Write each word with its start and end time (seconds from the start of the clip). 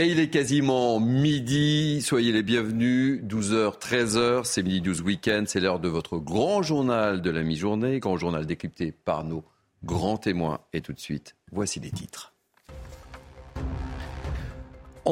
Et 0.00 0.06
il 0.06 0.18
est 0.18 0.30
quasiment 0.30 0.98
midi, 0.98 2.00
soyez 2.00 2.32
les 2.32 2.42
bienvenus, 2.42 3.22
12h, 3.22 3.78
13h, 3.78 4.44
c'est 4.44 4.62
Midi 4.62 4.80
12 4.80 5.02
Week-end, 5.02 5.44
c'est 5.46 5.60
l'heure 5.60 5.78
de 5.78 5.88
votre 5.88 6.16
grand 6.16 6.62
journal 6.62 7.20
de 7.20 7.28
la 7.28 7.42
mi-journée, 7.42 7.98
grand 7.98 8.16
journal 8.16 8.46
décrypté 8.46 8.92
par 8.92 9.24
nos 9.24 9.44
grands 9.84 10.16
témoins. 10.16 10.60
Et 10.72 10.80
tout 10.80 10.94
de 10.94 10.98
suite, 10.98 11.36
voici 11.52 11.80
les 11.80 11.90
titres. 11.90 12.32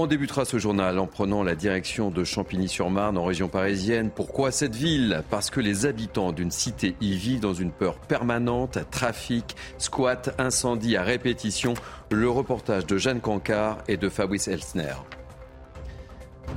On 0.01 0.07
débutera 0.07 0.45
ce 0.45 0.59
journal 0.59 1.01
en 1.01 1.09
prenant 1.09 1.43
la 1.43 1.57
direction 1.57 2.13
de 2.13 2.23
Champigny-sur-Marne 2.23 3.19
en 3.19 3.25
région 3.25 3.49
parisienne. 3.49 4.11
Pourquoi 4.15 4.53
cette 4.53 4.77
ville? 4.77 5.25
Parce 5.29 5.51
que 5.51 5.59
les 5.59 5.87
habitants 5.87 6.31
d'une 6.31 6.53
cité 6.53 6.95
y 7.01 7.17
vivent 7.17 7.41
dans 7.41 7.53
une 7.53 7.73
peur 7.73 7.99
permanente, 7.99 8.79
trafic, 8.93 9.57
squat, 9.77 10.33
incendie 10.39 10.97
à 10.97 11.03
répétition. 11.03 11.75
Le 12.13 12.31
reportage 12.31 12.87
de 12.87 12.97
Jeanne 12.97 13.21
Cancard 13.21 13.79
et 13.89 13.97
de 13.97 14.09
Fabrice 14.09 14.47
Elsner. 14.47 14.95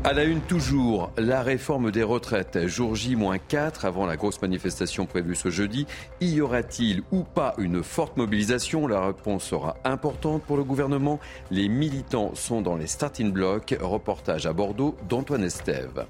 À 0.03 0.13
la 0.13 0.23
une 0.23 0.41
toujours, 0.41 1.11
la 1.15 1.43
réforme 1.43 1.91
des 1.91 2.01
retraites. 2.01 2.67
Jour 2.67 2.95
J-4 2.95 3.85
avant 3.85 4.07
la 4.07 4.17
grosse 4.17 4.41
manifestation 4.41 5.05
prévue 5.05 5.35
ce 5.35 5.49
jeudi. 5.49 5.85
Y 6.21 6.41
aura-t-il 6.41 7.03
ou 7.11 7.23
pas 7.23 7.53
une 7.59 7.83
forte 7.83 8.17
mobilisation? 8.17 8.87
La 8.87 9.05
réponse 9.05 9.43
sera 9.43 9.77
importante 9.83 10.41
pour 10.41 10.57
le 10.57 10.63
gouvernement. 10.63 11.19
Les 11.51 11.69
militants 11.69 12.33
sont 12.33 12.61
dans 12.61 12.77
les 12.77 12.87
starting 12.87 13.31
blocks. 13.31 13.77
Reportage 13.79 14.47
à 14.47 14.53
Bordeaux 14.53 14.97
d'Antoine 15.07 15.43
Estève. 15.43 16.07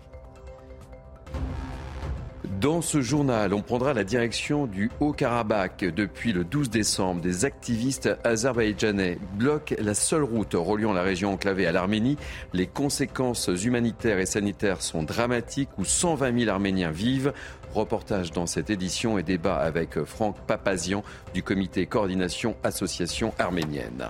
Dans 2.62 2.84
ce 2.84 3.02
journal, 3.02 3.56
on 3.56 3.64
prendra 3.64 3.92
la 3.92 4.04
direction 4.04 4.68
du 4.68 4.92
Haut-Karabakh. 5.00 5.84
Depuis 5.84 6.32
le 6.32 6.44
12 6.44 6.70
décembre, 6.70 7.20
des 7.20 7.44
activistes 7.44 8.08
azerbaïdjanais 8.24 9.18
bloquent 9.34 9.74
la 9.80 9.96
seule 9.96 10.22
route 10.22 10.54
reliant 10.54 10.94
la 10.94 11.02
région 11.02 11.34
enclavée 11.34 11.66
à 11.66 11.72
l'Arménie. 11.72 12.18
Les 12.54 12.68
conséquences 12.68 13.50
humanitaires 13.64 14.20
et 14.20 14.28
sanitaires 14.28 14.84
sont 14.84 15.02
dramatiques 15.02 15.70
où 15.80 15.86
120 15.86 16.38
000 16.38 16.52
Arméniens 16.52 16.92
vivent. 16.92 17.34
Reportage 17.74 18.32
dans 18.32 18.46
cette 18.46 18.70
édition 18.70 19.18
et 19.18 19.24
débat 19.24 19.56
avec 19.56 20.04
Franck 20.04 20.38
Papazian 20.46 21.04
du 21.34 21.42
comité 21.42 21.88
coordination 21.88 22.56
association 22.64 23.34
arménienne. 23.40 24.10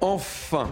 Enfin, 0.00 0.70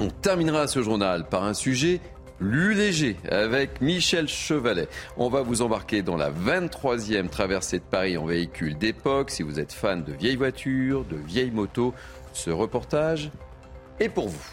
on 0.00 0.10
terminera 0.10 0.66
ce 0.66 0.82
journal 0.82 1.26
par 1.30 1.44
un 1.44 1.54
sujet 1.54 2.02
plus 2.38 2.74
léger 2.74 3.16
avec 3.30 3.80
Michel 3.80 4.28
Chevalet. 4.28 4.88
On 5.16 5.28
va 5.28 5.42
vous 5.42 5.62
embarquer 5.62 6.02
dans 6.02 6.16
la 6.16 6.30
23e 6.30 7.28
traversée 7.28 7.78
de 7.78 7.84
Paris 7.84 8.16
en 8.16 8.24
véhicule 8.24 8.78
d'époque. 8.78 9.30
Si 9.30 9.42
vous 9.42 9.58
êtes 9.58 9.72
fan 9.72 10.04
de 10.04 10.12
vieilles 10.12 10.36
voitures, 10.36 11.04
de 11.04 11.16
vieilles 11.16 11.50
motos, 11.50 11.94
ce 12.32 12.50
reportage 12.50 13.30
est 13.98 14.08
pour 14.08 14.28
vous. 14.28 14.46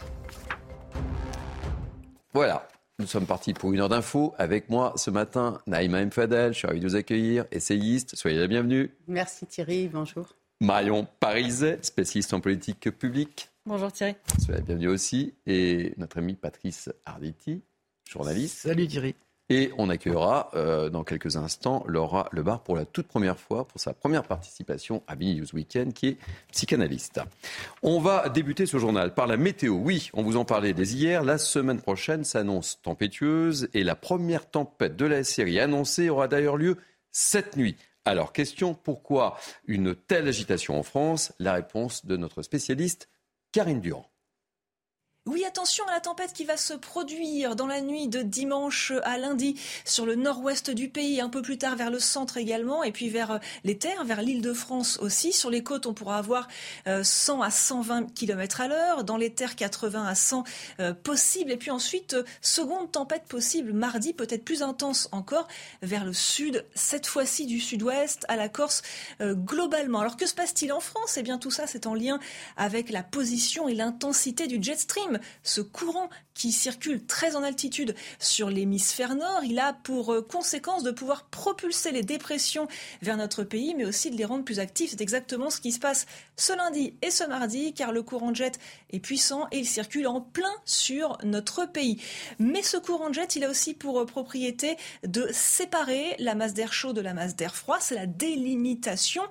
Voilà. 2.33 2.67
Nous 2.97 3.07
sommes 3.07 3.25
partis 3.25 3.53
pour 3.53 3.73
une 3.73 3.81
heure 3.81 3.89
d'info. 3.89 4.33
Avec 4.37 4.69
moi 4.69 4.93
ce 4.95 5.11
matin, 5.11 5.59
Naïma 5.67 5.99
M. 5.99 6.11
Fadel. 6.11 6.53
Je 6.53 6.59
suis 6.59 6.67
ravi 6.67 6.79
de 6.79 6.87
vous 6.87 6.95
accueillir. 6.95 7.45
Essayiste, 7.51 8.15
soyez 8.15 8.39
la 8.39 8.47
bienvenue. 8.47 8.89
Merci 9.07 9.45
Thierry, 9.45 9.89
bonjour. 9.89 10.27
Marion 10.61 11.05
Pariset, 11.19 11.79
spécialiste 11.81 12.33
en 12.33 12.39
politique 12.39 12.89
publique. 12.97 13.49
Bonjour 13.65 13.91
Thierry. 13.91 14.15
Soyez 14.39 14.59
la 14.59 14.65
bienvenue 14.65 14.87
aussi. 14.87 15.33
Et 15.45 15.93
notre 15.97 16.19
amie 16.19 16.35
Patrice 16.35 16.89
Arditi, 17.05 17.63
journaliste. 18.05 18.57
Salut 18.57 18.87
Thierry. 18.87 19.15
Et 19.49 19.71
on 19.77 19.89
accueillera 19.89 20.49
euh, 20.55 20.89
dans 20.89 21.03
quelques 21.03 21.35
instants 21.35 21.83
Laura 21.87 22.27
Lebar 22.31 22.63
pour 22.63 22.75
la 22.75 22.85
toute 22.85 23.07
première 23.07 23.37
fois, 23.39 23.67
pour 23.67 23.79
sa 23.79 23.93
première 23.93 24.23
participation 24.23 25.03
à 25.07 25.15
Mini 25.15 25.39
News 25.39 25.53
Weekend, 25.53 25.93
qui 25.93 26.07
est 26.07 26.17
psychanalyste. 26.51 27.21
On 27.83 27.99
va 27.99 28.29
débuter 28.29 28.65
ce 28.65 28.79
journal 28.79 29.13
par 29.13 29.27
la 29.27 29.37
météo. 29.37 29.73
Oui, 29.73 30.09
on 30.13 30.23
vous 30.23 30.37
en 30.37 30.45
parlait 30.45 30.73
dès 30.73 30.87
hier. 30.87 31.23
La 31.23 31.37
semaine 31.37 31.79
prochaine 31.79 32.23
s'annonce 32.23 32.81
tempétueuse 32.81 33.69
et 33.75 33.83
la 33.83 33.95
première 33.95 34.49
tempête 34.49 34.95
de 34.95 35.05
la 35.05 35.23
série 35.23 35.59
annoncée 35.59 36.09
aura 36.09 36.27
d'ailleurs 36.27 36.57
lieu 36.57 36.77
cette 37.11 37.55
nuit. 37.55 37.75
Alors, 38.03 38.33
question, 38.33 38.73
pourquoi 38.73 39.37
une 39.67 39.95
telle 39.95 40.27
agitation 40.27 40.79
en 40.79 40.83
France? 40.83 41.33
La 41.39 41.53
réponse 41.53 42.05
de 42.05 42.17
notre 42.17 42.41
spécialiste, 42.41 43.09
Karine 43.51 43.79
Durand. 43.79 44.09
Oui, 45.27 45.43
attention 45.43 45.83
à 45.87 45.91
la 45.91 46.01
tempête 46.01 46.33
qui 46.33 46.45
va 46.45 46.55
se 46.55 46.75
produire 46.75 47.55
dans 47.55 47.65
la 47.65 47.81
nuit 47.81 48.07
de 48.07 48.21
dimanche 48.21 48.93
à 49.01 49.17
lundi 49.17 49.59
sur 49.83 50.05
le 50.05 50.13
nord-ouest 50.13 50.69
du 50.69 50.87
pays, 50.87 51.19
un 51.19 51.29
peu 51.29 51.41
plus 51.41 51.57
tard 51.57 51.75
vers 51.75 51.89
le 51.89 51.97
centre 51.97 52.37
également, 52.37 52.83
et 52.83 52.91
puis 52.91 53.09
vers 53.09 53.31
euh, 53.31 53.37
les 53.63 53.75
terres, 53.75 54.05
vers 54.05 54.21
l'île 54.21 54.43
de 54.43 54.53
France 54.53 54.99
aussi. 55.01 55.33
Sur 55.33 55.49
les 55.49 55.63
côtes, 55.63 55.87
on 55.87 55.95
pourra 55.95 56.19
avoir 56.19 56.47
100 56.85 57.39
euh, 57.39 57.43
à 57.43 57.49
120 57.49 58.13
km 58.13 58.61
à 58.61 58.67
l'heure, 58.67 59.03
dans 59.03 59.17
les 59.17 59.33
terres 59.33 59.55
80 59.55 60.05
à 60.05 60.13
100 60.13 60.43
euh, 60.79 60.93
possible, 60.93 61.51
et 61.51 61.57
puis 61.57 61.71
ensuite, 61.71 62.15
seconde 62.41 62.91
tempête 62.91 63.23
possible 63.23 63.73
mardi, 63.73 64.13
peut-être 64.13 64.45
plus 64.45 64.61
intense 64.61 65.09
encore, 65.11 65.47
vers 65.81 66.05
le 66.05 66.13
sud, 66.13 66.67
cette 66.75 67.07
fois-ci 67.07 67.47
du 67.47 67.59
sud-ouest 67.59 68.25
à 68.27 68.35
la 68.35 68.47
Corse 68.47 68.83
globalement. 69.19 70.01
Alors 70.01 70.17
que 70.17 70.27
se 70.27 70.35
passe-t-il 70.35 70.71
en 70.71 70.81
France? 70.81 71.17
Eh 71.17 71.23
bien 71.23 71.39
tout 71.39 71.49
ça, 71.49 71.65
c'est 71.65 71.87
en 71.87 71.95
lien 71.95 72.19
avec 72.57 72.91
la 72.91 73.01
position 73.01 73.67
et 73.67 73.73
l'intensité 73.73 74.45
du 74.45 74.61
jet 74.61 74.77
stream 74.77 75.14
ce 75.43 75.61
courant 75.61 76.09
qui 76.35 76.51
circule 76.51 77.03
très 77.05 77.35
en 77.35 77.43
altitude 77.43 77.95
sur 78.19 78.49
l'hémisphère 78.49 79.15
nord, 79.15 79.43
il 79.43 79.57
a 79.57 79.73
pour 79.73 80.13
euh, 80.13 80.21
conséquence 80.21 80.83
de 80.83 80.91
pouvoir 80.91 81.25
propulser 81.25 81.91
les 81.91 82.03
dépressions 82.03 82.67
vers 83.01 83.17
notre 83.17 83.43
pays, 83.43 83.73
mais 83.75 83.85
aussi 83.85 84.11
de 84.11 84.17
les 84.17 84.25
rendre 84.25 84.43
plus 84.43 84.59
actifs. 84.59 84.91
C'est 84.91 85.01
exactement 85.01 85.49
ce 85.49 85.61
qui 85.61 85.71
se 85.71 85.79
passe 85.79 86.05
ce 86.35 86.53
lundi 86.53 86.93
et 87.01 87.09
ce 87.09 87.23
mardi, 87.23 87.73
car 87.73 87.93
le 87.93 88.03
courant 88.03 88.31
de 88.31 88.35
jet 88.35 88.59
est 88.91 88.99
puissant 88.99 89.47
et 89.51 89.59
il 89.59 89.65
circule 89.65 90.07
en 90.07 90.19
plein 90.19 90.53
sur 90.65 91.17
notre 91.23 91.65
pays. 91.65 92.01
Mais 92.37 92.61
ce 92.61 92.75
courant 92.75 93.09
de 93.09 93.15
jet, 93.15 93.37
il 93.37 93.45
a 93.45 93.49
aussi 93.49 93.73
pour 93.73 94.01
euh, 94.01 94.05
propriété 94.05 94.75
de 95.07 95.29
séparer 95.31 96.15
la 96.19 96.35
masse 96.35 96.53
d'air 96.53 96.73
chaud 96.73 96.91
de 96.91 97.01
la 97.01 97.13
masse 97.13 97.37
d'air 97.37 97.55
froid. 97.55 97.77
C'est 97.79 97.95
la 97.95 98.07
délimitation. 98.07 99.23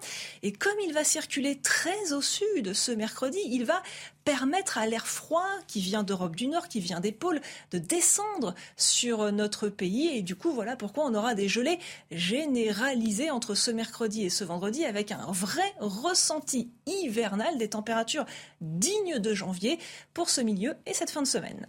Et 0.43 0.53
comme 0.53 0.79
il 0.87 0.95
va 0.95 1.05
circuler 1.05 1.61
très 1.61 2.13
au 2.13 2.23
sud 2.23 2.73
ce 2.73 2.93
mercredi, 2.93 3.41
il 3.47 3.65
va 3.65 3.83
permettre 4.25 4.79
à 4.79 4.87
l'air 4.87 5.07
froid 5.07 5.47
qui 5.67 5.81
vient 5.81 6.03
d'Europe 6.03 6.37
du 6.37 6.49
Nord, 6.49 6.69
qui 6.69 6.81
vient 6.81 7.01
des 7.01 7.13
pôles, 7.13 7.41
de 7.71 7.79
descendre 7.79 8.55
sur 8.77 9.31
notre 9.33 9.69
pays. 9.69 10.09
Et 10.09 10.23
du 10.23 10.37
coup, 10.37 10.53
voilà 10.53 10.77
pourquoi 10.77 11.05
on 11.05 11.15
aura 11.15 11.35
des 11.35 11.49
gelées 11.49 11.79
généralisées 12.11 13.31
entre 13.31 13.55
ce 13.55 13.71
mercredi 13.71 14.25
et 14.25 14.31
ce 14.31 14.45
vendredi 14.45 14.85
avec 14.85 15.13
un 15.13 15.27
vrai 15.31 15.75
ressenti 15.79 16.73
hivernal 16.87 17.59
des 17.59 17.69
températures 17.69 18.27
dignes 18.61 19.19
de 19.19 19.35
janvier 19.35 19.79
pour 20.13 20.31
ce 20.31 20.41
milieu 20.41 20.75
et 20.87 20.95
cette 20.95 21.11
fin 21.11 21.23
de 21.23 21.27
semaine. 21.27 21.67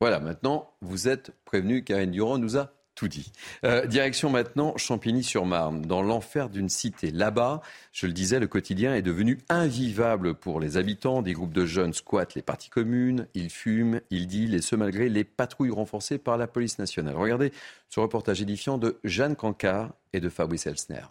Voilà, 0.00 0.20
maintenant, 0.20 0.74
vous 0.80 1.08
êtes 1.08 1.32
prévenu, 1.44 1.84
Karine 1.84 2.10
Durand 2.10 2.38
nous 2.38 2.58
a 2.58 2.72
tout 2.94 3.08
dit. 3.08 3.32
Euh, 3.64 3.86
direction 3.86 4.30
maintenant 4.30 4.76
Champigny-sur-Marne, 4.76 5.82
dans 5.82 6.02
l'enfer 6.02 6.48
d'une 6.48 6.68
cité. 6.68 7.10
Là-bas, 7.10 7.60
je 7.92 8.06
le 8.06 8.12
disais, 8.12 8.38
le 8.38 8.46
quotidien 8.46 8.94
est 8.94 9.02
devenu 9.02 9.40
invivable 9.48 10.34
pour 10.34 10.60
les 10.60 10.76
habitants. 10.76 11.22
Des 11.22 11.32
groupes 11.32 11.52
de 11.52 11.66
jeunes 11.66 11.92
squattent 11.92 12.34
les 12.34 12.42
parties 12.42 12.70
communes, 12.70 13.26
ils 13.34 13.50
fument, 13.50 14.00
ils 14.10 14.26
dealent, 14.26 14.54
et 14.54 14.62
ce 14.62 14.76
malgré 14.76 15.08
les 15.08 15.24
patrouilles 15.24 15.70
renforcées 15.70 16.18
par 16.18 16.36
la 16.36 16.46
police 16.46 16.78
nationale. 16.78 17.16
Regardez 17.16 17.52
ce 17.88 18.00
reportage 18.00 18.40
édifiant 18.40 18.78
de 18.78 18.98
Jeanne 19.04 19.36
Cancard 19.36 19.92
et 20.12 20.20
de 20.20 20.28
Fabrice 20.28 20.66
Elsner. 20.66 21.02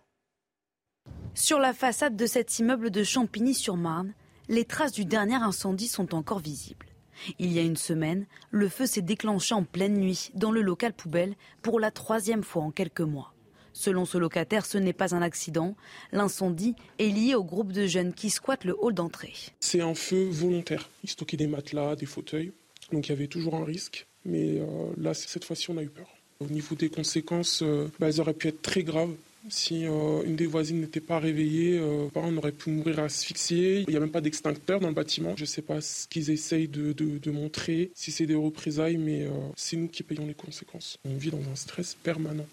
Sur 1.34 1.60
la 1.60 1.74
façade 1.74 2.16
de 2.16 2.26
cet 2.26 2.60
immeuble 2.60 2.92
de 2.92 3.04
Champigny-sur-Marne, 3.04 4.14
les 4.50 4.66
traces 4.66 4.92
du 4.92 5.06
dernier 5.06 5.36
incendie 5.36 5.88
sont 5.88 6.16
encore 6.16 6.40
visibles. 6.40 6.93
Il 7.40 7.52
y 7.52 7.60
a 7.60 7.64
une 7.64 7.78
semaine, 7.78 8.26
le 8.52 8.70
feu 8.70 8.86
s'est 8.86 9.02
déclenché 9.02 9.54
en 9.54 9.64
pleine 9.64 9.98
nuit 9.98 10.32
dans 10.34 10.52
le 10.52 10.62
local 10.62 10.94
poubelle 10.94 11.36
pour 11.62 11.80
la 11.80 11.92
troisième 11.92 12.44
fois 12.44 12.64
en 12.64 12.72
quelques 12.72 13.02
mois. 13.02 13.34
Selon 13.74 14.06
ce 14.06 14.20
locataire, 14.20 14.66
ce 14.66 14.78
n'est 14.78 14.94
pas 14.94 15.16
un 15.16 15.22
accident. 15.22 15.76
L'incendie 16.12 16.76
est 17.00 17.10
lié 17.10 17.34
au 17.34 17.44
groupe 17.44 17.72
de 17.72 17.88
jeunes 17.88 18.14
qui 18.14 18.30
squattent 18.30 18.66
le 18.66 18.76
hall 18.80 18.94
d'entrée. 18.94 19.34
C'est 19.60 19.82
un 19.82 19.96
feu 19.96 20.30
volontaire. 20.30 20.90
Ils 21.04 21.10
stockaient 21.10 21.38
des 21.38 21.48
matelas, 21.48 21.96
des 21.96 22.06
fauteuils. 22.06 22.54
Donc 22.92 23.08
il 23.08 23.10
y 23.10 23.16
avait 23.16 23.28
toujours 23.28 23.56
un 23.56 23.66
risque. 23.66 24.06
Mais 24.26 24.60
euh, 24.60 24.66
là, 24.98 25.14
cette 25.14 25.44
fois-ci, 25.44 25.72
on 25.72 25.78
a 25.78 25.84
eu 25.84 25.90
peur. 25.90 26.08
Au 26.40 26.46
niveau 26.46 26.76
des 26.76 26.90
conséquences, 26.90 27.62
euh, 27.64 27.90
bah, 28.00 28.08
elles 28.08 28.22
auraient 28.22 28.34
pu 28.34 28.48
être 28.48 28.62
très 28.62 28.84
graves. 28.84 29.14
Si 29.50 29.86
euh, 29.86 30.24
une 30.24 30.36
des 30.36 30.46
voisines 30.46 30.80
n'était 30.80 31.02
pas 31.02 31.20
réveillée, 31.20 31.78
euh, 31.78 32.08
on 32.16 32.38
aurait 32.38 32.54
pu 32.54 32.70
mourir 32.70 33.00
asphyxié. 33.00 33.84
Il 33.88 33.90
n'y 33.90 33.98
a 33.98 34.00
même 34.00 34.12
pas 34.12 34.22
d'extincteur 34.22 34.80
dans 34.80 34.88
le 34.88 34.94
bâtiment. 34.94 35.34
Je 35.36 35.42
ne 35.42 35.48
sais 35.48 35.62
pas 35.62 35.82
ce 35.82 36.08
qu'ils 36.08 36.30
essayent 36.30 36.70
de, 36.70 37.32
montrer, 37.32 37.92
si 37.94 38.12
c'est 38.12 38.26
des 38.26 38.36
représailles, 38.36 38.98
mais 38.98 39.24
euh, 39.24 39.32
c'est 39.56 39.76
nous 39.76 39.88
qui 39.88 40.04
payons 40.04 40.26
les 40.26 40.34
conséquences. 40.34 40.98
On 41.04 41.16
vit 41.16 41.32
dans 41.32 41.42
un 41.52 41.56
stress 41.56 41.96
permanent. 41.96 42.46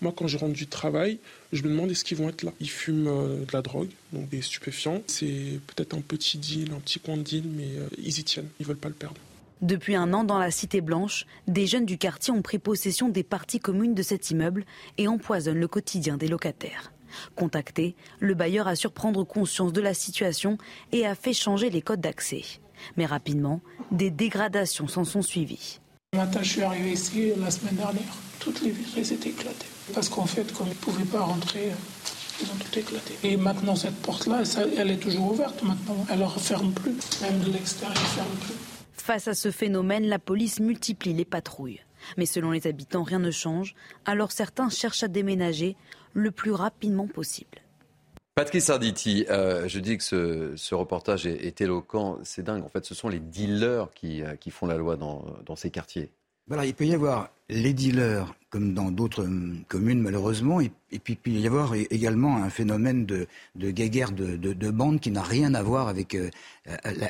Moi, 0.00 0.12
quand 0.16 0.26
je 0.26 0.36
rentre 0.36 0.54
du 0.54 0.66
travail, 0.66 1.18
je 1.52 1.62
me 1.62 1.68
demande 1.68 1.90
est-ce 1.90 2.04
qu'ils 2.04 2.18
vont 2.18 2.28
être 2.28 2.42
là? 2.42 2.52
Ils 2.60 2.68
fument 2.68 3.44
de 3.46 3.52
la 3.52 3.62
drogue, 3.62 3.90
donc 4.12 4.28
des 4.28 4.42
stupéfiants. 4.42 5.02
C'est 5.06 5.60
peut-être 5.68 5.94
un 5.94 6.00
petit 6.00 6.36
deal, 6.36 6.72
un 6.72 6.80
petit 6.80 6.98
coin 6.98 7.16
de 7.16 7.22
deal, 7.22 7.44
mais 7.46 7.68
ils 7.96 8.18
y 8.18 8.24
tiennent. 8.24 8.48
Ils 8.58 8.66
veulent 8.66 8.76
pas 8.76 8.88
le 8.88 8.94
perdre. 8.94 9.20
Depuis 9.62 9.94
un 9.94 10.12
an, 10.12 10.24
dans 10.24 10.38
la 10.38 10.50
Cité 10.50 10.80
Blanche, 10.80 11.26
des 11.46 11.66
jeunes 11.66 11.86
du 11.86 11.96
quartier 11.96 12.32
ont 12.32 12.42
pris 12.42 12.58
possession 12.58 13.08
des 13.08 13.22
parties 13.22 13.60
communes 13.60 13.94
de 13.94 14.02
cet 14.02 14.30
immeuble 14.30 14.64
et 14.98 15.08
empoisonnent 15.08 15.60
le 15.60 15.68
quotidien 15.68 16.16
des 16.16 16.28
locataires. 16.28 16.92
Contacté, 17.36 17.94
le 18.18 18.34
bailleur 18.34 18.66
assure 18.66 18.92
prendre 18.92 19.24
conscience 19.24 19.72
de 19.72 19.80
la 19.80 19.94
situation 19.94 20.58
et 20.92 21.06
a 21.06 21.14
fait 21.14 21.32
changer 21.32 21.70
les 21.70 21.82
codes 21.82 22.00
d'accès. 22.00 22.42
Mais 22.96 23.06
rapidement, 23.06 23.60
des 23.92 24.10
dégradations 24.10 24.88
s'en 24.88 25.04
sont 25.04 25.22
suivies. 25.22 25.80
Matin, 26.14 26.42
je 26.42 26.50
suis 26.50 26.62
arrivé 26.62 26.92
ici 26.92 27.32
la 27.40 27.50
semaine 27.50 27.76
dernière. 27.76 28.16
Toutes 28.40 28.60
les 28.62 28.70
vitres 28.70 28.98
étaient 28.98 29.30
éclatées. 29.30 29.66
Parce 29.94 30.08
qu'en 30.08 30.26
fait, 30.26 30.52
comme 30.52 30.66
ils 30.66 30.70
ne 30.70 30.74
pouvaient 30.74 31.04
pas 31.04 31.20
rentrer, 31.20 31.70
ils 32.40 32.46
ont 32.46 32.56
tout 32.56 32.78
éclaté. 32.78 33.14
Et 33.22 33.36
maintenant, 33.36 33.76
cette 33.76 33.96
porte-là, 34.02 34.42
elle 34.76 34.90
est 34.90 34.96
toujours 34.96 35.32
ouverte 35.32 35.62
maintenant. 35.62 36.04
Elle 36.10 36.18
ne 36.18 36.24
referme 36.24 36.72
plus. 36.72 36.96
Même 37.22 37.40
de 37.40 37.52
l'extérieur, 37.52 37.96
elle 37.96 38.02
ne 38.02 38.08
ferme 38.08 38.36
plus. 38.40 38.73
Face 39.04 39.28
à 39.28 39.34
ce 39.34 39.50
phénomène, 39.50 40.06
la 40.06 40.18
police 40.18 40.60
multiplie 40.60 41.12
les 41.12 41.26
patrouilles. 41.26 41.82
Mais 42.16 42.24
selon 42.24 42.52
les 42.52 42.66
habitants, 42.66 43.02
rien 43.02 43.18
ne 43.18 43.30
change, 43.30 43.74
alors 44.06 44.32
certains 44.32 44.70
cherchent 44.70 45.02
à 45.02 45.08
déménager 45.08 45.76
le 46.14 46.30
plus 46.30 46.52
rapidement 46.52 47.06
possible. 47.06 47.58
Patrice 48.34 48.70
Arditi, 48.70 49.26
euh, 49.28 49.68
je 49.68 49.78
dis 49.78 49.98
que 49.98 50.54
ce, 50.56 50.74
reportage 50.74 51.26
est, 51.26 51.60
éloquent, 51.60 52.18
c'est 52.22 52.44
dingue. 52.44 52.64
En 52.64 52.70
fait, 52.70 52.86
ce 52.86 52.94
sont 52.94 53.10
les 53.10 53.20
dealers 53.20 53.90
qui, 53.94 54.22
euh, 54.22 54.36
font 54.48 54.64
la 54.64 54.78
loi 54.78 54.96
dans, 54.96 55.54
ces 55.54 55.68
quartiers. 55.68 56.08
Voilà, 56.46 56.64
il 56.64 56.72
peut 56.72 56.86
y 56.86 56.94
avoir 56.94 57.28
les 57.50 57.74
dealers, 57.74 58.34
comme 58.48 58.72
dans 58.72 58.90
d'autres 58.90 59.24
hum, 59.24 59.64
communes 59.68 60.00
malheureusement, 60.00 60.62
et, 60.62 60.70
puis 60.90 61.12
il 61.12 61.16
peut 61.16 61.30
y 61.30 61.46
avoir 61.46 61.74
également 61.74 62.36
un 62.36 62.48
phénomène 62.48 63.04
de, 63.04 63.26
de 63.54 63.70
guéguerre 63.70 64.12
de, 64.12 64.36
de, 64.36 64.70
bande 64.70 65.00
qui 65.00 65.10
n'a 65.10 65.22
rien 65.22 65.52
à 65.54 65.62
voir 65.62 65.88
avec, 65.88 66.14
euh, 66.14 66.30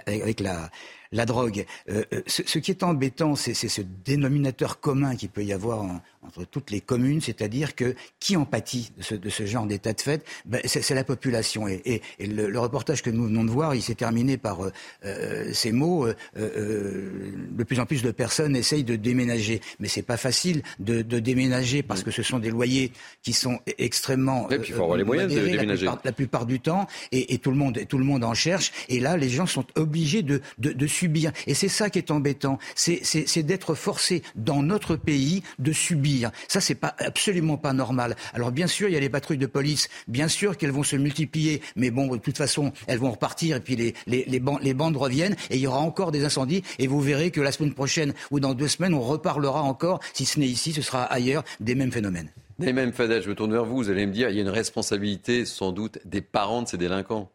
avec 0.06 0.41
la, 0.41 0.70
la 1.14 1.25
drogue. 1.25 1.64
Euh, 1.88 2.05
euh, 2.12 2.22
ce, 2.26 2.58
qui 2.58 2.70
est 2.70 2.82
embêtant, 2.82 3.37
c'est 3.37 3.55
ce 3.55 3.81
dénominateur 4.05 4.81
commun 4.81 5.16
qu'il 5.16 5.31
peut 5.31 5.44
y 5.44 5.52
avoir 5.52 5.87
entre 6.26 6.44
toutes 6.44 6.71
les 6.71 6.81
communes, 6.81 7.21
c'est-à-dire 7.21 7.75
que 7.75 7.94
qui 8.21 8.37
en 8.37 8.44
pâtit 8.44 8.93
de 8.97 9.31
ce, 9.31 9.47
genre 9.47 9.67
d'état 9.67 9.93
de 9.93 10.00
fait? 10.00 10.25
Ben, 10.44 10.61
C'est 10.65 10.94
la 10.94 11.05
population. 11.05 11.69
Et, 11.69 12.03
le, 12.19 12.59
reportage 12.59 13.03
que 13.03 13.11
nous 13.11 13.25
venons 13.25 13.44
de 13.44 13.50
voir, 13.50 13.75
il 13.75 13.82
s'est 13.82 13.94
terminé 13.94 14.37
par 14.37 14.59
euh, 15.05 15.53
ces 15.53 15.73
mots 15.73 16.06
de 16.35 17.65
plus 17.65 17.81
en 17.81 17.87
plus 17.87 18.03
de 18.03 18.11
personnes 18.11 18.56
essayent 18.56 18.85
de 18.85 18.97
déménager, 18.97 19.61
mais 19.81 19.88
c'est 19.88 20.03
pas 20.03 20.17
facile 20.17 20.62
de, 20.79 21.03
déménager 21.03 21.82
parce 21.82 22.03
que 22.03 22.11
ce 22.11 22.23
sont 22.23 22.38
des 22.38 22.50
loyers 22.50 22.93
qui 23.23 23.32
sont 23.32 23.61
extrêmement. 23.79 24.50
Et 24.50 24.59
puis 24.59 24.70
il 24.70 24.75
faut 24.75 24.82
avoir 24.82 24.99
les 24.99 25.05
moyens 25.05 25.32
de 25.32 25.38
déménager 25.38 25.87
la 26.05 26.12
plupart, 26.12 26.47
du 26.47 26.61
temps, 26.61 26.87
et, 27.12 27.38
tout 27.38 27.50
le 27.50 27.56
monde, 27.56 27.79
tout 27.88 27.99
le 27.99 28.05
monde 28.05 28.25
en 28.25 28.35
cherche. 28.35 28.73
Et 28.88 29.00
là, 29.00 29.17
les 29.17 29.29
gens 29.29 29.47
sont 29.47 29.67
obligés 29.77 30.23
de, 30.23 30.41
de, 30.59 30.73
de 30.73 30.87
subir. 30.87 31.32
Et 31.47 31.55
c'est 31.55 31.69
ça 31.69 31.91
qui 31.91 31.99
est 31.99 32.11
embêtant, 32.11 32.59
c'est 32.75 33.43
d'être 33.43 33.75
forcé 33.75 34.23
dans 34.35 34.62
notre 34.62 34.97
pays 34.97 35.43
de 35.59 35.73
subir. 35.73 36.13
Ça, 36.49 36.61
c'est 36.61 36.75
pas 36.75 36.94
absolument 36.99 37.56
pas 37.56 37.72
normal. 37.72 38.16
Alors 38.32 38.52
bien 38.52 38.66
sûr, 38.66 38.88
il 38.88 38.94
y 38.94 38.96
a 38.96 39.00
les 39.00 39.08
patrouilles 39.08 39.38
de 39.38 39.46
police, 39.46 39.88
bien 40.08 40.28
sûr 40.28 40.56
qu'elles 40.56 40.70
vont 40.70 40.82
se 40.82 40.96
multiplier, 40.96 41.61
mais 41.76 41.90
bon, 41.90 42.06
de 42.08 42.19
toute 42.19 42.37
façon, 42.37 42.72
elles 42.87 42.99
vont 42.99 43.12
repartir 43.12 43.56
et 43.56 43.61
puis 43.61 43.94
les, 44.06 44.40
bandes 44.40 44.96
reviennent 44.96 45.37
et 45.50 45.56
il 45.56 45.61
y 45.61 45.66
aura 45.66 45.81
encore 45.81 46.12
des 46.12 46.25
incendies. 46.25 46.62
Et 46.78 46.87
vous 46.87 47.00
verrez 47.00 47.31
que 47.31 47.40
la 47.40 47.52
semaine 47.52 47.75
prochaine 47.75 48.14
ou 48.31 48.40
dans 48.40 48.55
deux 48.55 48.69
semaines, 48.69 48.94
on 48.94 49.00
reparlera 49.00 49.62
encore, 49.62 50.00
si 50.12 50.25
ce 50.25 50.38
n'est 50.38 50.46
ici, 50.46 50.72
ce 50.72 50.82
sera 50.82 51.05
ailleurs, 51.05 51.44
des 51.61 51.75
mêmes 51.75 51.93
phénomènes. 51.93 52.28
Des 52.58 52.72
mêmes 52.72 52.93
Fadel, 52.93 53.22
je 53.22 53.28
me 53.28 53.34
tourne 53.34 53.52
vers 53.52 53.64
vous, 53.64 53.76
vous 53.76 53.90
allez 53.90 54.06
me 54.06 54.12
dire, 54.12 54.31
il 54.31 54.37
y 54.37 54.38
a 54.38 54.43
une 54.43 54.49
responsabilité 54.49 55.44
sans 55.44 55.72
doute 55.72 55.99
des 56.05 56.20
parents 56.20 56.62
de 56.62 56.69
ces 56.69 56.78
délinquants. 56.78 57.31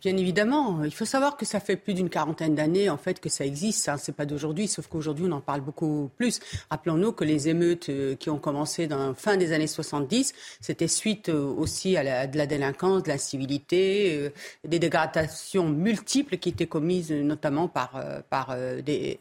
Bien 0.00 0.16
évidemment, 0.16 0.84
il 0.84 0.94
faut 0.94 1.04
savoir 1.04 1.36
que 1.36 1.44
ça 1.44 1.60
fait 1.60 1.76
plus 1.76 1.94
d'une 1.94 2.08
quarantaine 2.08 2.54
d'années 2.54 2.88
en 2.88 2.96
fait 2.96 3.20
que 3.20 3.28
ça 3.28 3.44
existe. 3.44 3.88
Hein. 3.88 3.96
C'est 3.98 4.14
pas 4.14 4.26
d'aujourd'hui, 4.26 4.68
sauf 4.68 4.86
qu'aujourd'hui 4.86 5.26
on 5.28 5.32
en 5.32 5.40
parle 5.40 5.60
beaucoup 5.60 6.10
plus. 6.16 6.40
Rappelons-nous 6.70 7.12
que 7.12 7.24
les 7.24 7.48
émeutes 7.48 7.88
euh, 7.88 8.14
qui 8.14 8.30
ont 8.30 8.38
commencé 8.38 8.86
dans 8.86 9.14
fin 9.14 9.36
des 9.36 9.52
années 9.52 9.66
70, 9.66 10.32
c'était 10.60 10.88
suite 10.88 11.28
euh, 11.28 11.42
aussi 11.42 11.96
à, 11.96 12.26
de 12.26 12.38
la 12.38 12.46
délinquance, 12.46 13.02
de 13.02 13.08
la 13.08 13.18
civilité, 13.18 14.16
euh, 14.16 14.30
des 14.66 14.78
dégradations 14.78 15.68
multiples 15.68 16.38
qui 16.38 16.50
étaient 16.50 16.66
commises 16.66 17.12
notamment 17.12 17.68
par 17.68 18.02
par 18.30 18.56
des, 18.84 19.18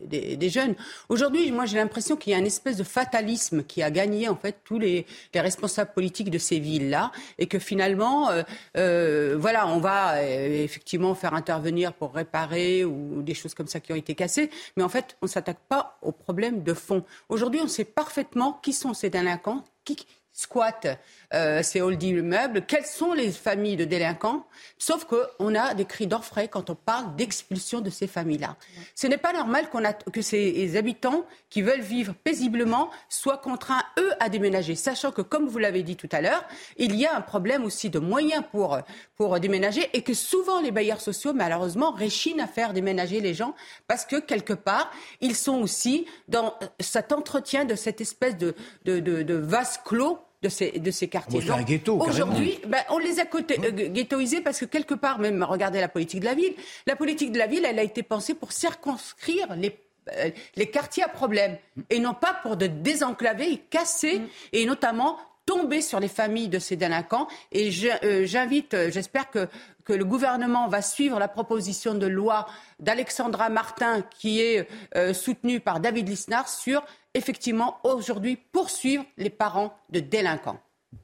jeunes. 0.50 0.76
Aujourd'hui, 1.10 1.52
moi 1.52 1.66
j'ai 1.66 1.78
l'impression 1.78 2.16
qu'il 2.16 2.32
y 2.32 2.36
a 2.36 2.40
une 2.40 2.46
espèce 2.46 2.78
de 2.78 2.84
fatalisme 2.84 3.64
qui 3.64 3.84
a 3.84 3.92
gagné 3.92 4.30
en 4.30 4.36
fait 4.36 4.58
tous 4.64 4.80
les, 4.80 5.06
les 5.34 5.42
responsables 5.42 5.92
politiques 5.94 6.30
de 6.30 6.38
ces 6.38 6.60
villes-là 6.60 7.12
et 7.38 7.48
que 7.48 7.60
finalement, 7.60 8.30
voilà, 8.76 9.68
on 9.68 9.80
va 9.80 10.21
euh, 10.22 10.64
effectivement 10.64 11.16
faire 11.16 11.34
intervenir 11.34 11.94
pour 11.94 12.14
réparer 12.14 12.86
ou 12.86 13.22
des 13.22 13.34
choses 13.34 13.54
comme 13.54 13.68
ça 13.68 13.80
qui 13.80 13.92
ont 13.92 13.96
été 13.96 14.16
cassées. 14.16 14.50
Mais 14.78 14.84
en 14.84 14.90
fait, 14.90 15.18
on 15.22 15.26
ne 15.26 15.30
s'attaque 15.30 15.62
pas 15.68 15.98
au 16.02 16.12
problème 16.12 16.64
de 16.64 16.74
fond. 16.74 17.04
Aujourd'hui, 17.30 17.60
on 17.64 17.68
sait 17.68 17.86
parfaitement 17.86 18.60
qui 18.64 18.74
sont 18.74 18.94
ces 18.94 19.10
délinquants, 19.10 19.64
qui 19.84 20.06
squattent 20.34 20.88
euh, 21.34 21.62
ces 21.64 21.82
holdings 21.82 22.20
immeubles, 22.20 22.64
quelles 22.66 22.86
sont 22.86 23.14
les 23.14 23.32
familles 23.32 23.76
de 23.76 23.86
délinquants, 23.86 24.46
sauf 24.78 25.06
qu'on 25.06 25.56
a 25.56 25.74
des 25.74 25.86
cris 25.86 26.08
d'orfraie 26.08 26.48
quand 26.48 26.70
on 26.70 26.76
parle 26.76 27.16
d'expulsion 27.16 27.82
de 27.82 27.90
ces 27.90 28.08
familles-là. 28.08 28.56
Ce 28.96 29.08
n'est 29.08 29.18
pas 29.18 29.34
normal 29.34 29.68
a, 29.84 29.94
que 29.94 30.22
ces 30.22 30.78
habitants 30.78 31.26
qui 31.50 31.62
veulent 31.62 31.82
vivre 31.82 32.14
paisiblement 32.14 32.90
soient 33.10 33.38
contraints, 33.38 33.84
eux, 34.00 34.12
à 34.20 34.30
déménager, 34.30 34.76
sachant 34.76 35.12
que, 35.12 35.22
comme 35.22 35.48
vous 35.48 35.58
l'avez 35.58 35.84
dit 35.84 35.96
tout 35.96 36.10
à 36.12 36.22
l'heure, 36.22 36.46
il 36.78 36.96
y 36.96 37.06
a 37.06 37.16
un 37.16 37.22
problème 37.22 37.64
aussi 37.64 37.90
de 37.90 38.00
moyens 38.00 38.44
pour, 38.52 38.80
pour 39.16 39.40
déménager 39.40 39.90
et 39.94 40.02
que 40.02 40.14
souvent 40.14 40.62
les 40.62 40.72
bailleurs 40.72 41.02
sociaux, 41.02 41.34
malheureusement, 41.34 41.92
réchinent 41.92 42.42
à 42.42 42.48
faire 42.48 42.74
déménager 42.74 43.20
les 43.20 43.34
gens 43.34 43.54
parce 43.88 44.06
que, 44.06 44.20
quelque 44.20 44.54
part, 44.54 44.92
ils 45.20 45.36
sont 45.36 45.62
aussi 45.62 46.06
dans 46.28 46.56
cet 46.80 47.12
entretien 47.12 47.66
de 47.66 47.76
cette 47.76 48.02
espèce 48.02 48.38
de, 48.38 48.56
de, 48.86 49.00
de, 49.00 49.24
de 49.24 49.36
vase 49.36 49.80
clos 49.84 50.21
de 50.42 50.50
ces, 50.50 50.72
de 50.72 50.92
ces 50.92 51.08
quartiers. 51.08 51.50
un 51.52 51.62
ghetto, 51.62 52.00
Aujourd'hui, 52.02 52.60
ben, 52.68 52.80
on 52.90 52.98
les 52.98 53.20
a 53.20 53.26
côté, 53.26 53.60
euh, 53.64 53.90
ghettoisés 53.90 54.42
parce 54.42 54.60
que 54.60 54.66
quelque 54.66 54.96
part, 54.96 55.20
même 55.20 55.44
regardez 55.44 55.80
la 55.80 55.88
politique 55.88 56.22
de 56.22 56.26
la 56.26 56.34
ville, 56.34 56.54
la 56.88 56.96
politique 56.96 57.32
de 57.32 57.38
la 57.38 57.48
ville, 57.48 57.64
elle 57.66 57.78
a 57.78 57.84
été 57.84 58.02
pensée 58.02 58.34
pour 58.34 58.52
circonscrire 58.52 59.56
les 59.56 59.78
euh, 60.18 60.32
les 60.56 60.66
quartiers 60.66 61.04
à 61.04 61.08
problème 61.08 61.58
et 61.92 62.00
non 62.00 62.16
pas 62.16 62.34
pour 62.42 62.58
de 62.58 62.66
désenclaver 62.66 63.52
et 63.52 63.58
casser 63.58 64.18
mm. 64.18 64.28
et 64.54 64.66
notamment 64.66 65.20
tomber 65.46 65.82
sur 65.82 66.00
les 66.00 66.08
familles 66.08 66.50
de 66.50 66.58
ces 66.58 66.76
délinquants. 66.76 67.28
Et 67.52 67.70
euh, 68.04 68.26
j'invite, 68.26 68.76
j'espère 68.90 69.30
que, 69.30 69.48
que 69.86 69.94
le 69.94 70.04
gouvernement 70.04 70.68
va 70.70 70.82
suivre 70.82 71.20
la 71.20 71.28
proposition 71.28 71.94
de 71.94 72.08
loi 72.08 72.48
d'Alexandra 72.80 73.50
Martin 73.50 74.02
qui 74.02 74.42
est 74.42 74.68
soutenue 75.14 75.60
par 75.60 75.80
David 75.80 76.10
Lisnard 76.10 76.50
sur 76.50 76.84
effectivement 77.14 77.78
aujourd'hui 77.84 78.38
poursuivre 78.38 79.06
les 79.18 79.30
parents 79.30 79.74
de 79.90 80.00
délinquants. 80.00 80.60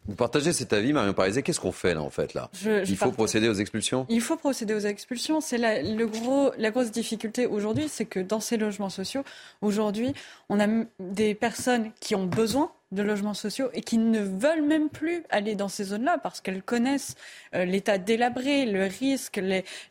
Vous 0.08 0.16
partagez 0.16 0.54
cet 0.54 0.72
avis, 0.74 0.94
Marion 0.94 1.14
Parizet. 1.14 1.44
Qu'est-ce 1.44 1.60
qu'on 1.60 1.72
fait 1.72 1.94
là, 1.94 2.02
en 2.02 2.10
fait 2.10 2.34
là 2.34 2.50
Il 2.64 2.96
faut 2.96 3.12
procéder 3.12 3.50
aux 3.50 3.54
expulsions? 3.54 4.06
Il 4.10 4.22
faut 4.22 4.38
procéder 4.38 4.74
aux 4.74 4.80
expulsions. 4.80 5.42
C'est 5.42 5.58
la, 5.58 5.82
le 5.82 6.08
gros, 6.08 6.52
la 6.58 6.72
grosse 6.72 6.92
difficulté 6.92 7.46
aujourd'hui, 7.46 7.88
c'est 7.90 8.06
que 8.06 8.20
dans 8.20 8.40
ces 8.40 8.58
logements 8.58 8.90
sociaux, 8.90 9.24
aujourd'hui, 9.62 10.14
on 10.50 10.60
a 10.60 10.68
des 11.00 11.36
personnes 11.36 11.92
qui 12.00 12.16
ont 12.16 12.26
besoin 12.26 12.72
de 12.94 13.04
logements 13.04 13.34
sociaux 13.34 13.70
et 13.74 13.82
qui 13.82 13.98
ne 13.98 14.22
veulent 14.22 14.66
même 14.66 14.90
plus 14.90 15.24
aller 15.30 15.56
dans 15.56 15.68
ces 15.68 15.84
zones-là 15.84 16.20
parce 16.20 16.40
qu'elles 16.40 16.64
connaissent 16.64 17.16
euh, 17.54 17.66
l'état 17.66 17.98
délabré, 17.98 18.66
le 18.66 18.86
risque, 18.86 19.42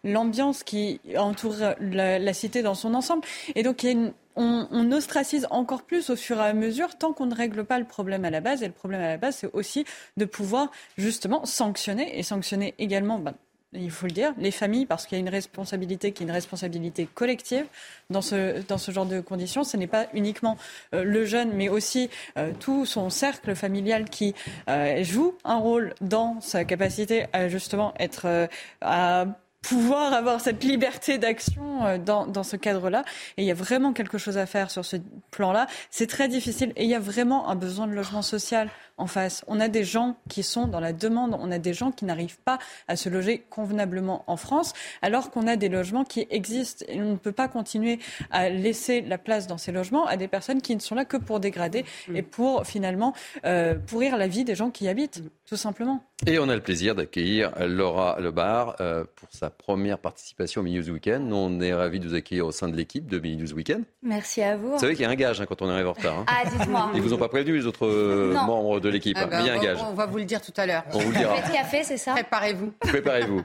l'ambiance 0.02 0.62
qui 0.62 1.00
entoure 1.16 1.56
la, 1.78 2.18
la, 2.18 2.32
cité 2.32 2.62
dans 2.62 2.74
son 2.74 2.94
ensemble. 2.94 3.22
Et 3.54 3.62
donc 3.62 3.82
il 3.82 3.86
y 3.86 3.88
a 3.90 3.92
une, 3.92 4.12
on, 4.36 4.92
ostracise 4.92 5.46
encore 5.50 5.82
plus 5.82 6.10
au 6.10 6.16
fur 6.16 6.38
et 6.38 6.44
à 6.44 6.52
mesure 6.52 6.96
tant 6.96 7.12
qu'on 7.12 7.26
ne 7.26 7.34
règle 7.34 7.64
pas 7.64 7.78
le 7.78 7.84
problème 7.84 8.24
à 8.24 8.30
la 8.30 8.40
base. 8.40 8.62
Et 8.62 8.66
le 8.66 8.72
problème 8.72 9.00
à 9.00 9.08
la 9.08 9.16
base, 9.16 9.36
c'est 9.36 9.50
aussi 9.52 9.84
de 10.16 10.24
pouvoir 10.24 10.70
justement 10.98 11.44
sanctionner 11.44 12.18
et 12.18 12.22
sanctionner 12.22 12.74
également. 12.78 13.18
Ben, 13.18 13.34
il 13.72 13.90
faut 13.90 14.06
le 14.06 14.12
dire, 14.12 14.32
les 14.38 14.50
familles, 14.50 14.86
parce 14.86 15.06
qu'il 15.06 15.18
y 15.18 15.20
a 15.20 15.22
une 15.22 15.28
responsabilité 15.28 16.12
qui 16.12 16.22
est 16.22 16.26
une 16.26 16.32
responsabilité 16.32 17.08
collective 17.12 17.66
dans 18.10 18.22
ce, 18.22 18.62
dans 18.66 18.78
ce 18.78 18.92
genre 18.92 19.06
de 19.06 19.20
conditions. 19.20 19.64
Ce 19.64 19.76
n'est 19.76 19.86
pas 19.86 20.06
uniquement 20.14 20.56
euh, 20.94 21.04
le 21.04 21.24
jeune, 21.24 21.52
mais 21.52 21.68
aussi 21.68 22.08
euh, 22.38 22.52
tout 22.58 22.86
son 22.86 23.10
cercle 23.10 23.54
familial 23.54 24.08
qui 24.08 24.34
euh, 24.68 25.02
joue 25.02 25.34
un 25.44 25.56
rôle 25.56 25.94
dans 26.00 26.40
sa 26.40 26.64
capacité 26.64 27.26
à 27.32 27.48
justement 27.48 27.92
être 27.98 28.48
à 28.80 29.26
pouvoir 29.68 30.12
avoir 30.12 30.40
cette 30.40 30.62
liberté 30.62 31.18
d'action 31.18 31.84
euh, 31.84 31.98
dans, 31.98 32.26
dans 32.26 32.42
ce 32.42 32.56
cadre-là. 32.56 33.04
Et 33.36 33.42
il 33.42 33.46
y 33.46 33.50
a 33.50 33.54
vraiment 33.54 33.92
quelque 33.92 34.18
chose 34.18 34.38
à 34.38 34.46
faire 34.46 34.70
sur 34.70 34.84
ce 34.84 34.96
plan-là. 35.30 35.66
C'est 35.90 36.06
très 36.06 36.28
difficile 36.28 36.72
et 36.76 36.84
il 36.84 36.90
y 36.90 36.94
a 36.94 37.00
vraiment 37.00 37.48
un 37.48 37.56
besoin 37.56 37.86
de 37.86 37.92
logement 37.92 38.22
social 38.22 38.70
en 38.98 39.06
face. 39.06 39.44
On 39.46 39.60
a 39.60 39.68
des 39.68 39.84
gens 39.84 40.16
qui 40.28 40.42
sont 40.42 40.66
dans 40.66 40.80
la 40.80 40.92
demande, 40.92 41.36
on 41.38 41.50
a 41.50 41.58
des 41.58 41.74
gens 41.74 41.92
qui 41.92 42.04
n'arrivent 42.04 42.38
pas 42.38 42.58
à 42.88 42.96
se 42.96 43.08
loger 43.08 43.44
convenablement 43.50 44.24
en 44.26 44.36
France, 44.36 44.72
alors 45.02 45.30
qu'on 45.30 45.46
a 45.46 45.56
des 45.56 45.68
logements 45.68 46.04
qui 46.04 46.26
existent. 46.30 46.84
Et 46.88 47.02
on 47.02 47.12
ne 47.12 47.16
peut 47.16 47.32
pas 47.32 47.48
continuer 47.48 47.98
à 48.30 48.48
laisser 48.48 49.02
la 49.02 49.18
place 49.18 49.46
dans 49.46 49.58
ces 49.58 49.72
logements 49.72 50.06
à 50.06 50.16
des 50.16 50.28
personnes 50.28 50.62
qui 50.62 50.74
ne 50.74 50.80
sont 50.80 50.94
là 50.94 51.04
que 51.04 51.16
pour 51.16 51.40
dégrader 51.40 51.84
et 52.14 52.22
pour 52.22 52.66
finalement 52.66 53.12
euh, 53.44 53.74
pourrir 53.74 54.16
la 54.16 54.28
vie 54.28 54.44
des 54.44 54.54
gens 54.54 54.70
qui 54.70 54.84
y 54.84 54.88
habitent, 54.88 55.22
tout 55.46 55.56
simplement. 55.56 56.02
Et 56.26 56.38
on 56.38 56.48
a 56.48 56.54
le 56.54 56.62
plaisir 56.62 56.94
d'accueillir 56.94 57.52
Laura 57.66 58.18
Lebar 58.20 58.76
euh, 58.80 59.04
pour 59.16 59.28
sa 59.30 59.50
première 59.56 59.98
participation 59.98 60.60
au 60.60 60.64
Mini 60.64 60.78
News 60.78 60.90
Weekend. 60.90 61.32
On 61.32 61.60
est 61.60 61.74
ravis 61.74 62.00
de 62.00 62.08
vous 62.08 62.14
accueillir 62.14 62.46
au 62.46 62.52
sein 62.52 62.68
de 62.68 62.76
l'équipe 62.76 63.06
de 63.06 63.18
Mini 63.18 63.42
News 63.42 63.52
Weekend. 63.52 63.84
Merci 64.02 64.42
à 64.42 64.56
vous. 64.56 64.72
Vous 64.72 64.78
savez 64.78 64.94
qu'il 64.94 65.02
y 65.02 65.06
a 65.06 65.10
un 65.10 65.14
gage 65.16 65.40
hein, 65.40 65.46
quand 65.46 65.62
on 65.62 65.68
arrive 65.68 65.88
en 65.88 65.92
retard. 65.92 66.18
Hein. 66.18 66.26
Ah, 66.28 66.48
dites-moi. 66.48 66.90
Ils 66.94 67.02
vous 67.02 67.12
ont 67.12 67.18
pas 67.18 67.28
prévenu 67.28 67.56
les 67.56 67.66
autres 67.66 67.86
euh, 67.86 68.34
membres 68.34 68.80
de 68.80 68.88
l'équipe. 68.88 69.16
Ah 69.20 69.26
bah, 69.26 69.40
il 69.40 69.46
y 69.46 69.50
a 69.50 69.54
un 69.54 69.62
gage. 69.62 69.78
On 69.82 69.94
va 69.94 70.06
vous 70.06 70.18
le 70.18 70.24
dire 70.24 70.40
tout 70.40 70.52
à 70.56 70.66
l'heure. 70.66 70.84
On 70.92 70.98
vous 70.98 71.10
le 71.10 71.18
dira. 71.18 71.36
Café, 71.36 71.52
café, 71.52 71.84
c'est 71.84 71.96
ça? 71.96 72.12
Préparez-vous. 72.12 72.72
Préparez-vous. 72.80 73.42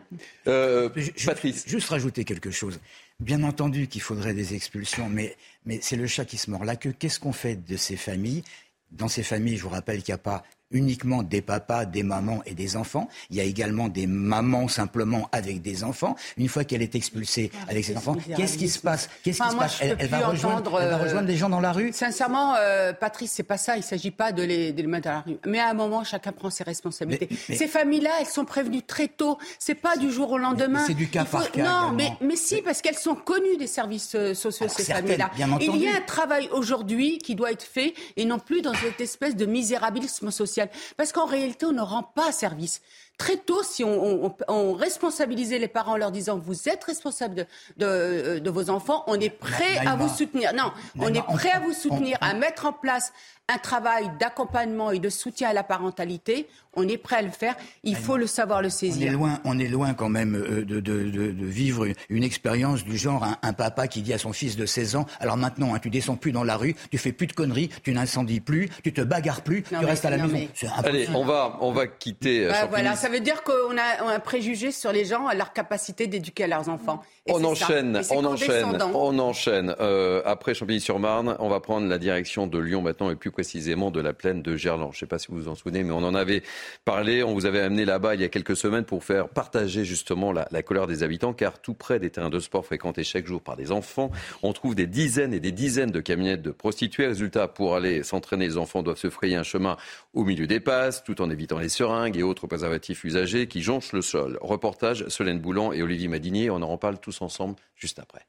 Euh, 0.48 0.90
Patrice. 1.26 1.66
Juste 1.68 1.90
rajouter 1.90 2.24
quelque 2.24 2.52
chose. 2.52 2.80
Bien 3.20 3.44
entendu 3.44 3.88
qu'il 3.88 4.02
faudrait 4.02 4.34
des 4.34 4.56
expulsions, 4.56 5.08
mais, 5.10 5.36
mais 5.66 5.80
c'est 5.82 5.96
le 5.96 6.08
chat 6.08 6.26
qui 6.26 6.38
se 6.38 6.50
mord 6.50 6.66
la 6.66 6.76
queue. 6.76 6.94
Qu'est-ce 6.98 7.20
qu'on 7.20 7.34
fait 7.34 7.56
de 7.56 7.78
ces 7.78 7.96
familles? 7.96 8.44
Dans 8.92 9.08
ces 9.08 9.24
familles, 9.24 9.58
je 9.58 9.64
vous 9.64 9.70
rappelle 9.70 10.02
qu'il 10.02 10.12
n'y 10.12 10.16
a 10.16 10.24
pas 10.24 10.44
uniquement 10.72 11.24
des 11.24 11.42
papas, 11.42 11.86
des 11.86 12.04
mamans 12.04 12.42
et 12.46 12.54
des 12.54 12.76
enfants. 12.78 13.08
Il 13.30 13.38
y 13.38 13.40
a 13.40 13.44
également 13.44 13.88
des 13.90 14.08
mamans 14.08 14.68
simplement 14.68 15.30
avec 15.32 15.62
des 15.62 15.84
enfants. 15.84 16.16
Une 16.38 16.48
fois 16.48 16.64
qu'elle 16.64 16.82
est 16.82 16.96
expulsée 16.96 17.52
avec 17.70 17.86
ses 17.86 17.98
enfants, 17.98 18.16
qu'est-ce 18.36 18.58
qui 18.58 18.70
se 18.70 18.80
passe? 18.80 19.10
Qu'est-ce 19.24 19.42
Enfin, 19.42 19.50
qui 19.50 19.52
se 19.52 19.56
moi, 19.56 19.64
passe? 19.66 19.78
elle, 20.00 20.08
va 20.08 20.28
rejoindre, 20.28 20.80
elle 20.82 20.90
va 20.90 20.96
euh, 21.00 21.04
rejoindre 21.04 21.28
des 21.28 21.36
gens 21.38 21.50
dans 21.50 21.60
la 21.62 21.72
rue? 21.72 21.92
Sincèrement, 21.94 22.56
euh, 22.60 22.94
Patrice, 22.94 23.32
c'est 23.32 23.44
pas 23.44 23.58
ça. 23.58 23.76
Il 23.76 23.80
ne 23.80 23.84
s'agit 23.86 24.12
pas 24.12 24.32
de 24.32 24.44
les, 24.44 24.72
de 24.74 24.82
les 24.82 24.88
mettre 24.88 25.08
à 25.08 25.12
la 25.12 25.20
rue. 25.22 25.38
Mais 25.46 25.60
à 25.60 25.70
un 25.70 25.74
moment, 25.74 26.04
chacun 26.04 26.32
prend 26.32 26.50
ses 26.50 26.64
responsabilités. 26.64 27.28
Mais- 27.32 27.38
mais- 27.50 27.56
Ces 27.56 27.68
familles-là, 27.68 28.12
elles 28.20 28.26
sont 28.28 28.46
prévenues 28.46 28.82
très 28.82 29.08
tôt. 29.08 29.38
C'est 29.60 29.76
pas 29.76 29.98
du 29.98 30.12
jour 30.12 30.32
au 30.32 30.38
lendemain. 30.38 30.84
C'est 30.88 30.94
du 30.94 31.10
cas 31.10 31.26
faut- 31.26 31.38
par 31.38 31.52
cas 31.52 31.64
Non, 31.64 31.92
mais, 31.92 32.12
mais 32.22 32.36
si, 32.36 32.62
parce 32.62 32.82
qu'elles 32.82 32.98
sont 32.98 33.16
connues 33.16 33.58
des 33.58 33.68
services 33.68 34.14
euh, 34.16 34.34
sociaux, 34.34 34.66
Alors, 34.66 34.76
ces 34.78 34.84
certaines, 34.84 35.18
familles-là. 35.20 35.58
Il 35.62 35.78
y 35.78 35.88
a 35.88 35.96
un 35.96 36.02
travail 36.02 36.48
aujourd'hui 36.52 37.18
qui 37.18 37.36
doit 37.36 37.52
être 37.52 37.64
fait 37.64 37.94
et 38.18 38.26
non 38.26 38.40
plus 38.40 38.62
dans 38.62 38.74
cette 38.74 39.00
espèce 39.02 39.36
de 39.36 39.46
misérabilisme 39.46 40.32
social. 40.32 40.61
Parce 40.98 41.12
qu'en 41.12 41.26
réalité, 41.26 41.66
on 41.66 41.72
ne 41.72 41.82
rend 41.82 42.04
pas 42.04 42.32
service. 42.32 42.82
Très 43.18 43.38
tôt, 43.38 43.62
si 43.62 43.84
on, 43.84 44.26
on- 44.26 44.36
on 44.48 44.74
responsabilisait 44.74 45.60
les 45.60 45.68
parents 45.68 45.94
en 45.94 45.98
leur 45.98 46.12
disant 46.12 46.40
vous 46.40 46.68
êtes 46.70 46.84
responsable 46.84 47.36
de, 47.36 47.46
de, 47.78 48.40
de 48.40 48.50
vos 48.50 48.70
enfants, 48.72 49.04
on 49.08 49.20
est 49.20 49.30
prêt 49.30 49.78
à 49.86 49.96
vous 49.96 50.10
soutenir. 50.10 50.54
Non, 50.54 50.72
on 51.00 51.14
est 51.14 51.20
on- 51.28 51.34
prêt 51.34 51.52
à 51.52 51.60
vous 51.60 51.74
soutenir, 51.74 52.18
à 52.22 52.34
mettre 52.34 52.66
en 52.66 52.74
place 52.74 53.14
un 53.48 53.58
travail 53.60 54.10
d'accompagnement 54.20 54.92
et 54.92 55.00
de 55.00 55.10
soutien 55.10 55.50
à 55.50 55.54
la 55.54 55.64
parentalité. 55.64 56.48
On 56.76 56.88
est 56.88 56.98
prêt 56.98 57.18
à 57.18 57.22
le 57.22 57.30
faire. 57.32 57.56
Il 57.84 57.96
faut 57.98 58.16
le 58.16 58.28
savoir 58.28 58.62
le 58.62 58.68
on 58.68 58.70
est 58.70 58.72
saisir. 58.72 59.12
loin, 59.12 59.40
on 59.44 59.60
est 59.60 59.68
loin 59.68 59.94
quand 59.94 60.08
même 60.08 60.36
euh, 60.36 60.64
de, 60.64 60.80
de- 60.80 61.04
de- 61.10 61.32
de 61.32 61.46
vivre 61.46 61.86
une 62.10 62.24
expérience 62.24 62.86
du 62.86 62.98
genre 62.98 63.24
un, 63.26 63.38
un 63.42 63.52
papa 63.54 63.88
qui 63.88 64.02
dit 64.02 64.14
à 64.14 64.18
son 64.18 64.32
fils 64.32 64.56
de 64.56 64.66
16 64.66 64.96
ans 64.96 65.06
alors 65.20 65.36
maintenant 65.36 65.74
hein, 65.76 65.80
tu 65.80 65.90
descends 65.90 66.16
plus 66.16 66.32
dans 66.32 66.46
la 66.46 66.56
rue, 66.56 66.76
tu 66.90 66.98
fais 66.98 67.12
plus 67.12 67.28
de 67.28 67.34
conneries, 67.34 67.70
tu 67.84 67.92
n'incendies 67.94 68.40
plus, 68.40 68.70
tu 68.84 68.94
te 68.94 69.02
bagarres 69.02 69.42
plus, 69.42 69.64
Non, 69.72 69.80
tu 69.80 69.86
mais- 69.86 69.92
restes 69.92 70.06
à 70.06 70.10
la 70.12 70.18
maison. 70.18 70.30
mais- 70.34 70.70
Allez, 70.86 71.08
on 71.14 71.26
va, 71.26 71.58
on 71.60 71.74
va 71.74 71.88
quitter. 71.88 72.46
euh, 72.46 72.54
Champigny. 72.54 72.70
voilà, 72.70 72.96
ça 72.96 73.10
veut 73.10 73.20
dire 73.20 73.44
qu'on 73.44 73.52
a, 73.78 74.04
on 74.06 74.08
a 74.08 74.14
un 74.16 74.20
préjugé 74.20 74.72
sur 74.72 74.94
les 74.94 75.04
gens, 75.04 75.28
à 75.28 75.36
leur 75.36 75.52
capacité 75.54 76.08
d'éduquer 76.08 76.48
leurs 76.48 76.70
enfants. 76.70 77.02
Et 77.28 77.34
On 77.34 77.44
enchaîne, 77.44 78.02
on 78.12 78.24
enchaîne, 78.26 78.66
on 78.94 79.20
enchaîne. 79.20 79.76
Euh, 79.80 80.22
après 80.26 80.54
Champigny-sur-Marne, 80.56 81.36
on 81.40 81.50
va 81.50 81.60
prendre 81.60 81.88
la 81.88 81.98
direction 82.00 82.48
de 82.48 82.58
Lyon 82.58 82.82
maintenant 82.82 83.12
et 83.12 83.16
plus 83.16 83.30
précisément 83.32 83.92
de 83.92 84.00
la 84.00 84.14
plaine 84.14 84.42
de 84.42 84.56
Gerland. 84.56 84.90
Je 84.92 84.98
ne 84.98 85.00
sais 85.02 85.06
pas 85.06 85.20
si 85.20 85.28
vous 85.30 85.38
vous 85.38 85.48
en 85.48 85.56
souvenez, 85.56 85.84
mais 85.84 85.92
on 85.92 85.98
en 86.04 86.16
avait 86.16 86.42
On 86.88 87.34
vous 87.34 87.46
avait 87.46 87.62
amené 87.62 87.86
là-bas 87.86 88.16
il 88.16 88.22
y 88.22 88.24
a 88.24 88.30
quelques 88.30 88.56
semaines 88.56 88.84
pour 88.84 89.04
faire 89.04 89.30
partager 89.30 89.86
justement 89.86 90.32
la, 90.32 90.48
la 90.52 90.64
colère 90.64 90.88
des 90.88 91.04
habitants, 91.04 91.34
car 91.34 91.60
tout 91.60 91.74
près 91.74 92.00
des 92.00 92.10
terrains 92.10 92.30
de 92.30 92.40
sport 92.40 92.66
fréquentés 92.66 93.04
chaque 93.04 93.26
jour 93.26 93.42
par 93.42 93.56
des 93.56 93.72
enfants, 93.72 94.12
on 94.44 94.54
trouve 94.54 94.76
des 94.76 94.88
dizaines 94.88 95.34
et 95.34 95.40
des 95.40 95.52
dizaines 95.52 95.92
de 95.92 96.02
camionnettes 96.02 96.42
de 96.42 96.52
prostituées. 96.52 97.08
Résultat, 97.08 97.48
pour 97.48 97.76
aller 97.76 98.04
s'entraîner, 98.04 98.48
les 98.48 98.58
enfants 98.58 98.84
doivent 98.84 98.98
se 98.98 99.10
frayer 99.10 99.36
un 99.36 99.44
chemin 99.44 99.78
au 100.14 100.24
milieu 100.24 100.48
des 100.48 100.60
passes, 100.60 101.04
tout 101.04 101.22
en 101.22 101.30
évitant 101.30 101.60
les 101.60 101.70
seringues 101.70 102.18
et 102.18 102.24
autres 102.24 102.48
préservatifs 102.48 103.04
usagés 103.04 103.48
qui 103.48 103.62
jonchent 103.62 103.94
le 103.94 104.02
sol. 104.02 104.38
Reportage 104.42 105.08
Solène 105.08 105.40
Boulan 105.40 105.72
et 105.72 105.82
Olivier 105.82 106.08
Madinier. 106.08 106.50
On 106.50 106.62
en 106.62 106.68
reparle 106.68 107.00
tous 107.00 107.22
ensemble 107.22 107.56
juste 107.76 108.00
après. 108.00 108.26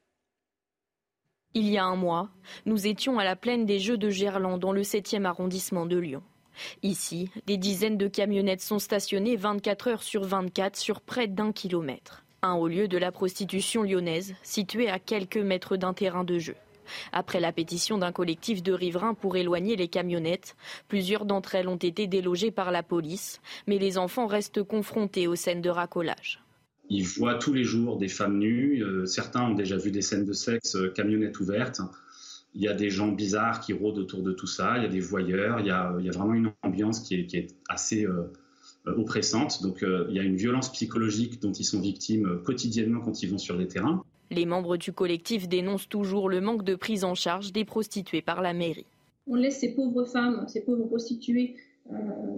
Il 1.55 1.69
y 1.69 1.77
a 1.77 1.85
un 1.85 1.95
mois, 1.95 2.29
nous 2.65 2.87
étions 2.87 3.19
à 3.19 3.23
la 3.23 3.35
plaine 3.35 3.67
des 3.67 3.77
Jeux 3.77 3.97
de 3.97 4.09
Gerland 4.09 4.57
dans 4.57 4.71
le 4.71 4.81
7e 4.81 5.25
arrondissement 5.25 5.85
de 5.85 5.97
Lyon. 5.97 6.23
Ici, 6.81 7.29
des 7.47 7.57
dizaines 7.57 7.97
de 7.97 8.07
camionnettes 8.07 8.61
sont 8.61 8.79
stationnées 8.79 9.35
24 9.35 9.87
heures 9.87 10.03
sur 10.03 10.23
24 10.23 10.75
sur 10.75 11.01
près 11.01 11.27
d'un 11.27 11.51
kilomètre. 11.51 12.23
Un 12.41 12.53
haut 12.55 12.67
lieu 12.67 12.87
de 12.87 12.97
la 12.97 13.11
prostitution 13.11 13.83
lyonnaise, 13.83 14.35
situé 14.43 14.89
à 14.89 14.99
quelques 14.99 15.37
mètres 15.37 15.77
d'un 15.77 15.93
terrain 15.93 16.23
de 16.23 16.39
jeu. 16.39 16.55
Après 17.11 17.39
la 17.39 17.51
pétition 17.51 17.97
d'un 17.97 18.11
collectif 18.11 18.61
de 18.61 18.73
riverains 18.73 19.13
pour 19.13 19.37
éloigner 19.37 19.75
les 19.75 19.87
camionnettes, 19.87 20.55
plusieurs 20.87 21.25
d'entre 21.25 21.55
elles 21.55 21.67
ont 21.67 21.77
été 21.77 22.07
délogées 22.07 22.51
par 22.51 22.71
la 22.71 22.83
police, 22.83 23.39
mais 23.67 23.77
les 23.77 23.97
enfants 23.97 24.27
restent 24.27 24.63
confrontés 24.63 25.27
aux 25.27 25.35
scènes 25.35 25.61
de 25.61 25.69
racolage. 25.69 26.43
Ils 26.89 27.07
voient 27.07 27.35
tous 27.35 27.53
les 27.53 27.63
jours 27.63 27.97
des 27.97 28.09
femmes 28.09 28.37
nues. 28.37 28.83
euh, 28.83 29.05
certains 29.05 29.43
ont 29.43 29.55
déjà 29.55 29.77
vu 29.77 29.89
des 29.89 30.01
scènes 30.01 30.25
de 30.25 30.33
sexe, 30.33 30.75
euh, 30.75 30.89
camionnettes 30.89 31.39
ouvertes. 31.39 31.81
Il 32.55 32.61
y 32.61 32.67
a 32.67 32.73
des 32.73 32.89
gens 32.89 33.07
bizarres 33.07 33.59
qui 33.61 33.73
rôdent 33.73 33.97
autour 33.97 34.21
de 34.21 34.31
tout 34.31 34.47
ça. 34.47 34.77
Il 34.77 34.83
y 34.83 34.85
a 34.85 34.89
des 34.89 34.99
voyeurs. 34.99 35.59
Il 35.59 35.65
y 35.65 35.71
a, 35.71 35.95
il 35.99 36.05
y 36.05 36.09
a 36.09 36.11
vraiment 36.11 36.33
une 36.33 36.51
ambiance 36.61 36.99
qui 36.99 37.15
est, 37.15 37.25
qui 37.25 37.37
est 37.37 37.55
assez 37.67 38.05
euh, 38.05 38.31
euh, 38.87 38.95
oppressante. 38.97 39.61
Donc 39.63 39.81
euh, 39.81 40.05
il 40.09 40.15
y 40.15 40.19
a 40.19 40.23
une 40.23 40.35
violence 40.35 40.71
psychologique 40.71 41.41
dont 41.41 41.51
ils 41.51 41.65
sont 41.65 41.79
victimes 41.79 42.27
euh, 42.27 42.37
quotidiennement 42.37 43.01
quand 43.01 43.23
ils 43.23 43.29
vont 43.29 43.37
sur 43.37 43.57
les 43.57 43.67
terrains. 43.67 44.03
Les 44.29 44.45
membres 44.45 44.77
du 44.77 44.91
collectif 44.91 45.47
dénoncent 45.47 45.89
toujours 45.89 46.29
le 46.29 46.41
manque 46.41 46.63
de 46.63 46.75
prise 46.75 47.03
en 47.03 47.15
charge 47.15 47.51
des 47.53 47.65
prostituées 47.65 48.21
par 48.21 48.41
la 48.41 48.53
mairie. 48.53 48.85
On 49.27 49.35
laisse 49.35 49.59
ces 49.59 49.73
pauvres 49.73 50.05
femmes, 50.05 50.45
ces 50.47 50.61
pauvres 50.61 50.85
prostituées 50.85 51.55
euh, 51.91 51.95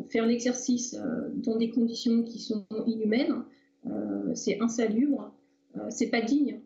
faire 0.09 0.25
l'exercice 0.25 0.95
euh, 0.95 1.29
dans 1.35 1.57
des 1.57 1.69
conditions 1.69 2.23
qui 2.23 2.39
sont 2.39 2.65
inhumaines. 2.87 3.43
Euh, 3.85 4.33
c'est 4.33 4.59
insalubre, 4.61 5.31
euh, 5.77 5.81
c'est 5.89 6.09
pas 6.09 6.21
digne. 6.21 6.59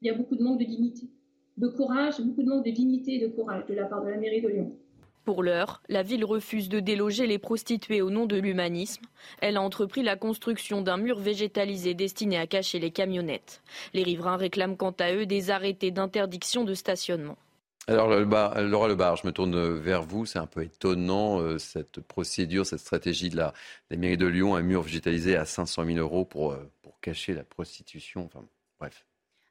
Il 0.00 0.08
y 0.08 0.10
a 0.10 0.14
beaucoup 0.14 0.36
de 0.36 0.42
manque 0.42 0.58
de 0.58 0.64
dignité, 0.64 1.08
de 1.56 1.68
courage, 1.68 2.20
beaucoup 2.20 2.42
de 2.42 2.48
manque 2.48 2.64
de 2.64 2.70
dignité 2.70 3.14
et 3.14 3.20
de 3.20 3.28
courage 3.28 3.64
de 3.66 3.74
la 3.74 3.84
part 3.84 4.02
de 4.04 4.10
la 4.10 4.16
mairie 4.16 4.40
de 4.40 4.48
Lyon. 4.48 4.76
Pour 5.24 5.42
l'heure, 5.42 5.82
la 5.88 6.02
ville 6.02 6.24
refuse 6.24 6.68
de 6.68 6.80
déloger 6.80 7.26
les 7.26 7.38
prostituées 7.38 8.02
au 8.02 8.10
nom 8.10 8.26
de 8.26 8.36
l'humanisme. 8.36 9.04
Elle 9.40 9.56
a 9.56 9.62
entrepris 9.62 10.02
la 10.02 10.16
construction 10.16 10.82
d'un 10.82 10.98
mur 10.98 11.18
végétalisé 11.18 11.94
destiné 11.94 12.36
à 12.36 12.46
cacher 12.46 12.78
les 12.78 12.90
camionnettes. 12.90 13.62
Les 13.94 14.02
riverains 14.02 14.36
réclament 14.36 14.76
quant 14.76 14.94
à 15.00 15.14
eux 15.14 15.24
des 15.24 15.50
arrêtés 15.50 15.90
d'interdiction 15.90 16.64
de 16.64 16.74
stationnement. 16.74 17.38
Alors, 17.86 18.08
le 18.10 18.24
bar- 18.26 18.60
Laura 18.62 18.88
Lebar, 18.88 19.16
je 19.16 19.26
me 19.26 19.32
tourne 19.32 19.78
vers 19.78 20.02
vous. 20.02 20.26
C'est 20.26 20.38
un 20.38 20.46
peu 20.46 20.62
étonnant, 20.62 21.40
euh, 21.40 21.56
cette 21.58 22.00
procédure, 22.00 22.66
cette 22.66 22.80
stratégie 22.80 23.30
de 23.30 23.36
la, 23.36 23.54
la 23.90 23.96
mairie 23.96 24.16
de 24.18 24.26
Lyon, 24.26 24.56
un 24.56 24.62
mur 24.62 24.82
végétalisé 24.82 25.36
à 25.36 25.44
500 25.46 25.84
000 25.86 25.98
euros 25.98 26.24
pour, 26.26 26.52
euh, 26.52 26.70
pour 26.82 27.00
cacher 27.00 27.32
la 27.32 27.44
prostitution. 27.44 28.24
Enfin, 28.26 28.44
bref. 28.78 29.06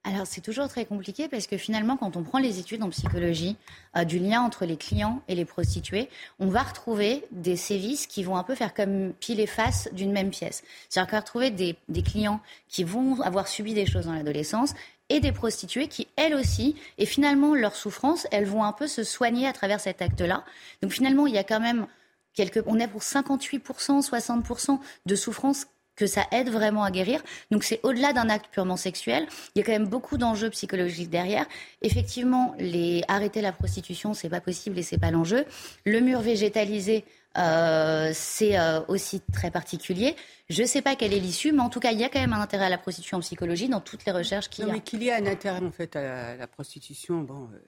Alors 0.05 0.27
c'est 0.27 0.41
toujours 0.41 0.67
très 0.67 0.83
compliqué 0.85 1.29
parce 1.29 1.47
que 1.47 1.57
finalement 1.57 1.95
quand 1.95 2.17
on 2.17 2.23
prend 2.23 2.37
les 2.37 2.59
études 2.59 2.83
en 2.83 2.89
psychologie 2.89 3.55
euh, 3.95 4.03
du 4.03 4.19
lien 4.19 4.41
entre 4.41 4.65
les 4.65 4.75
clients 4.75 5.21
et 5.29 5.35
les 5.35 5.45
prostituées, 5.45 6.09
on 6.39 6.47
va 6.47 6.61
retrouver 6.61 7.23
des 7.31 7.55
sévices 7.55 8.05
qui 8.05 8.21
vont 8.23 8.35
un 8.35 8.43
peu 8.43 8.53
faire 8.53 8.73
comme 8.73 9.13
pile 9.13 9.39
et 9.39 9.47
face 9.47 9.87
d'une 9.93 10.11
même 10.11 10.29
pièce. 10.29 10.63
C'est-à-dire 10.89 11.09
qu'on 11.09 11.15
va 11.15 11.21
retrouver 11.21 11.51
des, 11.51 12.03
clients 12.03 12.41
qui 12.67 12.83
vont 12.83 13.21
avoir 13.21 13.47
subi 13.47 13.73
des 13.73 13.85
choses 13.85 14.07
dans 14.07 14.13
l'adolescence 14.13 14.73
et 15.07 15.21
des 15.21 15.31
prostituées 15.31 15.87
qui, 15.87 16.07
elles 16.17 16.33
aussi, 16.33 16.75
et 16.97 17.05
finalement 17.05 17.55
leur 17.55 17.75
souffrance, 17.75 18.27
elles 18.31 18.45
vont 18.45 18.63
un 18.65 18.73
peu 18.73 18.87
se 18.87 19.05
soigner 19.05 19.47
à 19.47 19.53
travers 19.53 19.79
cet 19.79 20.01
acte-là. 20.01 20.43
Donc 20.81 20.91
finalement 20.91 21.27
il 21.27 21.33
y 21.33 21.37
a 21.37 21.45
quand 21.45 21.61
même 21.61 21.87
quelques... 22.33 22.61
On 22.65 22.77
est 22.77 22.89
pour 22.89 23.01
58%, 23.01 24.05
60% 24.05 24.79
de 25.05 25.15
souffrance 25.15 25.67
que 25.95 26.07
ça 26.07 26.25
aide 26.31 26.49
vraiment 26.49 26.83
à 26.83 26.91
guérir. 26.91 27.21
Donc 27.51 27.63
c'est 27.63 27.79
au-delà 27.83 28.13
d'un 28.13 28.29
acte 28.29 28.47
purement 28.51 28.77
sexuel. 28.77 29.27
Il 29.55 29.59
y 29.59 29.61
a 29.61 29.65
quand 29.65 29.71
même 29.71 29.87
beaucoup 29.87 30.17
d'enjeux 30.17 30.49
psychologiques 30.49 31.09
derrière. 31.09 31.45
Effectivement, 31.81 32.55
les 32.57 33.03
arrêter 33.07 33.41
la 33.41 33.51
prostitution, 33.51 34.13
c'est 34.13 34.29
pas 34.29 34.41
possible 34.41 34.77
et 34.79 34.83
c'est 34.83 34.97
pas 34.97 35.11
l'enjeu. 35.11 35.45
Le 35.85 35.99
mur 35.99 36.21
végétalisé, 36.21 37.05
euh, 37.37 38.11
c'est 38.13 38.57
euh, 38.59 38.81
aussi 38.87 39.21
très 39.31 39.51
particulier. 39.51 40.15
Je 40.49 40.63
sais 40.63 40.81
pas 40.81 40.95
quelle 40.95 41.13
est 41.13 41.19
l'issue, 41.19 41.51
mais 41.51 41.61
en 41.61 41.69
tout 41.69 41.79
cas, 41.79 41.91
il 41.91 41.99
y 41.99 42.03
a 42.03 42.09
quand 42.09 42.19
même 42.19 42.33
un 42.33 42.41
intérêt 42.41 42.65
à 42.65 42.69
la 42.69 42.77
prostitution 42.77 43.17
en 43.17 43.21
psychologie 43.21 43.69
dans 43.69 43.81
toutes 43.81 44.05
les 44.05 44.11
recherches 44.11 44.49
qu'il 44.49 44.63
y 44.63 44.67
Non, 44.67 44.73
a. 44.73 44.75
mais 44.77 44.81
qu'il 44.81 45.01
y 45.03 45.07
ait 45.09 45.13
un 45.13 45.25
intérêt 45.25 45.63
en 45.63 45.71
fait 45.71 45.95
à 45.95 46.01
la, 46.01 46.35
la 46.35 46.47
prostitution, 46.47 47.21
bon, 47.21 47.49
euh, 47.53 47.59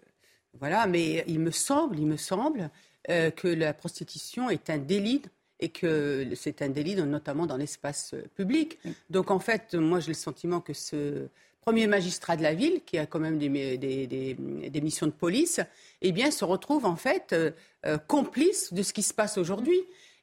voilà. 0.60 0.88
Mais 0.88 1.24
il 1.28 1.40
me 1.40 1.52
semble, 1.52 2.00
il 2.00 2.06
me 2.08 2.18
semble 2.18 2.70
que 3.08 3.48
la 3.48 3.72
prostitution 3.76 4.50
est 4.50 4.72
un 4.72 4.80
délit 4.80 5.22
et 5.66 5.70
que 5.70 6.28
c'est 6.36 6.62
un 6.62 6.70
délit, 6.70 6.96
notamment 6.96 7.48
dans 7.48 7.58
l'espace 7.58 8.14
public. 8.36 8.78
Donc 9.10 9.32
en 9.32 9.40
fait, 9.40 9.74
moi 9.74 10.00
j'ai 10.00 10.10
le 10.10 10.14
sentiment 10.14 10.62
que 10.62 10.74
ce 10.74 11.28
premier 11.66 11.88
magistrat 11.88 12.38
de 12.38 12.44
la 12.44 12.54
ville, 12.54 12.82
qui 12.86 13.00
a 13.00 13.08
quand 13.08 13.20
même 13.20 13.40
des, 13.40 13.50
des, 13.50 14.82
missions 14.82 15.08
de 15.08 15.12
police, 15.12 15.60
eh 16.04 16.12
bien, 16.12 16.30
se 16.30 16.46
retrouve 16.46 16.86
en 16.86 16.96
fait 16.96 17.34
euh, 17.34 17.50
euh, 17.88 17.98
complice 17.98 18.72
de 18.72 18.84
ce 18.84 18.94
qui 18.94 19.02
se 19.02 19.14
passe 19.14 19.40
aujourd'hui. 19.40 19.80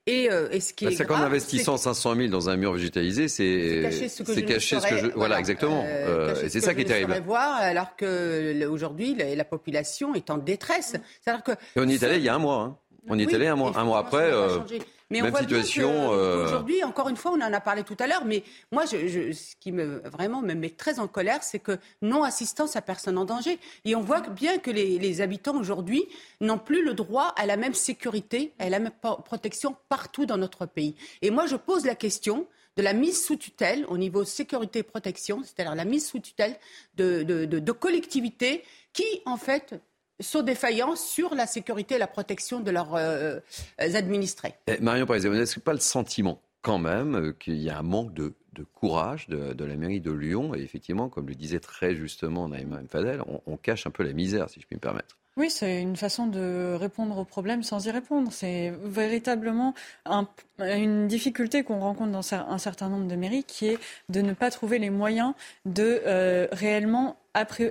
Et, 0.06 0.30
euh, 0.30 0.58
ce 0.60 0.72
qui 0.72 0.84
bah, 0.84 0.92
est, 0.92 1.04
qu'en 1.04 1.16
investissant 1.16 1.76
500 1.76 2.14
000 2.14 2.28
dans 2.28 2.48
un 2.48 2.56
mur 2.56 2.72
végétalisé, 2.72 3.26
c'est 3.26 3.80
cacher 3.82 4.08
ce 4.08 4.22
que, 4.22 4.34
je, 4.34 4.40
cacher 4.40 4.80
ce 4.80 4.86
que 4.86 4.96
je... 4.98 5.06
voilà, 5.08 5.40
exactement. 5.40 5.84
et 5.84 6.48
c'est 6.48 6.60
ça 6.60 6.74
qui 6.74 6.82
est 6.82 6.84
terrible. 6.84 7.20
voir 7.24 7.56
alors 7.56 7.96
que 7.96 8.64
aujourd'hui 8.66 9.16
la, 9.16 9.44
population 9.44 10.14
est 10.14 10.30
en 10.30 10.38
détresse. 10.38 10.94
Que 11.24 11.52
et 11.52 11.56
on 11.76 11.88
y 11.88 11.94
est 11.94 12.02
allé 12.04 12.18
il 12.18 12.24
y 12.24 12.28
a 12.28 12.34
un 12.36 12.38
mois. 12.38 12.60
Hein. 12.62 12.76
On 13.08 13.18
y 13.18 13.22
est 13.22 13.34
allé 13.34 13.48
un 13.48 13.56
mois, 13.56 13.72
un 13.76 13.84
mois 13.84 13.98
après. 13.98 14.30
Mais 15.12 15.22
on 15.22 15.30
voit 15.30 15.40
situation. 15.40 16.12
Euh, 16.12 16.44
aujourd'hui, 16.44 16.82
encore 16.82 17.08
une 17.08 17.16
fois, 17.16 17.32
on 17.32 17.40
en 17.40 17.52
a 17.52 17.60
parlé 17.60 17.84
tout 17.84 17.96
à 17.98 18.06
l'heure, 18.06 18.24
mais 18.24 18.42
moi, 18.70 18.84
je, 18.86 19.32
ce 19.32 19.54
qui 19.60 19.70
me 19.70 20.02
vraiment 20.08 20.42
me 20.42 20.54
met 20.54 20.70
très 20.70 20.98
en 20.98 21.06
colère, 21.06 21.42
c'est 21.42 21.58
que 21.58 21.78
non 22.00 22.24
assistance 22.24 22.76
à 22.76 22.82
personne 22.82 23.18
en 23.18 23.24
danger. 23.24 23.58
Et 23.84 23.94
on 23.94 24.00
voit 24.00 24.20
bien 24.20 24.58
que 24.58 24.70
les, 24.70 24.98
les 24.98 25.20
habitants 25.20 25.56
aujourd'hui 25.56 26.04
n'ont 26.40 26.58
plus 26.58 26.84
le 26.84 26.94
droit 26.94 27.34
à 27.36 27.46
la 27.46 27.56
même 27.56 27.74
sécurité, 27.74 28.52
à 28.58 28.70
la 28.70 28.78
même 28.78 28.92
protection 29.24 29.76
partout 29.88 30.26
dans 30.26 30.38
notre 30.38 30.66
pays. 30.66 30.96
Et 31.20 31.30
moi, 31.30 31.46
je 31.46 31.56
pose 31.56 31.84
la 31.84 31.94
question 31.94 32.46
de 32.76 32.82
la 32.82 32.94
mise 32.94 33.22
sous 33.22 33.36
tutelle 33.36 33.84
au 33.88 33.98
niveau 33.98 34.24
sécurité 34.24 34.78
et 34.78 34.82
protection, 34.82 35.42
c'est-à-dire 35.44 35.74
la 35.74 35.84
mise 35.84 36.06
sous 36.06 36.20
tutelle 36.20 36.56
de, 36.96 37.22
de, 37.22 37.44
de, 37.44 37.58
de 37.58 37.72
collectivités 37.72 38.64
qui, 38.94 39.04
en 39.26 39.36
fait, 39.36 39.74
sont 40.22 40.42
défaillants 40.42 40.96
sur 40.96 41.34
la 41.34 41.46
sécurité 41.46 41.96
et 41.96 41.98
la 41.98 42.06
protection 42.06 42.60
de 42.60 42.70
leurs 42.70 42.94
euh, 42.94 43.38
administrés. 43.78 44.54
Eh, 44.66 44.78
Marion 44.80 45.06
Paris, 45.06 45.20
vous 45.20 45.34
n'avez 45.34 45.46
pas 45.64 45.72
le 45.72 45.80
sentiment 45.80 46.40
quand 46.62 46.78
même 46.78 47.14
euh, 47.16 47.32
qu'il 47.32 47.60
y 47.60 47.70
a 47.70 47.78
un 47.78 47.82
manque 47.82 48.14
de, 48.14 48.32
courage 48.74 49.28
de, 49.28 49.64
la 49.64 49.76
mairie 49.76 50.00
de 50.00 50.12
Lyon. 50.12 50.54
Et 50.54 50.60
effectivement, 50.60 51.08
comme 51.08 51.28
le 51.28 51.34
disait 51.34 51.60
très 51.60 51.94
justement 51.94 52.48
Naïma 52.48 52.80
Mfadel, 52.82 53.22
on, 53.26 53.40
on, 53.46 53.56
cache 53.56 53.86
un 53.86 53.90
peu 53.90 54.02
la 54.02 54.12
misère, 54.12 54.48
si 54.48 54.60
je 54.60 54.66
puis 54.66 54.76
me 54.76 54.80
permettre. 54.80 55.16
Oui, 55.38 55.48
c'est 55.48 55.80
une 55.80 55.96
façon 55.96 56.26
de 56.26 56.74
répondre 56.78 57.16
aux 57.16 57.24
problèmes 57.24 57.62
sans 57.62 57.86
y 57.86 57.90
répondre. 57.90 58.30
C'est 58.30 58.70
véritablement 58.84 59.74
une 60.58 61.08
difficulté 61.08 61.62
qu'on 61.62 61.80
rencontre 61.80 62.12
dans 62.12 62.34
un 62.34 62.58
certain 62.58 62.88
nombre 62.88 63.08
de 63.08 63.16
mairies 63.16 63.44
qui 63.44 63.68
est 63.68 63.78
de 64.08 64.20
ne 64.20 64.32
pas 64.32 64.50
trouver 64.50 64.78
les 64.78 64.90
moyens 64.90 65.34
de 65.64 66.02
euh, 66.06 66.46
réellement 66.52 67.16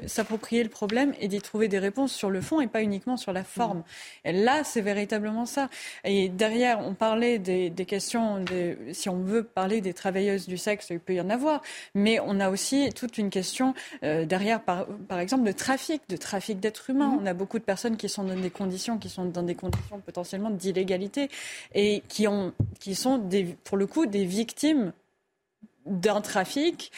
s'approprier 0.07 0.63
le 0.63 0.69
problème 0.69 1.13
et 1.19 1.27
d'y 1.27 1.39
trouver 1.39 1.67
des 1.67 1.77
réponses 1.77 2.11
sur 2.11 2.29
le 2.31 2.41
fond 2.41 2.61
et 2.61 2.67
pas 2.67 2.81
uniquement 2.81 3.15
sur 3.15 3.31
la 3.31 3.43
forme. 3.43 3.79
Mmh. 3.79 3.83
Et 4.25 4.31
là, 4.33 4.63
c'est 4.63 4.81
véritablement 4.81 5.45
ça. 5.45 5.69
Et 6.03 6.29
derrière, 6.29 6.79
on 6.79 6.95
parlait 6.95 7.37
des, 7.37 7.69
des 7.69 7.85
questions, 7.85 8.43
si 8.91 9.09
on 9.09 9.19
veut 9.19 9.43
parler 9.43 9.81
des 9.81 9.93
travailleuses 9.93 10.47
du 10.47 10.57
sexe, 10.57 10.87
il 10.89 10.99
peut 10.99 11.13
y 11.13 11.21
en 11.21 11.29
avoir, 11.29 11.61
mais 11.93 12.19
on 12.19 12.39
a 12.39 12.49
aussi 12.49 12.89
toute 12.93 13.17
une 13.19 13.29
question 13.29 13.75
euh, 14.03 14.25
derrière, 14.25 14.61
par, 14.63 14.87
par, 15.07 15.19
exemple, 15.19 15.43
de 15.43 15.51
trafic, 15.51 16.01
de 16.09 16.17
trafic 16.17 16.59
d'êtres 16.59 16.89
humains. 16.89 17.09
Mmh. 17.09 17.19
On 17.21 17.25
a 17.27 17.33
beaucoup 17.33 17.59
de 17.59 17.63
personnes 17.63 17.97
qui 17.97 18.09
sont 18.09 18.23
dans 18.23 18.35
des 18.35 18.49
conditions, 18.49 18.97
qui 18.97 19.09
sont 19.09 19.25
dans 19.25 19.43
des 19.43 19.55
conditions 19.55 19.99
potentiellement 19.99 20.49
d'illégalité 20.49 21.29
et 21.75 22.01
qui, 22.07 22.27
ont, 22.27 22.53
qui 22.81 22.95
sont, 22.95 23.17
des, 23.17 23.45
pour 23.63 23.77
le 23.77 23.87
coup, 23.87 24.05
des 24.05 24.25
victimes 24.25 24.91
d'un 25.85 26.19
trafic 26.19 26.91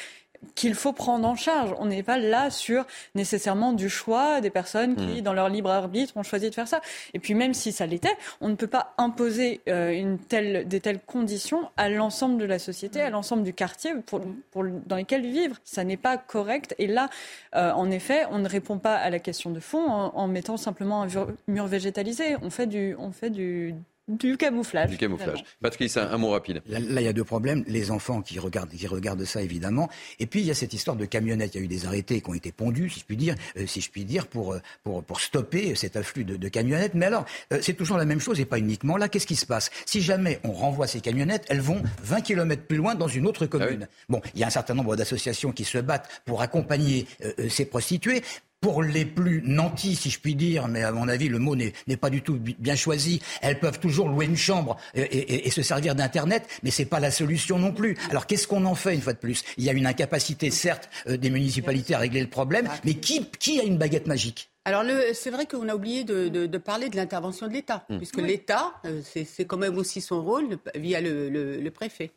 qu'il 0.56 0.76
faut 0.76 0.92
prendre 0.92 1.28
en 1.28 1.36
charge. 1.36 1.74
On 1.80 1.86
n'est 1.86 2.04
pas 2.04 2.18
là 2.18 2.50
sur 2.50 2.86
nécessairement 3.16 3.72
du 3.72 3.90
choix 3.90 4.42
des 4.42 4.50
personnes 4.50 4.96
qui, 4.96 5.20
mmh. 5.20 5.22
dans 5.22 5.34
leur 5.34 5.48
libre 5.48 5.70
arbitre, 5.70 6.18
ont 6.18 6.24
choisi 6.24 6.50
de 6.50 6.56
faire 6.56 6.68
ça. 6.68 6.82
Et 7.14 7.20
puis 7.20 7.34
même 7.34 7.54
si 7.54 7.72
ça 7.72 7.86
l'était, 7.86 8.16
on 8.42 8.50
ne 8.50 8.56
peut 8.56 8.68
pas 8.68 8.94
imposer 8.98 9.62
euh, 9.70 9.92
une 9.92 10.20
telle, 10.20 10.68
des 10.68 10.82
telles 10.82 11.00
conditions 11.00 11.70
à 11.78 11.90
l'ensemble 11.90 12.38
de 12.40 12.46
la 12.46 12.60
société, 12.60 13.02
à 13.02 13.10
l'ensemble 13.10 13.44
du 13.44 13.54
quartier 13.54 13.94
pour, 14.06 14.22
pour, 14.52 14.66
dans 14.86 14.98
lequel 14.98 15.22
vivre. 15.22 15.58
Ça 15.64 15.84
n'est 15.84 15.98
pas 15.98 16.18
correct. 16.18 16.76
Et 16.78 16.88
là, 16.88 17.10
euh, 17.56 17.72
en 17.72 17.90
effet, 17.90 18.26
on 18.32 18.40
ne 18.40 18.50
répond 18.50 18.80
pas 18.80 18.96
à 18.96 19.10
la 19.10 19.20
question 19.20 19.50
de 19.52 19.60
fond 19.60 19.90
en, 19.90 20.16
en 20.16 20.28
mettant 20.28 20.58
simplement 20.58 21.04
un 21.04 21.08
mur 21.48 21.68
végétalisé. 21.68 22.36
On 22.42 22.50
fait 22.50 22.68
du, 22.68 22.96
on 23.00 23.12
fait 23.12 23.30
du 23.30 23.76
du 24.10 24.36
camouflage. 24.36 24.90
Du 24.90 24.98
camouflage. 24.98 25.46
Patrice, 25.62 25.96
un, 25.96 26.18
mot 26.18 26.32
rapide. 26.32 26.62
Là, 26.68 26.80
il 26.80 27.06
y 27.06 27.08
a 27.08 27.14
deux 27.14 27.24
problèmes. 27.24 27.64
Les 27.68 27.90
enfants 27.90 28.22
qui 28.22 28.38
regardent, 28.38 28.70
qui 28.70 28.86
regardent 28.86 29.24
ça, 29.24 29.42
évidemment. 29.42 29.90
Et 30.20 30.26
puis, 30.26 30.42
il 30.42 30.46
y 30.46 30.52
a 30.52 30.54
cette 30.54 30.74
histoire 30.74 30.98
de 30.98 31.06
camionnettes. 31.06 31.56
Il 31.56 31.60
y 31.60 31.62
a 31.62 31.64
eu 31.64 31.70
des 31.70 31.86
arrêtés 31.86 32.20
qui 32.20 32.30
ont 32.30 32.34
été 32.34 32.52
pondus, 32.52 32.90
si 32.90 33.00
je 33.00 33.06
puis 33.06 33.16
dire, 33.16 33.36
euh, 33.58 33.66
si 33.66 33.80
je 33.80 33.90
puis 33.90 34.04
dire 34.04 34.28
pour, 34.28 34.54
euh, 34.54 34.60
pour, 34.84 35.04
pour 35.04 35.22
stopper 35.22 35.76
cet 35.76 35.96
afflux 35.96 36.26
de, 36.26 36.36
de 36.36 36.48
camionnettes. 36.50 36.96
Mais 36.96 37.06
alors, 37.06 37.26
euh, 37.54 37.60
c'est 37.62 37.76
toujours 37.76 37.98
la 37.98 38.04
même 38.04 38.20
chose 38.20 38.42
et 38.42 38.46
pas 38.46 38.60
uniquement 38.60 38.98
là. 38.98 39.08
Qu'est-ce 39.08 39.28
qui 39.28 39.38
se 39.38 39.46
passe? 39.46 39.72
Si 39.86 40.02
jamais 40.02 40.42
on 40.44 40.52
renvoie 40.52 40.88
ces 40.88 41.00
camionnettes, 41.00 41.46
elles 41.48 41.62
vont 41.62 41.82
20 42.04 42.22
km 42.22 42.64
plus 42.64 42.78
loin 42.78 42.96
dans 42.96 43.08
une 43.08 43.26
autre 43.26 43.46
commune. 43.46 43.88
Ah 43.90 43.96
bon, 44.10 44.22
il 44.34 44.42
y 44.42 44.44
a 44.44 44.48
un 44.48 44.52
certain 44.52 44.74
nombre 44.74 44.98
d'associations 44.98 45.54
qui 45.54 45.64
se 45.64 45.78
battent 45.78 46.10
pour 46.26 46.42
accompagner 46.42 47.08
ces 47.48 47.66
prostituées 47.66 48.22
pour 48.64 48.82
les 48.82 49.04
plus 49.04 49.44
nantis, 49.46 49.98
si 49.98 50.10
je 50.10 50.18
puis 50.22 50.36
dire, 50.36 50.70
mais 50.70 50.84
à 50.84 50.94
mon 50.94 51.10
avis, 51.10 51.28
le 51.28 51.38
mot 51.38 51.54
n'est 51.54 51.98
pas 52.00 52.10
du 52.10 52.22
tout 52.22 52.40
bien 52.40 52.78
choisi. 52.78 53.22
Elles 53.42 53.60
peuvent 53.60 53.78
toujours 53.78 54.08
louer 54.08 54.26
une 54.26 54.38
chambre 54.38 54.78
et, 54.96 55.52
se 55.52 55.62
servir 55.62 55.96
d'Internet, 55.96 56.48
mais 56.64 56.72
c'est 56.72 56.86
pas 56.86 57.02
la 57.02 57.12
solution 57.12 57.60
non 57.60 57.74
plus. 57.74 57.98
Alors 58.10 58.26
qu'est-ce 58.26 58.48
qu'on 58.48 58.64
en 58.64 58.74
fait 58.74 58.96
une 58.96 59.02
fois 59.02 59.12
de 59.12 59.18
plus? 59.18 59.44
Il 59.58 59.66
y 59.66 59.70
a 59.70 59.74
une 59.74 59.86
incapacité, 59.86 60.50
certes, 60.50 60.90
euh, 61.08 61.18
des 61.18 61.30
municipalités 61.30 61.94
à 61.94 62.00
régler 62.00 62.22
le 62.22 62.30
problème, 62.30 62.70
mais 62.86 62.94
qui, 62.94 63.26
qui 63.38 63.60
a 63.60 63.64
une 63.64 63.78
baguette 63.78 64.08
magique? 64.08 64.50
Alors 64.64 64.86
c'est 65.14 65.30
vrai 65.30 65.46
qu'on 65.46 65.68
a 65.68 65.76
oublié 65.76 66.06
de, 66.06 66.58
parler 66.58 66.88
de 66.88 66.96
l'intervention 66.96 67.50
de 67.50 67.52
l'État, 67.52 67.86
mmh. 67.90 67.98
puisque 67.98 68.22
l'État, 68.22 68.76
euh, 68.86 69.02
c'est 69.04 69.44
quand 69.44 69.58
même 69.58 69.78
aussi 69.78 70.00
son 70.00 70.24
rôle 70.24 70.58
via 70.76 71.02
le 71.02 71.70
préfet. 71.70 72.12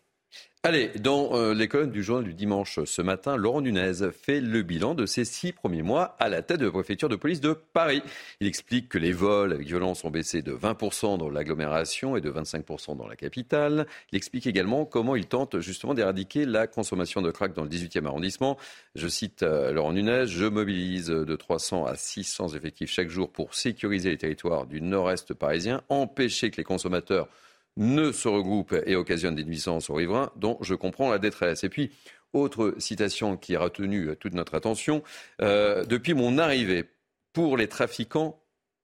Allez, 0.66 0.90
dans 0.98 1.33
euh, 1.37 1.55
les 1.55 1.68
colonnes 1.68 1.92
du 1.92 2.02
journal 2.02 2.24
du 2.24 2.35
dimanche 2.35 2.81
ce 2.85 3.00
matin, 3.00 3.37
Laurent 3.37 3.61
Nunez 3.61 4.11
fait 4.11 4.40
le 4.40 4.62
bilan 4.62 4.96
de 4.96 5.07
ses 5.07 5.24
six 5.24 5.52
premiers 5.52 5.83
mois 5.83 6.16
à 6.18 6.29
la 6.29 6.42
tête 6.42 6.59
de 6.59 6.64
la 6.64 6.72
préfecture 6.72 7.09
de 7.09 7.14
police 7.14 7.40
de 7.40 7.52
Paris. 7.52 8.02
Il 8.40 8.48
explique 8.48 8.88
que 8.88 8.98
les 8.98 9.12
vols 9.12 9.52
avec 9.52 9.64
violence 9.64 10.05
ont 10.05 10.11
baissé 10.11 10.42
de 10.42 10.52
20% 10.52 11.18
dans 11.18 11.31
l'agglomération 11.31 12.16
et 12.16 12.20
de 12.20 12.33
25% 12.33 12.96
dans 12.96 13.07
la 13.07 13.14
capitale. 13.14 13.87
Il 14.11 14.16
explique 14.16 14.48
également 14.48 14.85
comment 14.87 15.14
il 15.14 15.26
tente 15.26 15.61
justement 15.61 15.94
d'éradiquer 15.94 16.44
la 16.46 16.66
consommation 16.66 17.22
de 17.22 17.31
crack 17.31 17.55
dans 17.55 17.62
le 17.62 17.70
18e 17.70 18.05
arrondissement. 18.05 18.57
Je 18.96 19.07
cite 19.07 19.44
euh, 19.44 19.70
Laurent 19.70 19.92
Nunez, 19.92 20.26
je 20.26 20.46
mobilise 20.46 21.07
de 21.07 21.37
300 21.37 21.87
à 21.87 21.94
600 21.94 22.57
effectifs 22.57 22.90
chaque 22.90 23.09
jour 23.09 23.31
pour 23.31 23.55
sécuriser 23.55 24.11
les 24.11 24.18
territoires 24.18 24.66
du 24.66 24.83
nord-est 24.83 25.33
parisien, 25.33 25.83
empêcher 25.90 26.50
que 26.50 26.57
les 26.57 26.64
consommateurs 26.64 27.29
ne 27.77 28.12
se 28.12 28.29
regroupent 28.29 28.77
et 28.87 28.97
occasionnent 28.97 29.35
des 29.35 29.45
nuisances 29.45 29.91
aux 29.91 29.95
riverains 29.95 30.33
dont 30.37 30.59
je 30.62 30.75
comprends 30.75 31.11
la 31.11 31.19
détresse. 31.19 31.65
Et 31.65 31.69
puis, 31.69 31.91
autre 32.33 32.75
citation 32.79 33.37
qui 33.37 33.57
a 33.57 33.61
retenu 33.61 34.17
toute 34.19 34.35
notre 34.35 34.55
attention, 34.55 35.03
euh, 35.43 35.85
depuis 35.85 36.15
mon 36.15 36.39
arrivée, 36.39 36.85
pour 37.33 37.57
les 37.57 37.69
trafiquants 37.69 38.41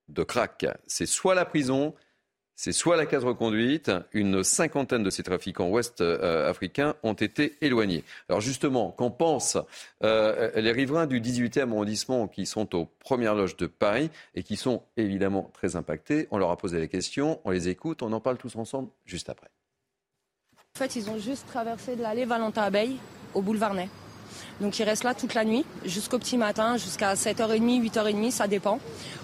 de 0.08 0.22
crack, 0.22 0.66
c'est 0.86 1.06
soit 1.06 1.34
la 1.34 1.44
prison, 1.44 1.94
c'est 2.62 2.70
soit 2.70 2.96
la 2.96 3.06
case 3.06 3.24
reconduite, 3.24 3.90
une 4.12 4.44
cinquantaine 4.44 5.02
de 5.02 5.10
ces 5.10 5.24
trafiquants 5.24 5.68
ouest-africains 5.68 6.94
ont 7.02 7.12
été 7.12 7.56
éloignés. 7.60 8.04
Alors 8.28 8.40
justement, 8.40 8.92
qu'en 8.92 9.10
pensent 9.10 9.58
euh, 10.04 10.48
les 10.54 10.70
riverains 10.70 11.08
du 11.08 11.20
18e 11.20 11.72
arrondissement 11.72 12.28
qui 12.28 12.46
sont 12.46 12.72
aux 12.76 12.84
premières 13.00 13.34
loges 13.34 13.56
de 13.56 13.66
Paris 13.66 14.10
et 14.36 14.44
qui 14.44 14.54
sont 14.54 14.84
évidemment 14.96 15.50
très 15.54 15.74
impactés? 15.74 16.28
On 16.30 16.38
leur 16.38 16.52
a 16.52 16.56
posé 16.56 16.78
la 16.78 16.86
question, 16.86 17.40
on 17.44 17.50
les 17.50 17.68
écoute, 17.68 18.00
on 18.00 18.12
en 18.12 18.20
parle 18.20 18.38
tous 18.38 18.54
ensemble 18.54 18.90
juste 19.06 19.28
après. 19.28 19.48
En 20.76 20.78
fait, 20.78 20.94
ils 20.94 21.10
ont 21.10 21.18
juste 21.18 21.48
traversé 21.48 21.96
de 21.96 22.02
l'allée 22.02 22.26
Valentin-Abeille 22.26 22.96
au 23.34 23.42
boulevard 23.42 23.74
Ney. 23.74 23.88
Donc 24.60 24.78
ils 24.78 24.84
restent 24.84 25.04
là 25.04 25.14
toute 25.14 25.34
la 25.34 25.44
nuit, 25.44 25.64
jusqu'au 25.84 26.18
petit 26.18 26.38
matin, 26.38 26.76
jusqu'à 26.76 27.14
7h30, 27.14 27.90
8h30, 27.90 28.30
ça 28.30 28.46
dépend. 28.46 28.78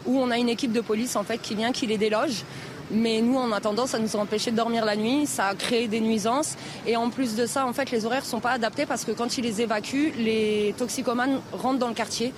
Où 0.07 0.19
on 0.19 0.31
a 0.31 0.39
une 0.39 0.49
équipe 0.49 0.73
de 0.73 0.81
police 0.81 1.17
en 1.17 1.25
fait 1.25 1.39
qui 1.39 1.55
vient, 1.55 1.73
qui 1.73 1.87
les 1.87 1.99
déloge. 1.99 2.45
Mais 2.91 3.21
nous, 3.21 3.37
en 3.37 3.53
attendant, 3.53 3.87
ça 3.87 3.99
nous 3.99 4.17
a 4.17 4.21
empêché 4.21 4.51
de 4.51 4.57
dormir 4.57 4.85
la 4.85 4.97
nuit, 4.97 5.27
ça 5.27 5.47
a 5.47 5.55
créé 5.55 5.89
des 5.89 6.01
nuisances. 6.01 6.57
Et 6.87 6.97
en 6.97 7.11
plus 7.11 7.37
de 7.37 7.47
ça, 7.47 7.67
en 7.67 7.73
fait, 7.73 7.91
les 7.91 8.07
horaires 8.07 8.23
ne 8.23 8.27
sont 8.27 8.41
pas 8.41 8.53
adaptés 8.53 8.87
parce 8.87 9.05
que 9.05 9.13
quand 9.13 9.37
ils 9.37 9.45
les 9.45 9.61
évacuent, 9.61 10.13
les 10.19 10.75
toxicomanes 10.79 11.41
rentrent 11.53 11.79
dans 11.79 11.89
le 11.89 11.95
quartier, 11.95 12.33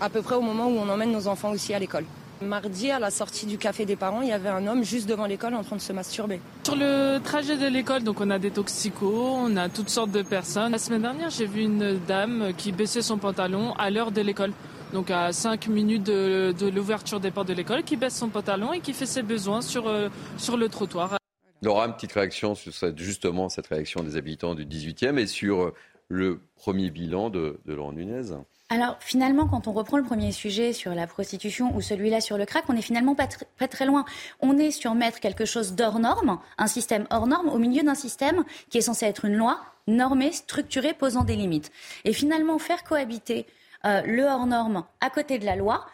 à 0.00 0.08
peu 0.08 0.22
près 0.22 0.34
au 0.34 0.40
moment 0.40 0.66
où 0.66 0.76
on 0.76 0.88
emmène 0.88 1.12
nos 1.12 1.28
enfants 1.28 1.50
aussi 1.50 1.72
à 1.74 1.78
l'école. 1.78 2.04
Mardi, 2.42 2.90
à 2.90 2.98
la 2.98 3.10
sortie 3.10 3.46
du 3.46 3.56
café 3.56 3.84
des 3.84 3.94
parents, 3.94 4.20
il 4.20 4.28
y 4.28 4.32
avait 4.32 4.48
un 4.48 4.66
homme 4.66 4.82
juste 4.82 5.08
devant 5.08 5.26
l'école 5.26 5.54
en 5.54 5.62
train 5.62 5.76
de 5.76 5.80
se 5.80 5.92
masturber. 5.92 6.40
Sur 6.64 6.74
le 6.74 7.18
trajet 7.22 7.56
de 7.56 7.66
l'école, 7.66 8.02
donc 8.02 8.20
on 8.20 8.30
a 8.30 8.38
des 8.40 8.50
toxicos, 8.50 9.36
on 9.36 9.56
a 9.56 9.68
toutes 9.68 9.90
sortes 9.90 10.10
de 10.10 10.22
personnes. 10.22 10.72
La 10.72 10.78
semaine 10.78 11.02
dernière, 11.02 11.30
j'ai 11.30 11.46
vu 11.46 11.62
une 11.62 12.00
dame 12.06 12.52
qui 12.56 12.72
baissait 12.72 13.02
son 13.02 13.18
pantalon 13.18 13.74
à 13.78 13.90
l'heure 13.90 14.10
de 14.10 14.20
l'école 14.20 14.52
donc 14.92 15.10
à 15.10 15.32
5 15.32 15.68
minutes 15.68 16.04
de, 16.04 16.70
l'ouverture 16.74 17.20
des 17.20 17.30
portes 17.30 17.48
de 17.48 17.54
l'école, 17.54 17.82
qui 17.82 17.96
baisse 17.96 18.16
son 18.16 18.28
pantalon 18.28 18.72
et 18.72 18.80
qui 18.80 18.92
fait 18.92 19.06
ses 19.06 19.22
besoins 19.22 19.62
sur, 19.62 19.88
euh, 19.88 20.08
sur 20.38 20.56
le 20.56 20.68
trottoir. 20.68 21.16
Laura, 21.62 21.86
une 21.86 21.94
petite 21.94 22.12
réaction 22.12 22.54
sur 22.54 22.74
cette, 22.74 22.98
justement 22.98 23.48
cette 23.48 23.68
réaction 23.68 24.02
des 24.02 24.16
habitants 24.16 24.54
du 24.54 24.66
18e 24.66 25.18
et 25.18 25.26
sur 25.26 25.72
le 26.08 26.40
premier 26.56 26.90
bilan 26.90 27.30
de, 27.30 27.60
de 27.64 27.72
Laurent 27.72 27.92
Nunez? 27.92 28.34
Alors 28.68 28.96
finalement, 29.00 29.46
quand 29.46 29.68
on 29.68 29.72
reprend 29.72 29.98
le 29.98 30.02
premier 30.02 30.32
sujet 30.32 30.72
sur 30.72 30.94
la 30.94 31.06
prostitution 31.06 31.76
ou 31.76 31.80
celui-là 31.80 32.20
sur 32.20 32.38
le 32.38 32.46
crack, 32.46 32.64
on 32.68 32.76
est 32.76 32.82
finalement 32.82 33.14
pas, 33.14 33.28
pas 33.58 33.68
très 33.68 33.84
loin. 33.84 34.04
On 34.40 34.56
est 34.56 34.70
sur 34.70 34.94
mettre 34.94 35.20
quelque 35.20 35.44
chose 35.44 35.74
d'hors 35.74 35.98
norme, 35.98 36.38
un 36.58 36.66
système 36.66 37.06
hors 37.10 37.26
norme, 37.26 37.48
au 37.48 37.58
milieu 37.58 37.82
d'un 37.82 37.94
système 37.94 38.44
qui 38.70 38.78
est 38.78 38.82
censé 38.82 39.04
être 39.06 39.26
une 39.26 39.36
loi 39.36 39.60
normée, 39.86 40.32
structurée, 40.32 40.94
posant 40.94 41.22
des 41.22 41.36
limites. 41.36 41.70
Et 42.04 42.12
finalement, 42.12 42.58
faire 42.58 42.82
cohabiter 42.82 43.46
euh, 43.86 44.02
le 44.02 44.24
hors 44.24 44.46
norme 44.46 44.84
à 45.00 45.10
côté 45.10 45.38
de 45.38 45.44
la 45.44 45.56
loi. 45.56 45.86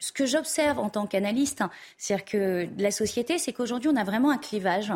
Ce 0.00 0.10
que 0.10 0.26
j'observe 0.26 0.78
en 0.78 0.88
tant 0.88 1.06
qu'analyste, 1.06 1.62
c'est-à-dire 1.96 2.24
que 2.24 2.68
la 2.78 2.90
société, 2.90 3.38
c'est 3.38 3.52
qu'aujourd'hui, 3.52 3.90
on 3.92 3.96
a 3.96 4.04
vraiment 4.04 4.30
un 4.30 4.38
clivage, 4.38 4.92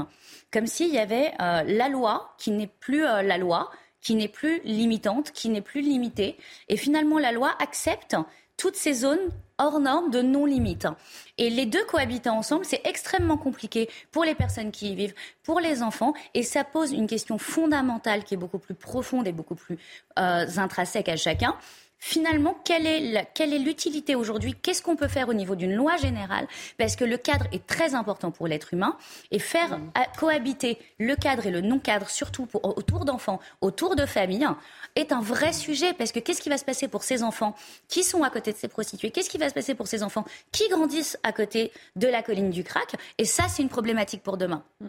comme 0.50 0.66
s'il 0.66 0.92
y 0.92 0.98
avait 0.98 1.32
euh, 1.40 1.62
la 1.64 1.88
loi 1.88 2.34
qui 2.38 2.50
n'est 2.50 2.66
plus 2.66 3.04
euh, 3.04 3.22
la 3.22 3.38
loi, 3.38 3.70
qui 4.00 4.16
n'est 4.16 4.28
plus 4.28 4.60
limitante, 4.64 5.30
qui 5.30 5.48
n'est 5.50 5.60
plus 5.60 5.82
limitée. 5.82 6.36
Et 6.68 6.76
finalement, 6.76 7.18
la 7.18 7.30
loi 7.30 7.54
accepte 7.60 8.16
toutes 8.56 8.76
ces 8.76 8.92
zones 8.92 9.30
hors 9.58 9.80
normes 9.80 10.10
de 10.10 10.22
non-limite. 10.22 10.88
Et 11.38 11.50
les 11.50 11.66
deux 11.66 11.84
cohabiter 11.84 12.28
ensemble, 12.28 12.64
c'est 12.64 12.80
extrêmement 12.84 13.36
compliqué 13.36 13.88
pour 14.10 14.24
les 14.24 14.34
personnes 14.34 14.72
qui 14.72 14.92
y 14.92 14.94
vivent, 14.94 15.14
pour 15.42 15.60
les 15.60 15.82
enfants, 15.82 16.14
et 16.34 16.42
ça 16.42 16.64
pose 16.64 16.92
une 16.92 17.06
question 17.06 17.38
fondamentale 17.38 18.24
qui 18.24 18.34
est 18.34 18.36
beaucoup 18.36 18.58
plus 18.58 18.74
profonde 18.74 19.26
et 19.26 19.32
beaucoup 19.32 19.54
plus 19.54 19.78
euh, 20.18 20.46
intrinsèque 20.56 21.08
à 21.08 21.16
chacun 21.16 21.56
finalement, 22.04 22.56
quelle 22.64 22.84
est 22.84 23.58
l'utilité 23.58 24.16
aujourd'hui? 24.16 24.56
Qu'est-ce 24.60 24.82
qu'on 24.82 24.96
peut 24.96 25.06
faire 25.06 25.28
au 25.28 25.34
niveau 25.34 25.54
d'une 25.54 25.72
loi 25.72 25.96
générale? 25.96 26.48
Parce 26.76 26.96
que 26.96 27.04
le 27.04 27.16
cadre 27.16 27.46
est 27.52 27.64
très 27.64 27.94
important 27.94 28.32
pour 28.32 28.48
l'être 28.48 28.74
humain 28.74 28.98
et 29.30 29.38
faire 29.38 29.78
mmh. 29.78 29.92
cohabiter 30.18 30.78
le 30.98 31.14
cadre 31.14 31.46
et 31.46 31.52
le 31.52 31.60
non-cadre, 31.60 32.10
surtout 32.10 32.48
autour 32.64 33.04
d'enfants, 33.04 33.38
autour 33.60 33.94
de 33.94 34.04
familles, 34.04 34.48
est 34.96 35.12
un 35.12 35.20
vrai 35.20 35.52
sujet. 35.52 35.92
Parce 35.92 36.10
que 36.10 36.18
qu'est-ce 36.18 36.42
qui 36.42 36.48
va 36.48 36.58
se 36.58 36.64
passer 36.64 36.88
pour 36.88 37.04
ces 37.04 37.22
enfants 37.22 37.54
qui 37.86 38.02
sont 38.02 38.24
à 38.24 38.30
côté 38.30 38.52
de 38.52 38.58
ces 38.58 38.66
prostituées? 38.66 39.12
Qu'est-ce 39.12 39.30
qui 39.30 39.38
va 39.38 39.48
se 39.48 39.54
passer 39.54 39.76
pour 39.76 39.86
ces 39.86 40.02
enfants 40.02 40.24
qui 40.50 40.68
grandissent 40.70 41.18
à 41.22 41.32
côté 41.32 41.70
de 41.94 42.08
la 42.08 42.22
colline 42.24 42.50
du 42.50 42.64
crack? 42.64 42.96
Et 43.18 43.24
ça, 43.24 43.44
c'est 43.48 43.62
une 43.62 43.68
problématique 43.68 44.24
pour 44.24 44.36
demain. 44.36 44.64
Mmh. 44.80 44.88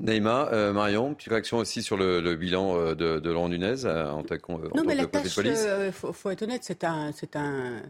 Naïma, 0.00 0.48
euh, 0.52 0.72
Marion, 0.72 1.14
petite 1.14 1.30
réaction 1.30 1.58
aussi 1.58 1.82
sur 1.82 1.96
le, 1.96 2.34
bilan 2.34 2.76
euh, 2.76 2.94
de, 2.94 3.20
de 3.20 3.30
Laurent 3.30 3.48
Nunez 3.48 3.84
euh, 3.84 4.10
en, 4.10 4.24
tant 4.24 4.36
non, 4.74 4.82
mais 4.84 4.94
la 4.94 5.06
tâche, 5.06 5.38
Il 5.38 5.92
faut, 5.92 6.30
être 6.30 6.42
honnête, 6.42 6.62
c'est 6.64 6.82
un, 6.82 7.12
c'est 7.12 7.36
un, 7.36 7.80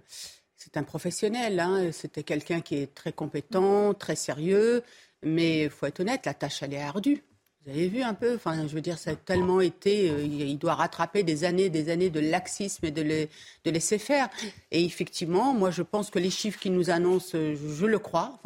c'est 0.54 0.76
un 0.76 0.82
professionnel. 0.82 1.58
Hein. 1.58 1.90
C'était 1.92 2.22
quelqu'un 2.22 2.60
qui 2.60 2.76
est 2.76 2.94
très 2.94 3.12
compétent, 3.12 3.94
très 3.94 4.16
sérieux. 4.16 4.82
Mais 5.22 5.64
il 5.64 5.70
faut 5.70 5.86
être 5.86 6.00
honnête, 6.00 6.26
la 6.26 6.34
tâche, 6.34 6.62
elle 6.62 6.74
est 6.74 6.82
ardue. 6.82 7.22
Vous 7.64 7.70
avez 7.70 7.88
vu 7.88 8.02
un 8.02 8.12
peu, 8.12 8.34
enfin, 8.34 8.68
je 8.68 8.74
veux 8.74 8.82
dire, 8.82 8.98
ça 8.98 9.12
a 9.12 9.16
tellement 9.16 9.62
été, 9.62 10.08
il 10.08 10.58
doit 10.58 10.74
rattraper 10.74 11.22
des 11.22 11.44
années, 11.44 11.70
des 11.70 11.88
années 11.88 12.10
de 12.10 12.20
laxisme 12.20 12.84
et 12.84 12.90
de, 12.90 13.02
de 13.02 13.70
laisser 13.70 13.96
faire. 13.96 14.28
Et 14.70 14.84
effectivement, 14.84 15.54
moi, 15.54 15.70
je 15.70 15.80
pense 15.80 16.10
que 16.10 16.18
les 16.18 16.28
chiffres 16.28 16.60
qu'il 16.60 16.74
nous 16.74 16.90
annoncent, 16.90 17.38
je, 17.38 17.86
le 17.86 17.98
crois 17.98 18.38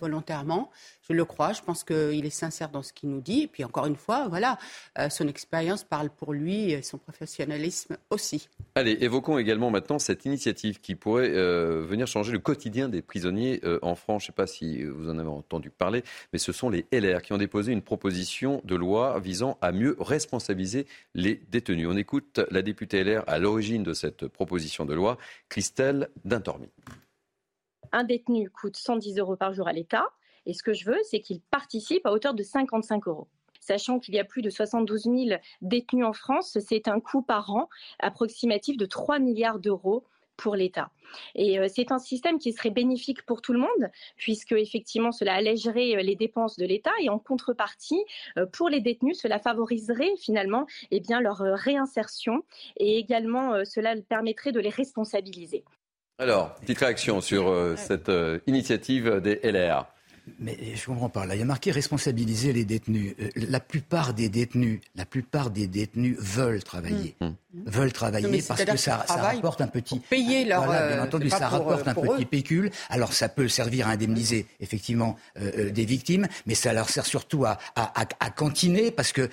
volontairement, 0.00 0.68
je 1.10 1.16
le 1.16 1.24
crois. 1.24 1.52
Je 1.52 1.60
pense 1.60 1.84
qu'il 1.84 2.24
est 2.24 2.30
sincère 2.30 2.70
dans 2.70 2.82
ce 2.82 2.92
qu'il 2.92 3.10
nous 3.10 3.20
dit. 3.20 3.42
Et 3.42 3.46
puis 3.48 3.64
encore 3.64 3.86
une 3.86 3.96
fois, 3.96 4.28
voilà, 4.28 4.58
euh, 4.98 5.10
son 5.10 5.28
expérience 5.28 5.84
parle 5.84 6.08
pour 6.08 6.32
lui 6.32 6.70
et 6.70 6.82
son 6.82 6.98
professionnalisme 6.98 7.96
aussi. 8.10 8.48
Allez, 8.74 8.96
évoquons 9.00 9.38
également 9.38 9.70
maintenant 9.70 9.98
cette 9.98 10.24
initiative 10.24 10.80
qui 10.80 10.94
pourrait 10.94 11.30
euh, 11.30 11.84
venir 11.84 12.06
changer 12.06 12.32
le 12.32 12.38
quotidien 12.38 12.88
des 12.88 13.02
prisonniers 13.02 13.60
euh, 13.64 13.78
en 13.82 13.96
France. 13.96 14.22
Je 14.22 14.26
ne 14.26 14.32
sais 14.32 14.36
pas 14.36 14.46
si 14.46 14.84
vous 14.84 15.08
en 15.08 15.18
avez 15.18 15.28
entendu 15.28 15.70
parler, 15.70 16.04
mais 16.32 16.38
ce 16.38 16.52
sont 16.52 16.70
les 16.70 16.86
LR 16.92 17.22
qui 17.22 17.32
ont 17.32 17.38
déposé 17.38 17.72
une 17.72 17.82
proposition 17.82 18.60
de 18.64 18.76
loi 18.76 19.18
visant 19.18 19.58
à 19.60 19.72
mieux 19.72 19.96
responsabiliser 19.98 20.86
les 21.14 21.40
détenus. 21.50 21.88
On 21.90 21.96
écoute 21.96 22.40
la 22.50 22.62
députée 22.62 23.02
LR 23.02 23.24
à 23.26 23.38
l'origine 23.38 23.82
de 23.82 23.94
cette 23.94 24.28
proposition 24.28 24.84
de 24.84 24.94
loi, 24.94 25.18
Christelle 25.48 26.08
Dintormi. 26.24 26.68
Un 27.92 28.04
détenu 28.04 28.50
coûte 28.50 28.76
110 28.76 29.18
euros 29.18 29.36
par 29.36 29.52
jour 29.52 29.66
à 29.66 29.72
l'État. 29.72 30.06
Et 30.46 30.52
ce 30.52 30.62
que 30.62 30.72
je 30.72 30.84
veux, 30.86 30.98
c'est 31.04 31.20
qu'ils 31.20 31.40
participent 31.40 32.06
à 32.06 32.12
hauteur 32.12 32.34
de 32.34 32.42
55 32.42 33.06
euros 33.06 33.28
sachant 33.62 33.98
qu'il 34.00 34.14
y 34.14 34.18
a 34.18 34.24
plus 34.24 34.42
de 34.42 34.50
72 34.50 35.02
000 35.02 35.16
détenus 35.60 36.06
en 36.06 36.12
France, 36.14 36.58
c'est 36.66 36.88
un 36.88 36.98
coût 36.98 37.22
par 37.22 37.50
an 37.50 37.68
approximatif 37.98 38.76
de 38.76 38.86
3 38.86 39.18
milliards 39.18 39.58
d'euros 39.58 40.04
pour 40.40 40.56
l'État. 40.56 40.90
Et 41.34 41.58
euh, 41.58 41.66
c'est 41.68 41.92
un 41.92 41.98
système 41.98 42.38
qui 42.38 42.52
serait 42.52 42.70
bénéfique 42.70 43.22
pour 43.26 43.42
tout 43.42 43.52
le 43.52 43.58
monde, 43.58 43.90
puisque 44.16 44.52
effectivement 44.52 45.12
cela 45.12 45.34
allégerait 45.34 45.96
euh, 45.96 46.02
les 46.02 46.16
dépenses 46.16 46.56
de 46.56 46.64
l'État 46.64 46.92
et 47.00 47.10
en 47.10 47.18
contrepartie, 47.18 48.02
euh, 48.38 48.46
pour 48.46 48.70
les 48.70 48.80
détenus, 48.80 49.20
cela 49.20 49.38
favoriserait 49.38 50.16
finalement 50.16 50.66
eh 50.90 51.00
bien, 51.00 51.20
leur 51.20 51.38
réinsertion 51.38 52.42
et 52.78 52.98
également 52.98 53.64
cela 53.64 53.94
permettrait 54.08 54.52
de 54.52 54.60
les 54.60 54.70
responsabiliser. 54.70 55.64
Alors, 56.18 56.54
petite 56.54 56.78
réaction 56.78 57.20
sur 57.20 57.74
cette 57.76 58.10
initiative 58.46 59.20
des 59.20 59.40
LR. 59.42 59.86
Mais 60.38 60.56
je 60.74 60.86
comprends 60.86 61.08
pas. 61.08 61.26
Là, 61.26 61.34
il 61.34 61.38
y 61.38 61.42
a 61.42 61.46
marqué 61.46 61.70
responsabiliser 61.70 62.52
les 62.52 62.64
détenus. 62.64 63.14
Euh, 63.20 63.28
la 63.36 63.60
plupart 63.60 64.14
des 64.14 64.28
détenus, 64.28 64.80
la 64.94 65.04
plupart 65.04 65.50
des 65.50 65.66
détenus 65.66 66.16
veulent 66.18 66.62
travailler. 66.62 67.16
Mmh. 67.20 67.26
Mmh. 67.26 67.34
Veulent 67.66 67.92
travailler 67.92 68.42
parce 68.46 68.64
que 68.64 68.76
ça, 68.76 69.04
ça, 69.06 69.14
rapporte 69.16 69.60
un 69.60 69.66
petit. 69.66 69.98
payer 69.98 70.44
leur. 70.44 70.64
Voilà, 70.64 70.88
bien 70.88 70.98
euh, 70.98 71.04
entendu, 71.04 71.30
ça 71.30 71.48
rapporte 71.48 71.88
un 71.88 71.94
petit 71.94 72.24
pécule. 72.24 72.70
Alors, 72.88 73.12
ça 73.12 73.28
peut 73.28 73.48
servir 73.48 73.88
à 73.88 73.92
indemniser 73.92 74.46
effectivement 74.60 75.16
euh, 75.38 75.70
des 75.70 75.84
victimes, 75.84 76.28
mais 76.46 76.54
ça 76.54 76.72
leur 76.72 76.88
sert 76.88 77.06
surtout 77.06 77.44
à, 77.44 77.58
à, 77.74 77.92
à, 78.20 78.30
cantiner 78.30 78.90
parce 78.90 79.12
que, 79.12 79.28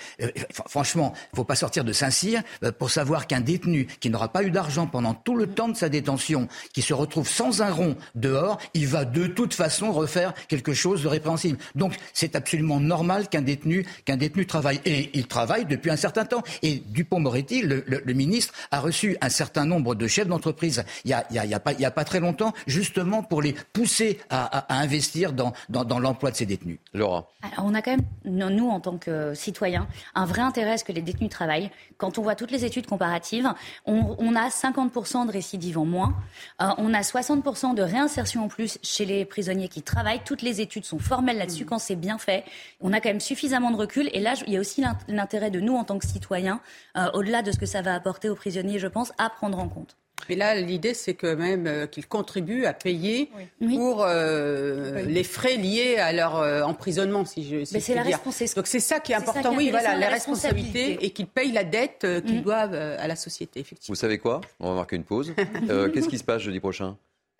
franchement, 0.68 1.14
il 1.34 1.36
faut 1.36 1.44
pas 1.44 1.56
sortir 1.56 1.84
de 1.84 1.94
Saint-Cyr 1.94 2.42
pour 2.80 2.90
savoir 2.90 3.28
qu'un 3.28 3.42
détenu 3.42 3.86
qui 4.00 4.10
n'aura 4.10 4.32
pas 4.32 4.44
eu 4.44 4.52
d'argent 4.52 4.88
pendant 4.88 5.14
tout 5.14 5.36
le 5.36 5.48
temps 5.48 5.68
de 5.68 5.76
sa 5.76 5.90
détention, 5.90 6.48
qui 6.74 6.82
se 6.82 6.94
retrouve 6.94 7.28
sans 7.28 7.62
un 7.62 7.72
rond 7.72 7.96
dehors, 8.16 8.58
il 8.74 8.88
va 8.88 9.06
de 9.06 9.28
toute 9.28 9.54
façon 9.54 9.92
refaire 9.92 10.34
quelque 10.48 10.74
chose 10.74 10.87
de 10.95 11.08
répréhensible. 11.08 11.58
Donc 11.76 11.95
c'est 12.13 12.36
absolument 12.36 12.80
normal 12.80 13.28
qu'un 13.30 13.41
détenu, 13.41 13.86
qu'un 14.06 14.17
détenu 14.17 14.45
travaille. 14.45 14.80
Et 14.86 15.10
il 15.13 15.28
travaille 15.28 15.65
depuis 15.65 15.91
un 15.91 15.95
certain 15.95 16.26
temps. 16.26 16.43
Et 16.62 16.84
Dupont-Moretti, 16.88 17.62
le, 17.62 18.13
ministre, 18.13 18.54
a 18.71 18.80
reçu 18.80 19.17
un 19.21 19.30
certain 19.30 19.65
nombre 19.65 19.95
de 19.95 20.08
chefs 20.08 20.28
d'entreprise 20.28 20.84
il 21.06 21.10
n'y 21.10 21.13
a, 21.13 21.45
y 21.45 21.54
a, 21.54 21.60
pas, 21.60 21.71
a, 21.71 21.91
pas, 21.91 22.04
très 22.04 22.19
longtemps, 22.19 22.54
justement 22.65 23.23
pour 23.23 23.41
les 23.41 23.54
pousser 23.73 24.19
à, 24.30 24.80
investir 24.82 25.34
dans, 25.34 25.54
dans, 25.69 26.00
l'emploi 26.00 26.32
de 26.32 26.36
ces 26.36 26.45
détenus. 26.45 26.80
Laura. 26.93 27.30
Alors 27.41 27.65
on 27.65 27.73
a 27.73 27.82
quand 27.82 27.91
même, 27.91 28.06
nous 28.26 28.69
en 28.69 28.80
tant 28.80 28.97
que 28.97 29.34
citoyens, 29.34 29.88
un 30.15 30.26
vrai 30.26 30.41
intérêt 30.41 30.71
à 30.71 30.78
ce 30.78 30.84
que 30.84 30.91
les 30.91 31.02
détenus 31.02 31.30
travaillent. 31.30 31.69
Quand 31.97 32.17
on 32.17 32.21
voit 32.21 32.36
toutes 32.36 32.52
les 32.52 32.65
études 32.65 32.88
comparatives, 32.88 33.52
on, 33.86 34.36
a 34.36 34.50
50% 34.50 35.28
de 35.28 35.32
récidives 35.32 35.78
en 35.78 35.86
moins, 35.86 36.15
euh, 36.62 36.69
on 36.78 36.93
a 36.93 37.02
60% 37.02 37.73
de 37.73 37.82
réinsertion 37.82 38.45
en 38.45 38.47
plus 38.47 38.78
chez 38.84 39.06
les 39.06 39.26
prisonniers 39.26 39.67
qui 39.67 39.82
travaillent. 39.82 40.21
Toutes 40.23 40.41
les 40.41 40.62
études 40.62 40.77
sont 40.86 41.00
formelles 41.00 41.38
là-dessus 41.38 41.63
mm. 41.63 41.68
quand 41.68 41.80
c'est 41.80 41.96
bien 41.96 42.18
fait. 42.18 42.44
On 42.82 42.94
a 42.94 43.00
quand 43.00 43.10
même 43.10 43.20
suffisamment 43.20 43.72
de 43.72 43.78
recul. 43.78 44.10
Et 44.13 44.20
là, 44.20 44.34
il 44.46 44.54
y 44.54 44.58
a 44.58 44.60
aussi 44.60 44.84
l'intérêt 45.08 45.52
de 45.52 45.60
nous, 45.60 45.76
en 45.76 45.84
tant 45.84 45.98
que 45.98 46.08
citoyens, 46.08 46.60
euh, 46.98 47.10
au-delà 47.13 47.42
de 47.42 47.52
ce 47.52 47.58
que 47.58 47.66
ça 47.66 47.82
va 47.82 47.94
apporter 47.94 48.30
aux 48.30 48.36
prisonniers, 48.36 48.80
je 48.80 48.88
pense, 48.88 49.12
à 49.18 49.30
prendre 49.30 49.60
en 49.60 49.70
compte. 49.70 49.98
Mais 50.30 50.36
là, 50.36 50.56
l'idée, 50.60 50.94
c'est 50.94 51.13
quand 51.13 51.38
même 51.38 51.68
euh, 51.68 51.86
qu'ils 51.86 52.08
contribuent 52.08 52.66
à 52.66 52.74
payer 52.74 53.30
pour 53.60 54.04
euh, 54.04 55.04
les 55.04 55.24
frais 55.24 55.56
liés 55.56 55.98
à 55.98 56.12
leur 56.12 56.36
emprisonnement, 56.68 57.24
si 57.24 57.48
je 57.48 57.63
si 57.63 57.80
c'est 57.80 57.94
la 57.94 58.02
responsabilité. 58.02 58.56
Donc 58.56 58.68
c'est 58.68 58.80
ça 58.80 59.00
qui 59.00 59.12
est 59.12 59.16
important, 59.16 59.56
oui, 59.56 59.70
voilà, 59.70 59.96
la 59.96 60.10
responsabilité 60.10 60.98
et 61.02 61.12
qu'ils 61.12 61.28
payent 61.28 61.52
la 61.52 61.63
dette 61.63 62.06
qu'ils 62.26 62.40
mm. 62.40 62.44
doivent 62.44 62.74
à 62.74 63.08
la 63.08 63.16
société, 63.16 63.60
effectivement. 63.60 63.94
Vous 63.94 64.00
savez 64.00 64.18
quoi? 64.18 64.42
On 64.60 64.70
va 64.70 64.76
marquer 64.76 64.96
une 64.96 65.04
pause. 65.04 65.34
Qu'est-ce 65.94 66.10
qui 66.10 66.18
se 66.18 66.24
passe 66.24 66.42
jeudi 66.42 66.60
prochain? 66.60 66.98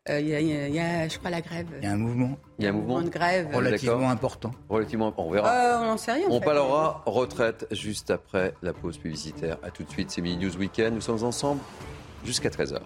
Euh, 0.10 0.20
il 0.20 0.30
y, 0.30 0.80
a, 0.80 1.08
je 1.08 1.17
crois, 1.17 1.30
la 1.30 1.41
grève. 1.41 1.67
Il 1.80 1.84
y 1.84 1.88
a 1.88 1.91
un 1.91 1.98
mouvement. 1.98 2.38
Il 2.60 2.65
y 2.65 2.67
a 2.67 2.72
un 2.72 2.74
mouvement, 2.74 3.02
de 3.02 3.10
grève. 3.10 3.54
Relativement 3.54 4.10
important. 4.10 4.52
Relativement 4.70 5.13
On 5.17 5.32
verra. 5.32 5.50
Euh, 5.50 5.80
on 5.82 5.86
n'en 5.86 5.98
sait 5.98 6.13
rien. 6.13 6.28
On 6.30 6.39
parlera 6.39 7.04
retraite 7.06 7.67
juste 7.72 8.12
après 8.12 8.54
la 8.62 8.74
pause 8.74 8.98
publicitaire. 8.98 9.58
A 9.63 9.72
tout 9.72 9.84
de 9.84 9.89
suite, 9.89 10.12
c'est 10.12 10.22
Mini 10.22 10.46
News 10.46 10.56
Weekend. 10.58 10.93
Nous 10.93 11.02
sommes 11.02 11.24
ensemble 11.24 11.62
jusqu'à 12.24 12.50
13h. 12.50 12.80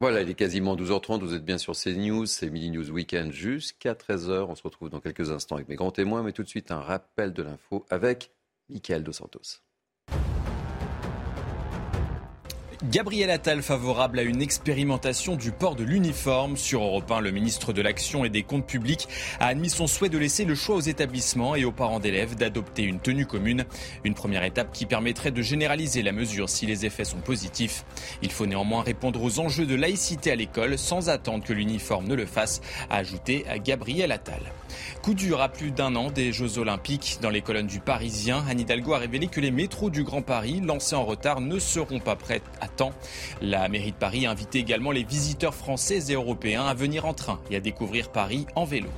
Voilà, 0.00 0.20
il 0.20 0.30
est 0.30 0.34
quasiment 0.34 0.76
12h30, 0.76 1.18
vous 1.20 1.34
êtes 1.34 1.44
bien 1.44 1.58
sur 1.58 1.74
CNews, 1.74 2.24
c'est 2.26 2.50
Mini 2.50 2.70
News 2.70 2.88
Weekend 2.88 3.32
jusqu'à 3.32 3.94
13h. 3.94 4.46
On 4.48 4.54
se 4.54 4.62
retrouve 4.62 4.90
dans 4.90 5.00
quelques 5.00 5.32
instants 5.32 5.56
avec 5.56 5.68
mes 5.68 5.74
grands 5.74 5.90
témoins, 5.90 6.22
mais 6.22 6.30
tout 6.30 6.44
de 6.44 6.48
suite 6.48 6.70
un 6.70 6.78
rappel 6.78 7.32
de 7.32 7.42
l'info 7.42 7.84
avec 7.90 8.30
Michael 8.70 9.02
Dos 9.02 9.12
Santos. 9.12 9.67
Gabriel 12.84 13.28
Attal 13.30 13.60
favorable 13.60 14.20
à 14.20 14.22
une 14.22 14.40
expérimentation 14.40 15.34
du 15.34 15.50
port 15.50 15.74
de 15.74 15.82
l'uniforme. 15.82 16.56
Sur 16.56 16.82
Europe 16.82 17.10
1, 17.10 17.20
le 17.20 17.32
ministre 17.32 17.72
de 17.72 17.82
l'Action 17.82 18.24
et 18.24 18.28
des 18.28 18.44
Comptes 18.44 18.68
publics 18.68 19.08
a 19.40 19.46
admis 19.46 19.68
son 19.68 19.88
souhait 19.88 20.08
de 20.08 20.16
laisser 20.16 20.44
le 20.44 20.54
choix 20.54 20.76
aux 20.76 20.80
établissements 20.80 21.56
et 21.56 21.64
aux 21.64 21.72
parents 21.72 21.98
d'élèves 21.98 22.36
d'adopter 22.36 22.84
une 22.84 23.00
tenue 23.00 23.26
commune. 23.26 23.64
Une 24.04 24.14
première 24.14 24.44
étape 24.44 24.72
qui 24.72 24.86
permettrait 24.86 25.32
de 25.32 25.42
généraliser 25.42 26.02
la 26.02 26.12
mesure 26.12 26.48
si 26.48 26.66
les 26.66 26.86
effets 26.86 27.04
sont 27.04 27.18
positifs. 27.18 27.84
Il 28.22 28.30
faut 28.30 28.46
néanmoins 28.46 28.84
répondre 28.84 29.20
aux 29.24 29.40
enjeux 29.40 29.66
de 29.66 29.74
laïcité 29.74 30.30
à 30.30 30.36
l'école 30.36 30.78
sans 30.78 31.08
attendre 31.08 31.42
que 31.42 31.52
l'uniforme 31.52 32.06
ne 32.06 32.14
le 32.14 32.26
fasse, 32.26 32.60
a 32.90 32.98
ajouté 32.98 33.44
Gabriel 33.64 34.12
Attal. 34.12 34.52
Coup 35.02 35.14
dur 35.14 35.40
à 35.40 35.48
plus 35.48 35.70
d'un 35.70 35.96
an 35.96 36.10
des 36.10 36.32
Jeux 36.32 36.58
Olympiques. 36.58 37.18
Dans 37.22 37.30
les 37.30 37.42
colonnes 37.42 37.66
du 37.66 37.80
Parisien, 37.80 38.44
Anne 38.48 38.60
Hidalgo 38.60 38.94
a 38.94 38.98
révélé 38.98 39.26
que 39.26 39.40
les 39.40 39.50
métros 39.50 39.90
du 39.90 40.04
Grand 40.04 40.22
Paris, 40.22 40.60
lancés 40.64 40.96
en 40.96 41.04
retard, 41.04 41.40
ne 41.40 41.58
seront 41.58 42.00
pas 42.00 42.16
prêts 42.16 42.42
à 42.60 42.68
temps. 42.68 42.92
La 43.40 43.68
mairie 43.68 43.92
de 43.92 43.96
Paris 43.96 44.26
a 44.26 44.30
invité 44.30 44.58
également 44.58 44.90
les 44.90 45.04
visiteurs 45.04 45.54
français 45.54 46.10
et 46.10 46.14
européens 46.14 46.66
à 46.66 46.74
venir 46.74 47.06
en 47.06 47.14
train 47.14 47.40
et 47.50 47.56
à 47.56 47.60
découvrir 47.60 48.10
Paris 48.10 48.46
en 48.54 48.64
vélo. 48.64 48.88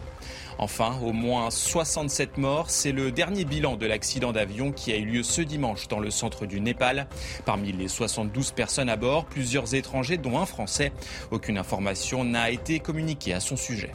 Enfin, 0.60 0.98
au 1.02 1.12
moins 1.12 1.50
67 1.50 2.36
morts, 2.36 2.68
c'est 2.68 2.92
le 2.92 3.10
dernier 3.10 3.46
bilan 3.46 3.76
de 3.76 3.86
l'accident 3.86 4.30
d'avion 4.30 4.72
qui 4.72 4.92
a 4.92 4.96
eu 4.96 5.06
lieu 5.06 5.22
ce 5.22 5.40
dimanche 5.40 5.88
dans 5.88 6.00
le 6.00 6.10
centre 6.10 6.44
du 6.44 6.60
Népal. 6.60 7.08
Parmi 7.46 7.72
les 7.72 7.88
72 7.88 8.52
personnes 8.52 8.90
à 8.90 8.96
bord, 8.96 9.24
plusieurs 9.24 9.74
étrangers, 9.74 10.18
dont 10.18 10.38
un 10.38 10.44
Français. 10.44 10.92
Aucune 11.30 11.56
information 11.56 12.24
n'a 12.24 12.50
été 12.50 12.78
communiquée 12.78 13.32
à 13.32 13.40
son 13.40 13.56
sujet. 13.56 13.92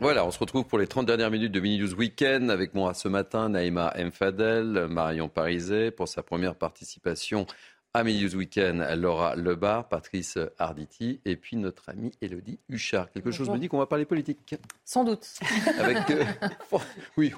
Voilà, 0.00 0.24
on 0.24 0.30
se 0.30 0.38
retrouve 0.38 0.64
pour 0.64 0.78
les 0.78 0.86
30 0.86 1.06
dernières 1.06 1.30
minutes 1.30 1.50
de 1.50 1.58
Mini 1.58 1.80
News 1.80 1.92
Weekend 1.94 2.52
avec 2.52 2.72
moi 2.72 2.94
ce 2.94 3.08
matin 3.08 3.48
Naïma 3.48 3.92
Mfadel, 3.98 4.86
Marion 4.88 5.28
Pariset 5.28 5.90
pour 5.90 6.06
sa 6.06 6.22
première 6.22 6.54
participation 6.54 7.48
Amélie 7.94 8.22
News 8.22 8.36
Weekend, 8.36 8.86
Laura 8.96 9.34
Lebar, 9.34 9.88
Patrice 9.88 10.38
Arditi 10.56 11.20
et 11.24 11.34
puis 11.34 11.56
notre 11.56 11.88
amie 11.88 12.12
Elodie 12.22 12.60
Huchard. 12.68 13.10
Quelque 13.10 13.32
chose 13.32 13.50
me 13.50 13.58
dit 13.58 13.66
qu'on 13.66 13.78
va 13.78 13.86
parler 13.86 14.04
politique. 14.04 14.54
Sans 14.84 15.02
doute. 15.02 15.26
Avec, 15.80 16.08
euh, 16.10 16.24
oui, 17.16 17.32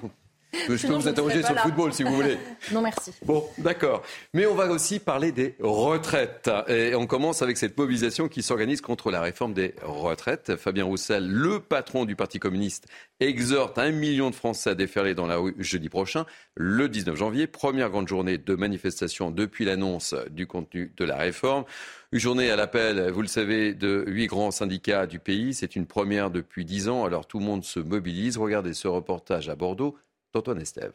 je 0.69 0.87
peux 0.87 0.93
vous 0.93 1.07
interroger 1.07 1.43
sur 1.43 1.53
le 1.53 1.59
football 1.59 1.93
si 1.93 2.03
vous 2.03 2.13
voulez. 2.13 2.37
Non, 2.71 2.81
merci. 2.81 3.11
Bon, 3.23 3.45
d'accord. 3.57 4.03
Mais 4.33 4.45
on 4.45 4.55
va 4.55 4.69
aussi 4.69 4.99
parler 4.99 5.31
des 5.31 5.55
retraites. 5.59 6.49
Et 6.67 6.95
on 6.95 7.07
commence 7.07 7.41
avec 7.41 7.57
cette 7.57 7.77
mobilisation 7.77 8.27
qui 8.27 8.43
s'organise 8.43 8.81
contre 8.81 9.11
la 9.11 9.21
réforme 9.21 9.53
des 9.53 9.73
retraites. 9.81 10.55
Fabien 10.55 10.85
Roussel, 10.85 11.27
le 11.27 11.59
patron 11.59 12.05
du 12.05 12.15
Parti 12.15 12.39
communiste, 12.39 12.87
exhorte 13.19 13.77
un 13.77 13.91
million 13.91 14.29
de 14.29 14.35
Français 14.35 14.71
à 14.71 14.75
déferler 14.75 15.15
dans 15.15 15.27
la 15.27 15.37
rue 15.37 15.55
jeudi 15.59 15.89
prochain, 15.89 16.25
le 16.55 16.87
19 16.87 17.15
janvier. 17.15 17.47
Première 17.47 17.89
grande 17.89 18.07
journée 18.07 18.37
de 18.37 18.55
manifestation 18.55 19.31
depuis 19.31 19.65
l'annonce 19.65 20.15
du 20.29 20.47
contenu 20.47 20.93
de 20.95 21.05
la 21.05 21.17
réforme. 21.17 21.65
Une 22.11 22.19
journée 22.19 22.51
à 22.51 22.55
l'appel, 22.55 23.09
vous 23.09 23.21
le 23.21 23.27
savez, 23.27 23.73
de 23.73 24.03
huit 24.07 24.27
grands 24.27 24.51
syndicats 24.51 25.07
du 25.07 25.19
pays. 25.19 25.53
C'est 25.53 25.75
une 25.75 25.85
première 25.85 26.29
depuis 26.29 26.65
dix 26.65 26.89
ans. 26.89 27.05
Alors 27.05 27.25
tout 27.25 27.39
le 27.39 27.45
monde 27.45 27.63
se 27.63 27.79
mobilise. 27.79 28.37
Regardez 28.37 28.73
ce 28.73 28.87
reportage 28.87 29.49
à 29.49 29.55
Bordeaux 29.55 29.95
d'Antoine 30.33 30.61
Estève. 30.61 30.93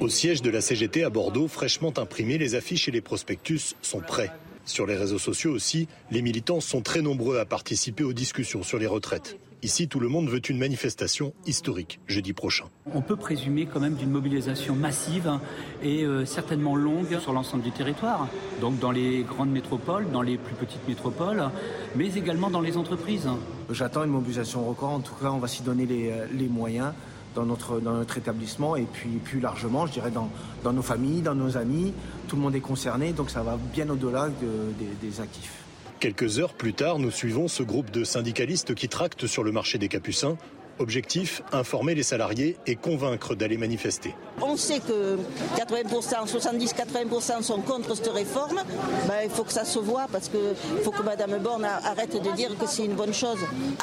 Au 0.00 0.08
siège 0.08 0.42
de 0.42 0.50
la 0.50 0.60
CGT 0.60 1.04
à 1.04 1.10
Bordeaux, 1.10 1.48
fraîchement 1.48 1.96
imprimés, 1.96 2.38
les 2.38 2.54
affiches 2.54 2.88
et 2.88 2.90
les 2.90 3.00
prospectus 3.00 3.74
sont 3.82 4.00
prêts. 4.00 4.30
Sur 4.64 4.86
les 4.86 4.96
réseaux 4.96 5.18
sociaux 5.18 5.52
aussi, 5.52 5.88
les 6.10 6.22
militants 6.22 6.60
sont 6.60 6.82
très 6.82 7.02
nombreux 7.02 7.38
à 7.38 7.44
participer 7.44 8.04
aux 8.04 8.12
discussions 8.12 8.62
sur 8.62 8.78
les 8.78 8.86
retraites. 8.86 9.38
Ici, 9.64 9.86
tout 9.86 10.00
le 10.00 10.08
monde 10.08 10.28
veut 10.28 10.40
une 10.48 10.58
manifestation 10.58 11.34
historique 11.46 12.00
jeudi 12.08 12.32
prochain. 12.32 12.64
On 12.92 13.00
peut 13.00 13.14
présumer 13.14 13.66
quand 13.66 13.78
même 13.78 13.94
d'une 13.94 14.10
mobilisation 14.10 14.74
massive 14.74 15.38
et 15.84 16.04
euh, 16.04 16.24
certainement 16.24 16.74
longue 16.74 17.20
sur 17.20 17.32
l'ensemble 17.32 17.62
du 17.62 17.70
territoire. 17.70 18.28
Donc 18.60 18.80
dans 18.80 18.90
les 18.90 19.22
grandes 19.22 19.52
métropoles, 19.52 20.10
dans 20.10 20.22
les 20.22 20.36
plus 20.36 20.56
petites 20.56 20.86
métropoles, 20.88 21.48
mais 21.94 22.12
également 22.14 22.50
dans 22.50 22.60
les 22.60 22.76
entreprises. 22.76 23.28
J'attends 23.70 24.02
une 24.02 24.10
mobilisation 24.10 24.64
record. 24.68 24.90
En 24.90 25.00
tout 25.00 25.14
cas, 25.14 25.30
on 25.30 25.38
va 25.38 25.46
s'y 25.46 25.62
donner 25.62 25.86
les, 25.86 26.10
euh, 26.10 26.26
les 26.32 26.48
moyens 26.48 26.92
dans 27.34 27.44
notre, 27.44 27.80
dans 27.80 27.92
notre 27.94 28.18
établissement 28.18 28.76
et 28.76 28.86
puis 28.90 29.10
plus 29.24 29.40
largement, 29.40 29.86
je 29.86 29.92
dirais, 29.92 30.10
dans, 30.10 30.30
dans 30.64 30.72
nos 30.72 30.82
familles, 30.82 31.22
dans 31.22 31.34
nos 31.34 31.56
amis. 31.56 31.92
Tout 32.28 32.36
le 32.36 32.42
monde 32.42 32.54
est 32.54 32.60
concerné, 32.60 33.12
donc 33.12 33.30
ça 33.30 33.42
va 33.42 33.58
bien 33.72 33.88
au-delà 33.88 34.28
de, 34.28 34.72
des, 34.78 35.08
des 35.08 35.20
actifs. 35.20 35.62
Quelques 36.00 36.40
heures 36.40 36.54
plus 36.54 36.74
tard, 36.74 36.98
nous 36.98 37.12
suivons 37.12 37.46
ce 37.46 37.62
groupe 37.62 37.90
de 37.90 38.02
syndicalistes 38.02 38.74
qui 38.74 38.88
tractent 38.88 39.26
sur 39.26 39.44
le 39.44 39.52
marché 39.52 39.78
des 39.78 39.88
Capucins 39.88 40.36
Objectif, 40.78 41.42
informer 41.52 41.94
les 41.94 42.02
salariés 42.02 42.56
et 42.66 42.76
convaincre 42.76 43.34
d'aller 43.34 43.56
manifester. 43.56 44.14
On 44.40 44.56
sait 44.56 44.80
que 44.80 45.18
80%, 45.56 46.28
70-80% 46.28 47.42
sont 47.42 47.60
contre 47.60 47.94
cette 47.94 48.08
réforme. 48.08 48.60
Ben, 49.06 49.20
il 49.24 49.30
faut 49.30 49.44
que 49.44 49.52
ça 49.52 49.64
se 49.64 49.78
voit 49.78 50.06
parce 50.10 50.28
qu'il 50.28 50.40
faut 50.82 50.90
que 50.90 51.02
Mme 51.02 51.38
Borne 51.38 51.64
arrête 51.64 52.20
de 52.20 52.30
dire 52.34 52.56
que 52.58 52.66
c'est 52.66 52.84
une 52.84 52.94
bonne 52.94 53.14
chose. 53.14 53.38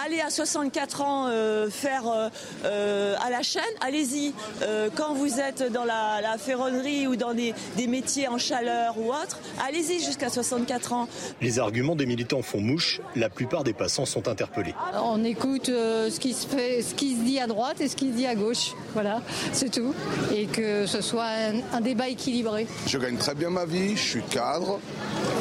Allez 0.06 0.20
à 0.20 0.30
64 0.30 1.02
ans 1.02 1.28
euh, 1.28 1.70
faire 1.70 2.08
euh, 2.08 2.30
euh, 2.66 3.16
à 3.26 3.30
la 3.30 3.42
chaîne, 3.42 3.64
allez-y. 3.82 4.34
Euh, 4.62 4.90
quand 4.94 5.14
vous 5.14 5.40
êtes 5.40 5.72
dans 5.72 5.86
la, 5.86 6.20
la 6.22 6.38
ferronnerie 6.38 7.08
ou 7.08 7.16
dans 7.16 7.34
des, 7.34 7.54
des, 7.78 7.88
métiers 7.88 8.28
en 8.28 8.38
chaleur 8.38 8.98
ou 8.98 9.10
autre, 9.10 9.40
allez-y 9.66 10.04
jusqu'à 10.04 10.30
64 10.30 10.94
ans. 10.94 11.08
Les 11.42 11.60
arguments 11.60 11.96
des 11.96 12.06
militants 12.06 12.42
font 12.42 12.62
mouche. 12.62 13.02
La 13.16 13.30
plupart 13.30 13.64
des 13.64 13.74
passants 13.74 14.06
sont 14.06 14.28
interpellés. 14.28 14.74
On 15.02 15.24
écoute 15.24 15.68
ce 15.68 16.20
qui 16.20 16.34
se 16.34 16.48
fait 16.48 16.82
ce 16.90 16.96
qui 16.96 17.16
se 17.16 17.22
dit 17.22 17.40
à 17.40 17.48
droite 17.48 17.82
et 17.82 17.88
ce 17.88 17.96
qui 17.96 18.10
se 18.10 18.16
dit 18.16 18.26
à 18.26 18.36
gauche. 18.36 18.74
Voilà, 18.94 19.22
c'est 19.54 19.72
tout. 19.72 19.94
Et 20.36 20.46
que 20.46 20.86
ce 20.86 21.02
soit 21.02 21.28
un, 21.28 21.78
un, 21.78 21.82
débat 21.82 22.10
équilibré. 22.10 22.68
Je 22.88 22.98
gagne 22.98 23.18
très 23.18 23.36
bien 23.36 23.50
ma 23.50 23.66
vie, 23.66 23.96
je 23.96 24.02
suis 24.02 24.24
cadre, 24.24 24.80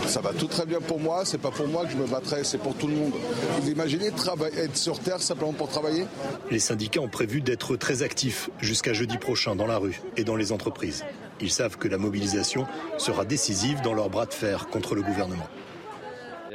ça 0.06 0.20
va 0.20 0.32
tout 0.32 0.46
très 0.46 0.66
bien 0.66 0.80
pour 0.80 1.00
moi, 1.00 1.24
c'est 1.24 1.38
pas 1.38 1.50
pour 1.50 1.66
moi 1.66 1.84
que 1.84 1.92
je 1.92 1.96
me 1.96 2.06
battrai, 2.06 2.44
c'est 2.44 2.58
pour 2.58 2.74
tout 2.74 2.86
le 2.86 2.94
monde. 2.94 3.12
Vous 3.60 3.70
imaginez 3.70 4.06
être 4.06 4.28
sur 4.74 4.98
Terre 4.98 5.22
simplement 5.22 5.52
pour 5.52 5.68
travailler? 5.68 6.06
Les 6.50 6.58
syndicats 6.58 7.00
ont 7.00 7.08
prévu 7.08 7.40
d'être 7.40 7.76
très 7.76 8.02
actifs 8.02 8.50
jusqu'à 8.60 8.92
jeudi 8.92 9.18
prochain 9.18 9.56
dans 9.56 9.66
la 9.66 9.78
rue 9.78 10.00
et 10.16 10.24
dans 10.24 10.36
les 10.36 10.52
entreprises. 10.52 11.04
Ils 11.40 11.50
savent 11.50 11.76
que 11.76 11.88
la 11.88 11.98
mobilisation 11.98 12.66
sera 12.98 13.24
décisive 13.24 13.80
dans 13.82 13.94
leur 13.94 14.10
bras 14.10 14.26
de 14.26 14.34
fer 14.34 14.68
contre 14.68 14.94
le 14.94 15.02
gouvernement. 15.02 15.46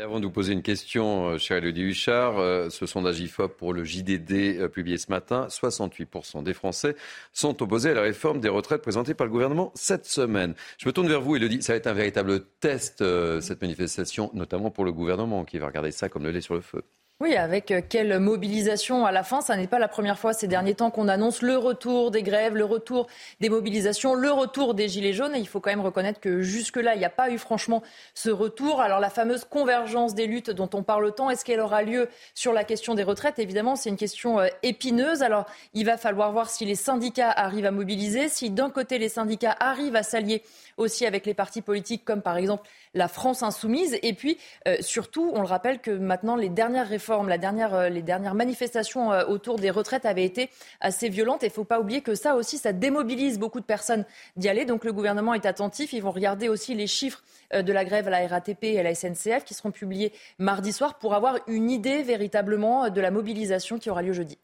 Avant 0.04 0.20
de 0.20 0.26
vous 0.26 0.32
poser 0.32 0.52
une 0.52 0.64
question, 0.64 1.30
euh, 1.30 1.38
cher 1.38 1.60
Elodie 1.60 1.84
Huchard, 1.84 2.38
euh, 2.38 2.70
ce 2.70 2.86
sondage 2.86 3.22
IFOP 3.22 3.56
pour 3.56 3.72
le 3.72 3.86
JDD 3.86 4.60
euh, 4.60 4.68
publié 4.68 4.98
ce 4.98 5.10
matin, 5.10 5.48
68% 5.50 6.44
des 6.44 6.54
Français 6.54 6.98
sont 7.32 7.64
opposés 7.64 7.92
à 7.92 7.94
la 7.94 8.02
réforme 8.02 8.42
des 8.42 8.50
retraites 8.50 8.82
présentée 8.82 9.14
par 9.14 9.28
le 9.28 9.32
gouvernement 9.32 9.72
cette 9.76 10.06
semaine. 10.06 10.56
Je 10.78 10.90
me 10.90 10.92
tourne 10.92 11.08
vers 11.08 11.22
vous, 11.22 11.38
Elodie. 11.38 11.62
Ça 11.62 11.72
va 11.72 11.78
être 11.78 11.88
un 11.88 11.94
véritable 11.94 12.42
test, 12.60 13.02
cette 13.40 13.62
manifestation, 13.62 14.30
notamment 14.34 14.72
pour 14.72 14.84
le 14.84 14.92
gouvernement, 14.92 15.46
qui 15.46 15.58
va 15.58 15.68
regarder 15.68 15.92
ça 15.92 16.10
comme 16.10 16.24
le 16.24 16.32
lait 16.32 16.42
sur 16.42 16.56
le 16.56 16.62
feu. 16.62 16.84
Oui, 17.20 17.36
avec 17.38 17.72
euh, 17.72 17.82
quelle 17.88 18.20
mobilisation 18.20 19.06
à 19.06 19.12
la 19.12 19.24
fin. 19.24 19.40
Ça 19.40 19.56
n'est 19.56 19.68
pas 19.68 19.80
la 19.80 19.88
première 19.88 20.18
fois 20.18 20.34
ces 20.34 20.48
derniers 20.48 20.74
temps 20.74 20.90
qu'on 20.90 21.08
annonce 21.08 21.42
le 21.42 21.56
retour 21.56 22.12
des 22.12 22.24
grèves, 22.24 22.56
le 22.56 22.66
retour 22.66 23.08
des 23.40 23.50
mobilisations, 23.50 24.14
le 24.14 24.32
retour 24.32 24.74
des 24.74 24.90
gilets 24.90 25.14
jaunes. 25.14 25.36
Et 25.36 25.40
il 25.40 25.48
faut 25.48 25.62
quand 25.62 25.70
même 25.70 25.80
reconnaître 25.80 26.20
que 26.20 26.42
jusque-là, 26.42 26.96
il 26.96 27.00
n'y 27.00 27.06
a 27.06 27.12
pas 27.12 27.30
eu 27.30 27.38
franchement 27.38 27.82
ce 28.14 28.30
retour. 28.30 28.82
Alors 28.82 29.00
la 29.00 29.12
fameuse 29.12 29.46
convergence 29.46 30.16
des 30.16 30.26
luttes 30.26 30.50
dont 30.50 30.70
on 30.74 30.84
parle 30.84 31.14
tant, 31.14 31.30
est-ce 31.30 31.46
qu'elle 31.46 31.62
aura 31.62 31.84
lieu 31.84 32.10
sur 32.34 32.52
la 32.52 32.64
question 32.64 32.96
des 32.96 33.04
retraites? 33.04 33.40
Évidemment, 33.40 33.76
c'est 33.76 33.90
une 33.90 33.98
question 33.98 34.40
euh, 34.40 34.48
épineuse. 34.64 35.22
Alors 35.22 35.46
il 35.74 35.86
va 35.86 35.98
falloir 35.98 36.32
voir 36.32 36.50
si 36.50 36.66
les 36.66 36.76
syndicats 36.76 37.32
arrivent 37.32 37.68
à 37.68 37.72
mobiliser, 37.72 38.28
si 38.28 38.50
d'un 38.50 38.72
côté 38.72 38.98
les 38.98 39.10
syndicats 39.10 39.56
arrivent 39.60 39.96
à 39.96 40.04
s'allier 40.04 40.42
aussi 40.78 41.06
avec 41.06 41.26
les 41.26 41.36
partis 41.36 41.62
politiques 41.62 42.04
comme 42.04 42.22
par 42.22 42.38
exemple 42.38 42.68
la 42.94 43.08
France 43.08 43.44
insoumise. 43.44 43.98
Et 44.02 44.14
puis 44.14 44.38
euh, 44.68 44.78
surtout, 44.82 45.32
on 45.34 45.42
le 45.42 45.48
rappelle 45.48 45.80
que 45.80 45.92
maintenant 45.92 46.36
les 46.36 46.50
dernières 46.50 46.88
réformes, 46.88 47.30
la 47.30 47.38
dernière, 47.38 47.74
euh, 47.74 47.90
les 47.90 48.02
dernières 48.02 48.36
manifestations 48.36 49.12
euh, 49.12 49.26
autour 49.26 49.58
des 49.58 49.70
retraites 49.70 50.06
avaient 50.06 50.26
été 50.26 50.50
assez 50.80 51.10
violentes. 51.10 51.44
Et 51.44 51.48
il 51.48 51.50
ne 51.50 51.54
faut 51.54 51.64
pas 51.64 51.80
oublier 51.80 52.02
que 52.02 52.16
ça 52.16 52.36
aussi, 52.36 52.58
ça 52.58 52.74
démobilise 52.74 53.40
beaucoup 53.40 53.60
de 53.60 53.66
personnes 53.66 54.06
d'y 54.36 54.50
aller. 54.50 54.66
Donc 54.66 54.86
le 54.86 54.94
gouvernement 54.94 55.34
est 55.34 55.46
attentif. 55.46 55.94
Ils 55.94 56.02
vont 56.02 56.12
regarder 56.12 56.50
aussi 56.50 56.74
les 56.76 56.88
chiffres 56.88 57.24
de 57.54 57.74
la 57.74 57.86
grève 57.86 58.08
à 58.08 58.12
la 58.12 58.28
RATP 58.28 58.64
et 58.64 58.80
à 58.80 58.84
la 58.84 58.96
SNCF 58.96 59.44
qui 59.46 59.54
seront 59.54 59.72
publiés 59.72 60.12
mardi 60.40 60.74
soir 60.74 60.98
pour 60.98 61.14
avoir 61.14 61.38
une 61.48 61.70
idée 61.70 62.04
véritablement 62.04 62.90
de 62.90 63.02
la 63.02 63.12
mobilisation 63.12 63.78
qui 63.78 63.90
aura 63.90 64.02
lieu 64.02 64.14
jeudi. 64.14 64.38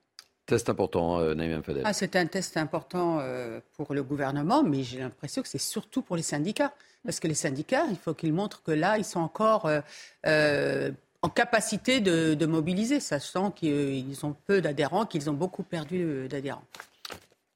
Test 0.50 0.68
important, 0.68 1.20
euh, 1.20 1.36
Naïm 1.36 1.62
Fadel. 1.62 1.84
Ah, 1.86 1.94
c'est 1.94 2.16
un 2.16 2.26
test 2.26 2.58
important 2.58 3.20
euh, 3.22 3.60
pour 3.78 3.94
le 3.94 4.02
gouvernement, 4.02 4.64
mais 4.64 4.82
j'ai 4.82 4.98
l'impression 4.98 5.44
que 5.44 5.48
c'est 5.48 5.60
surtout 5.60 6.02
pour 6.02 6.16
les 6.16 6.24
syndicats. 6.24 6.74
Parce 7.06 7.20
que 7.20 7.28
les 7.28 7.36
syndicats, 7.36 7.86
il 7.92 7.98
faut 7.98 8.16
qu'ils 8.16 8.34
montrent 8.34 8.64
que 8.64 8.72
là, 8.72 8.98
ils 8.98 9.06
sont 9.06 9.20
encore 9.20 9.70
euh, 10.26 10.92
en 11.22 11.30
capacité 11.30 12.00
de, 12.00 12.34
de 12.34 12.46
mobiliser, 12.48 13.00
sachant 13.00 13.52
qu'ils 13.52 14.26
ont 14.26 14.36
peu 14.48 14.60
d'adhérents, 14.60 15.06
qu'ils 15.06 15.30
ont 15.30 15.34
beaucoup 15.34 15.62
perdu 15.62 16.28
d'adhérents. 16.28 16.66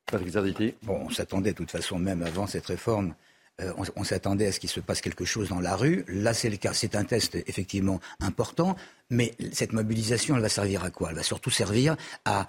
Patrick 0.05 0.75
Bon, 0.83 1.07
on 1.07 1.09
s'attendait 1.09 1.53
de 1.53 1.57
toute 1.57 1.71
façon, 1.71 1.97
même 1.97 2.21
avant 2.21 2.45
cette 2.45 2.67
réforme, 2.67 3.15
euh, 3.61 3.71
on, 3.77 3.83
on 3.95 4.03
s'attendait 4.03 4.47
à 4.47 4.51
ce 4.51 4.59
qu'il 4.59 4.69
se 4.69 4.79
passe 4.79 5.01
quelque 5.01 5.25
chose 5.25 5.49
dans 5.49 5.59
la 5.59 5.75
rue. 5.75 6.05
Là, 6.07 6.33
c'est 6.33 6.49
le 6.49 6.57
cas. 6.57 6.73
C'est 6.73 6.95
un 6.95 7.03
test 7.03 7.35
effectivement 7.47 7.99
important. 8.19 8.75
Mais 9.13 9.33
cette 9.51 9.73
mobilisation, 9.73 10.35
elle 10.35 10.41
va 10.41 10.49
servir 10.49 10.83
à 10.83 10.89
quoi? 10.89 11.09
Elle 11.11 11.15
va 11.15 11.23
surtout 11.23 11.51
servir 11.51 11.95
à, 12.25 12.47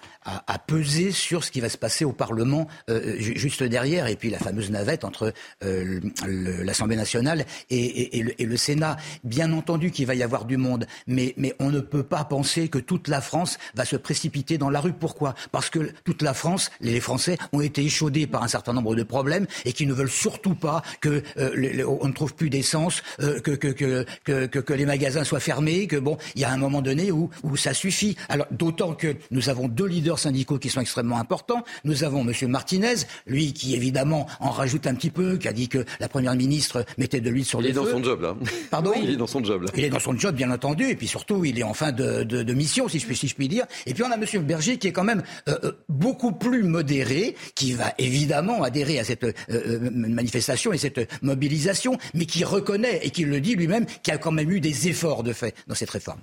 peser 0.66 1.12
sur 1.12 1.44
ce 1.44 1.50
qui 1.50 1.60
va 1.60 1.68
se 1.68 1.76
passer 1.76 2.04
au 2.06 2.12
Parlement 2.12 2.66
euh, 2.88 3.16
juste 3.18 3.62
derrière, 3.62 4.06
et 4.06 4.16
puis 4.16 4.30
la 4.30 4.38
fameuse 4.38 4.70
navette 4.70 5.04
entre 5.04 5.34
euh, 5.62 6.00
l'Assemblée 6.26 6.96
nationale 6.96 7.44
et, 7.70 8.24
le, 8.38 8.56
Sénat. 8.56 8.96
Bien 9.24 9.52
entendu 9.52 9.90
qu'il 9.90 10.06
va 10.06 10.14
y 10.14 10.22
avoir 10.22 10.46
du 10.46 10.56
monde, 10.56 10.86
mais, 11.06 11.34
on 11.58 11.70
ne 11.70 11.80
peut 11.80 12.02
pas 12.02 12.24
penser 12.24 12.68
que 12.68 12.78
toute 12.78 13.08
la 13.08 13.20
France 13.20 13.58
va 13.74 13.84
se 13.84 13.96
précipiter 13.96 14.56
dans 14.56 14.70
la 14.70 14.80
rue. 14.80 14.92
Pourquoi? 14.92 15.34
Parce 15.52 15.68
que 15.68 15.92
toute 16.04 16.22
la 16.22 16.32
France, 16.32 16.70
les 16.80 17.00
Français, 17.00 17.36
ont 17.52 17.60
été 17.60 17.84
échaudés 17.84 18.26
par 18.26 18.42
un 18.42 18.48
certain 18.48 18.72
nombre 18.72 18.94
de 18.94 19.02
problèmes 19.02 19.46
et 19.64 19.72
qui 19.72 19.86
ne 19.86 19.92
veulent 19.92 20.10
surtout 20.10 20.54
pas 20.54 20.82
que 21.00 21.22
euh, 21.36 21.84
on 22.00 22.08
ne 22.08 22.12
trouve 22.12 22.34
plus 22.34 22.48
d'essence, 22.48 23.02
que, 23.18 23.54
que, 23.54 24.72
les 24.72 24.86
magasins 24.86 25.24
soient 25.24 25.40
fermés, 25.40 25.86
que 25.86 25.96
bon, 25.96 26.16
il 26.34 26.40
y 26.40 26.44
a 26.44 26.53
un 26.54 26.58
moment 26.58 26.82
donné 26.82 27.10
où, 27.12 27.30
où 27.42 27.56
ça 27.56 27.74
suffit. 27.74 28.16
Alors 28.28 28.46
d'autant 28.50 28.94
que 28.94 29.16
nous 29.30 29.48
avons 29.48 29.68
deux 29.68 29.86
leaders 29.86 30.18
syndicaux 30.18 30.58
qui 30.58 30.70
sont 30.70 30.80
extrêmement 30.80 31.18
importants. 31.18 31.64
Nous 31.84 32.04
avons 32.04 32.26
M. 32.26 32.32
Martinez, 32.48 32.94
lui 33.26 33.52
qui 33.52 33.74
évidemment 33.74 34.26
en 34.40 34.50
rajoute 34.50 34.86
un 34.86 34.94
petit 34.94 35.10
peu, 35.10 35.36
qui 35.36 35.48
a 35.48 35.52
dit 35.52 35.68
que 35.68 35.84
la 36.00 36.08
première 36.08 36.34
ministre 36.34 36.84
mettait 36.98 37.20
de 37.20 37.30
l'huile 37.30 37.44
sur 37.44 37.60
il 37.60 37.66
les 37.66 37.72
feux. 37.72 37.80
Il 37.80 37.82
est 37.82 37.86
dans 37.86 37.98
son 37.98 38.04
job 38.04 38.22
là. 38.22 38.36
Pardon 38.70 38.92
Il 39.02 39.10
est 39.10 39.16
dans 39.16 39.26
son 39.26 39.44
job 39.44 39.62
là. 39.62 39.70
Il 39.76 39.84
est 39.84 39.90
dans 39.90 39.98
son 39.98 40.16
job 40.16 40.34
bien 40.34 40.50
entendu, 40.50 40.88
et 40.88 40.96
puis 40.96 41.06
surtout 41.06 41.44
il 41.44 41.58
est 41.58 41.62
en 41.62 41.74
fin 41.74 41.92
de, 41.92 42.22
de, 42.22 42.42
de 42.42 42.54
mission 42.54 42.88
si 42.88 42.98
je, 42.98 43.06
puis, 43.06 43.16
si 43.16 43.28
je 43.28 43.34
puis 43.34 43.48
dire. 43.48 43.66
Et 43.86 43.94
puis 43.94 44.02
on 44.02 44.10
a 44.10 44.16
M. 44.16 44.24
Berger 44.42 44.78
qui 44.78 44.88
est 44.88 44.92
quand 44.92 45.04
même 45.04 45.22
euh, 45.48 45.58
euh, 45.64 45.72
beaucoup 45.88 46.32
plus 46.32 46.62
modéré, 46.62 47.36
qui 47.54 47.72
va 47.72 47.92
évidemment 47.98 48.62
adhérer 48.62 48.98
à 48.98 49.04
cette 49.04 49.24
euh, 49.24 49.90
manifestation 49.92 50.72
et 50.72 50.78
cette 50.78 51.22
mobilisation, 51.22 51.98
mais 52.14 52.26
qui 52.26 52.44
reconnaît 52.44 53.00
et 53.02 53.10
qui 53.10 53.24
le 53.24 53.40
dit 53.40 53.54
lui-même 53.54 53.86
qu'il 53.86 54.12
y 54.12 54.14
a 54.14 54.18
quand 54.18 54.32
même 54.32 54.50
eu 54.50 54.60
des 54.60 54.88
efforts 54.88 55.22
de 55.22 55.32
fait 55.32 55.54
dans 55.66 55.74
cette 55.74 55.90
réforme. 55.90 56.20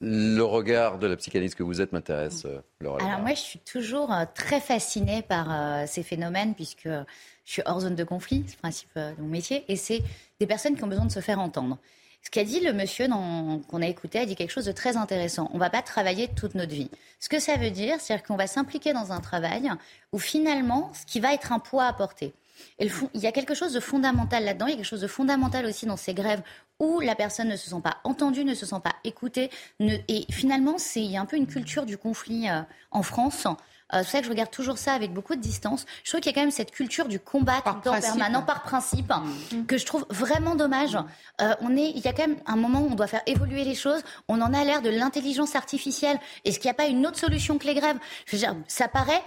Le 0.00 0.42
regard 0.42 0.98
de 0.98 1.06
la 1.06 1.16
psychanalyste 1.16 1.56
que 1.56 1.64
vous 1.64 1.80
êtes 1.80 1.92
m'intéresse, 1.92 2.46
Laura. 2.80 3.04
Alors 3.04 3.20
moi, 3.20 3.30
je 3.30 3.40
suis 3.40 3.58
toujours 3.58 4.14
très 4.34 4.60
fascinée 4.60 5.22
par 5.22 5.88
ces 5.88 6.02
phénomènes 6.02 6.54
puisque 6.54 6.88
je 6.88 7.04
suis 7.44 7.62
hors 7.66 7.80
zone 7.80 7.96
de 7.96 8.04
conflit, 8.04 8.44
c'est 8.46 8.54
le 8.54 8.60
principe 8.60 8.90
de 8.94 9.20
mon 9.20 9.28
métier, 9.28 9.64
et 9.66 9.76
c'est 9.76 10.02
des 10.38 10.46
personnes 10.46 10.76
qui 10.76 10.84
ont 10.84 10.88
besoin 10.88 11.06
de 11.06 11.10
se 11.10 11.20
faire 11.20 11.40
entendre. 11.40 11.78
Ce 12.22 12.30
qu'a 12.30 12.44
dit 12.44 12.60
le 12.60 12.72
monsieur 12.72 13.08
qu'on 13.08 13.82
a 13.82 13.86
écouté 13.86 14.18
a 14.18 14.26
dit 14.26 14.36
quelque 14.36 14.50
chose 14.50 14.66
de 14.66 14.72
très 14.72 14.96
intéressant. 14.96 15.48
On 15.52 15.54
ne 15.54 15.60
va 15.60 15.70
pas 15.70 15.82
travailler 15.82 16.28
toute 16.28 16.54
notre 16.54 16.72
vie. 16.72 16.90
Ce 17.20 17.28
que 17.28 17.38
ça 17.40 17.56
veut 17.56 17.70
dire, 17.70 17.96
c'est 18.00 18.22
qu'on 18.24 18.36
va 18.36 18.46
s'impliquer 18.46 18.92
dans 18.92 19.12
un 19.12 19.20
travail 19.20 19.70
où 20.12 20.18
finalement, 20.18 20.92
ce 20.94 21.06
qui 21.06 21.20
va 21.20 21.32
être 21.32 21.52
un 21.52 21.58
poids 21.58 21.86
à 21.86 21.92
porter. 21.92 22.34
Il 22.78 22.90
y 23.14 23.26
a 23.26 23.32
quelque 23.32 23.54
chose 23.54 23.72
de 23.72 23.80
fondamental 23.80 24.44
là-dedans, 24.44 24.66
il 24.66 24.70
y 24.70 24.72
a 24.74 24.76
quelque 24.76 24.86
chose 24.86 25.00
de 25.00 25.06
fondamental 25.06 25.66
aussi 25.66 25.86
dans 25.86 25.96
ces 25.96 26.14
grèves 26.14 26.42
où 26.78 27.00
la 27.00 27.14
personne 27.14 27.48
ne 27.48 27.56
se 27.56 27.70
sent 27.70 27.80
pas 27.82 27.98
entendue, 28.04 28.44
ne 28.44 28.54
se 28.54 28.66
sent 28.66 28.80
pas 28.82 28.94
écoutée. 29.04 29.50
et 29.80 30.26
finalement, 30.30 30.76
il 30.96 31.10
y 31.10 31.16
a 31.16 31.20
un 31.20 31.26
peu 31.26 31.36
une 31.36 31.46
culture 31.46 31.86
du 31.86 31.98
conflit 31.98 32.48
euh, 32.48 32.62
en 32.90 33.02
France 33.02 33.46
euh, 33.94 34.02
c'est 34.04 34.10
ça 34.10 34.18
que 34.18 34.26
je 34.26 34.30
regarde 34.30 34.50
toujours 34.50 34.76
ça 34.76 34.92
avec 34.92 35.14
beaucoup 35.14 35.34
de 35.34 35.40
distance. 35.40 35.86
Je 36.04 36.10
trouve 36.10 36.20
qu'il 36.20 36.30
y 36.30 36.34
a 36.34 36.36
quand 36.36 36.42
même 36.42 36.50
cette 36.50 36.72
culture 36.72 37.08
du 37.08 37.18
combat 37.18 37.62
tout 37.64 37.74
le 37.74 37.80
temps 37.80 37.98
permanent 37.98 38.42
par 38.42 38.62
principe 38.62 39.10
mm. 39.10 39.64
que 39.64 39.78
je 39.78 39.86
trouve 39.86 40.04
vraiment 40.10 40.56
dommage. 40.56 40.98
Euh, 41.40 41.54
on 41.60 41.74
est, 41.76 41.90
il 41.94 42.00
y 42.00 42.08
a 42.08 42.12
quand 42.12 42.26
même 42.26 42.38
un 42.46 42.56
moment 42.56 42.80
où 42.80 42.88
on 42.90 42.94
doit 42.94 43.06
faire 43.06 43.22
évoluer 43.26 43.64
les 43.64 43.74
choses. 43.74 44.02
On 44.28 44.42
en 44.42 44.52
a 44.52 44.62
l'air 44.64 44.82
de 44.82 44.90
l'intelligence 44.90 45.56
artificielle. 45.56 46.18
Est-ce 46.44 46.58
qu'il 46.58 46.68
n'y 46.68 46.72
a 46.72 46.74
pas 46.74 46.86
une 46.86 47.06
autre 47.06 47.18
solution 47.18 47.56
que 47.56 47.66
les 47.66 47.74
grèves? 47.74 47.96
Je 48.26 48.36
veux 48.36 48.38
dire, 48.38 48.54
ça 48.66 48.88
paraît 48.88 49.22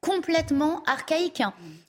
complètement 0.00 0.82
archaïque. 0.86 1.42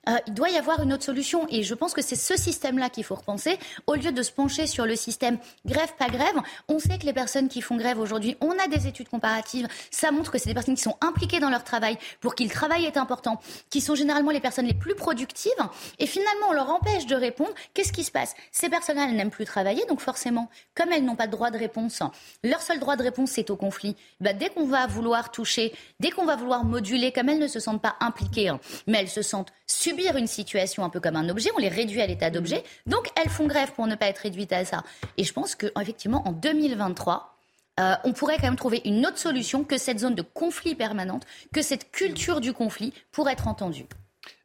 Euh, 0.08 0.18
il 0.28 0.34
doit 0.34 0.50
y 0.50 0.58
avoir 0.58 0.82
une 0.82 0.94
autre 0.94 1.04
solution 1.04 1.48
et 1.50 1.64
je 1.64 1.74
pense 1.74 1.94
que 1.94 2.02
c'est 2.02 2.16
ce 2.16 2.38
système-là 2.38 2.90
qu'il 2.90 3.04
faut 3.04 3.16
repenser. 3.16 3.58
Au 3.88 3.96
lieu 3.96 4.12
de 4.12 4.22
se 4.22 4.32
pencher 4.32 4.68
sur 4.68 4.86
le 4.86 4.96
système 4.96 5.38
grève, 5.66 5.94
pas 5.98 6.08
grève, 6.08 6.36
on 6.68 6.80
sait 6.80 6.98
que 6.98 7.06
les 7.06 7.14
personnes 7.14 7.48
qui 7.48 7.62
font 7.62 7.76
grève 7.76 8.00
aujourd'hui, 8.00 8.38
on 8.42 8.52
a 8.52 8.68
des 8.68 8.88
études 8.88 9.10
comparatives, 9.10 9.68
ça 9.92 10.12
montre 10.12 10.32
que 10.32 10.38
c'est 10.38 10.50
des 10.50 10.54
personnes 10.54 10.76
qui 10.76 10.84
sont 10.84 10.98
impliquées 11.02 11.40
dans 11.40 11.50
leur 11.50 11.64
travail, 11.64 11.98
pour 12.22 12.36
qui 12.36 12.44
le 12.44 12.50
travail 12.50 12.86
est 12.86 12.98
important, 12.98 13.40
qui 13.70 13.82
sont 13.82 13.96
généralement 13.96 14.32
les 14.32 14.40
personnes 14.40 14.68
les 14.68 14.74
plus 14.74 14.96
productives 14.96 15.52
et 16.00 16.06
finalement 16.06 16.48
on 16.50 16.54
leur 16.54 16.70
empêche 16.70 17.06
de 17.06 17.16
répondre. 17.16 17.54
Qu'est-ce 17.74 17.94
qui 17.94 18.04
se 18.04 18.12
passe? 18.12 18.36
Ces 18.52 18.70
personnes-là, 18.70 19.08
elles 19.10 19.16
n'aiment 19.16 19.32
plus 19.32 19.46
travailler, 19.46 19.86
donc 19.86 20.02
forcément, 20.02 20.50
comme 20.76 20.92
elles 20.92 21.04
n'ont 21.04 21.16
pas 21.16 21.28
de 21.28 21.32
droit 21.32 21.52
de 21.52 21.58
réponse, 21.58 22.02
leur 22.44 22.62
seul 22.62 22.80
droit 22.80 22.96
de 22.96 23.04
réponse 23.04 23.32
c'est 23.32 23.50
au 23.50 23.56
conflit. 23.56 23.96
Bah, 24.22 24.34
dès 24.34 24.50
qu'on 24.50 24.66
va 24.66 24.88
vouloir 24.88 25.32
toucher, 25.32 25.74
dès 26.00 26.12
qu'on 26.12 26.26
va 26.26 26.36
vouloir 26.36 26.64
moduler, 26.64 27.12
comme 27.12 27.30
elles 27.30 27.40
ne 27.40 27.48
se 27.48 27.60
sentent 27.60 27.82
pas 27.82 27.96
impliquées, 28.00 28.50
hein, 28.50 28.60
mais 28.88 29.00
elles 29.00 29.10
se 29.10 29.22
sentent 29.22 29.52
subir 29.96 30.18
une 30.18 30.28
situation 30.28 30.84
un 30.84 30.90
peu 30.90 31.00
comme 31.00 31.16
un 31.16 31.30
objet, 31.30 31.50
on 31.56 31.60
les 31.60 31.70
réduit 31.70 32.02
à 32.02 32.08
l'état 32.08 32.30
d'objet, 32.30 32.64
donc 32.86 33.08
elles 33.16 33.30
font 33.30 33.48
grève 33.48 33.72
pour 33.74 33.88
ne 33.88 33.96
pas 33.96 34.08
être 34.08 34.20
réduites 34.20 34.52
à 34.52 34.66
ça. 34.66 34.84
Et 35.18 35.24
je 35.24 35.32
pense 35.32 35.56
qu'effectivement, 35.56 36.28
en 36.28 36.34
2023, 36.34 37.38
euh, 37.80 37.94
on 38.04 38.12
pourrait 38.12 38.36
quand 38.36 38.48
même 38.48 38.58
trouver 38.58 38.82
une 38.84 39.06
autre 39.06 39.18
solution 39.18 39.64
que 39.64 39.78
cette 39.78 40.00
zone 40.00 40.16
de 40.16 40.22
conflit 40.22 40.76
permanente, 40.76 41.26
que 41.54 41.62
cette 41.62 41.92
culture 41.92 42.42
du 42.42 42.52
conflit 42.52 42.94
pour 43.12 43.30
être 43.30 43.48
entendue. 43.48 43.86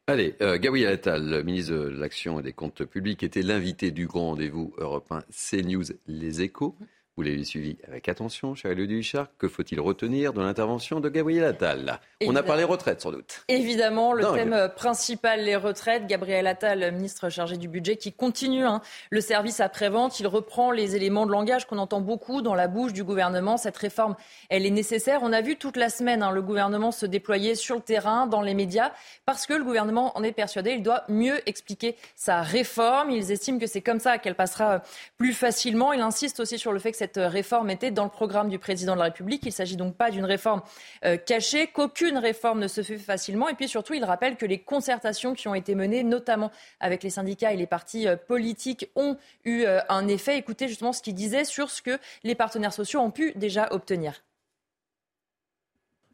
Allez, 0.07 0.37
euh, 0.41 0.57
Gabriel 0.57 0.93
Attal, 0.93 1.29
le 1.29 1.43
ministre 1.43 1.73
de 1.73 1.89
l'Action 1.89 2.39
et 2.39 2.43
des 2.45 2.53
Comptes 2.53 2.85
Publics, 2.85 3.25
était 3.25 3.43
l'invité 3.43 3.91
du 3.91 4.07
grand 4.07 4.31
rendez-vous 4.31 4.73
européen 4.79 5.23
CNews 5.31 5.85
Les 6.07 6.43
Échos. 6.43 6.77
Vous 7.21 7.27
l'avez 7.27 7.45
suivi 7.45 7.77
avec 7.87 8.09
attention, 8.09 8.55
cher 8.55 8.71
Elodie 8.71 8.95
Huchard. 8.95 9.27
Que 9.37 9.47
faut-il 9.47 9.79
retenir 9.79 10.33
de 10.33 10.41
l'intervention 10.41 11.01
de 11.01 11.11
Gabriel 11.11 11.45
Attal? 11.45 12.01
On 12.27 12.35
a 12.35 12.43
parlé 12.43 12.65
retraite, 12.65 13.03
sans 13.03 13.13
doute. 13.13 13.43
Évidemment, 13.49 14.15
le 14.15 14.25
thème 14.33 14.71
principal, 14.75 15.45
les 15.45 15.55
retraites. 15.55 16.07
Gabriel 16.07 16.47
Attal, 16.47 16.93
ministre 16.93 17.29
chargé 17.29 17.59
du 17.59 17.69
budget, 17.69 17.97
qui 17.97 18.15
continue 18.15 18.65
hein, 18.65 18.81
le 19.11 19.21
service 19.21 19.61
après-vente. 19.61 20.19
Il 20.19 20.29
reprend 20.29 20.71
les 20.71 20.97
éléments 20.97 21.27
de 21.27 21.31
langage 21.31 21.67
qu'on 21.67 21.77
entend 21.77 22.01
beaucoup 22.01 22.41
dans 22.41 22.55
la 22.55 22.69
bouche 22.69 22.95
du 22.95 23.05
gouvernement. 23.05 23.59
Cette 23.59 23.77
réforme, 23.77 24.17
elle 24.49 24.65
est 24.65 24.71
nécessaire. 24.71 25.21
On 25.23 25.35
a 25.35 25.43
vu 25.43 25.57
toute 25.57 25.77
la 25.77 25.91
semaine 25.91 26.23
hein, 26.23 26.31
le 26.31 26.41
gouvernement 26.41 26.91
se 26.91 27.05
déployer 27.05 27.55
sur 27.55 27.75
le 27.75 27.83
terrain, 27.83 28.29
dans 28.29 28.41
les 28.41 28.55
médias, 28.55 28.93
parce 29.27 29.45
que 29.45 29.53
le 29.53 29.65
gouvernement 29.65 30.17
en 30.17 30.23
est 30.23 30.33
persuadé. 30.33 30.71
Il 30.71 30.83
doit 30.83 31.05
mieux 31.11 31.47
expliquer 31.47 31.97
sa 32.17 32.41
réforme. 32.41 33.11
Ils 33.11 33.31
estiment 33.31 33.59
que 33.59 33.67
c'est 33.67 33.83
comme 33.83 34.01
ça 34.01 34.17
qu'elle 34.17 34.37
passera 34.37 34.83
plus 35.19 35.35
facilement. 35.35 35.93
Il 35.93 36.01
insiste 36.01 36.41
aussi 36.41 36.59
sur 36.59 36.73
le 36.73 36.79
fait 36.79 36.93
que 36.93 36.97
cette 36.97 37.10
cette 37.13 37.33
réforme 37.33 37.71
était 37.71 37.91
dans 37.91 38.05
le 38.05 38.11
programme 38.11 38.49
du 38.49 38.59
président 38.59 38.95
de 38.95 38.99
la 38.99 39.07
République. 39.07 39.43
Il 39.45 39.49
ne 39.49 39.53
s'agit 39.53 39.77
donc 39.77 39.97
pas 39.97 40.11
d'une 40.11 40.25
réforme 40.25 40.63
euh, 41.05 41.17
cachée, 41.17 41.67
qu'aucune 41.69 42.19
réforme 42.19 42.61
ne 42.61 42.69
se 42.69 42.83
fait 42.83 42.99
facilement. 42.99 43.49
Et 43.49 43.55
puis 43.55 43.69
surtout, 43.69 43.95
il 43.95 44.05
rappelle 44.05 44.37
que 44.37 44.47
les 44.47 44.59
concertations 44.59 45.35
qui 45.35 45.49
ont 45.49 45.55
été 45.55 45.75
menées, 45.75 46.05
notamment 46.05 46.51
avec 46.79 47.03
les 47.03 47.11
syndicats 47.11 47.53
et 47.53 47.57
les 47.57 47.67
partis 47.67 48.07
euh, 48.07 48.17
politiques, 48.17 48.91
ont 48.95 49.17
eu 49.45 49.63
euh, 49.63 49.81
un 49.89 50.07
effet. 50.07 50.39
Écoutez 50.39 50.69
justement 50.69 50.93
ce 50.93 51.03
qu'il 51.03 51.15
disait 51.15 51.45
sur 51.45 51.71
ce 51.71 51.83
que 51.83 51.99
les 52.23 52.35
partenaires 52.35 52.73
sociaux 52.73 53.01
ont 53.01 53.11
pu 53.11 53.33
déjà 53.35 53.73
obtenir. 53.73 54.23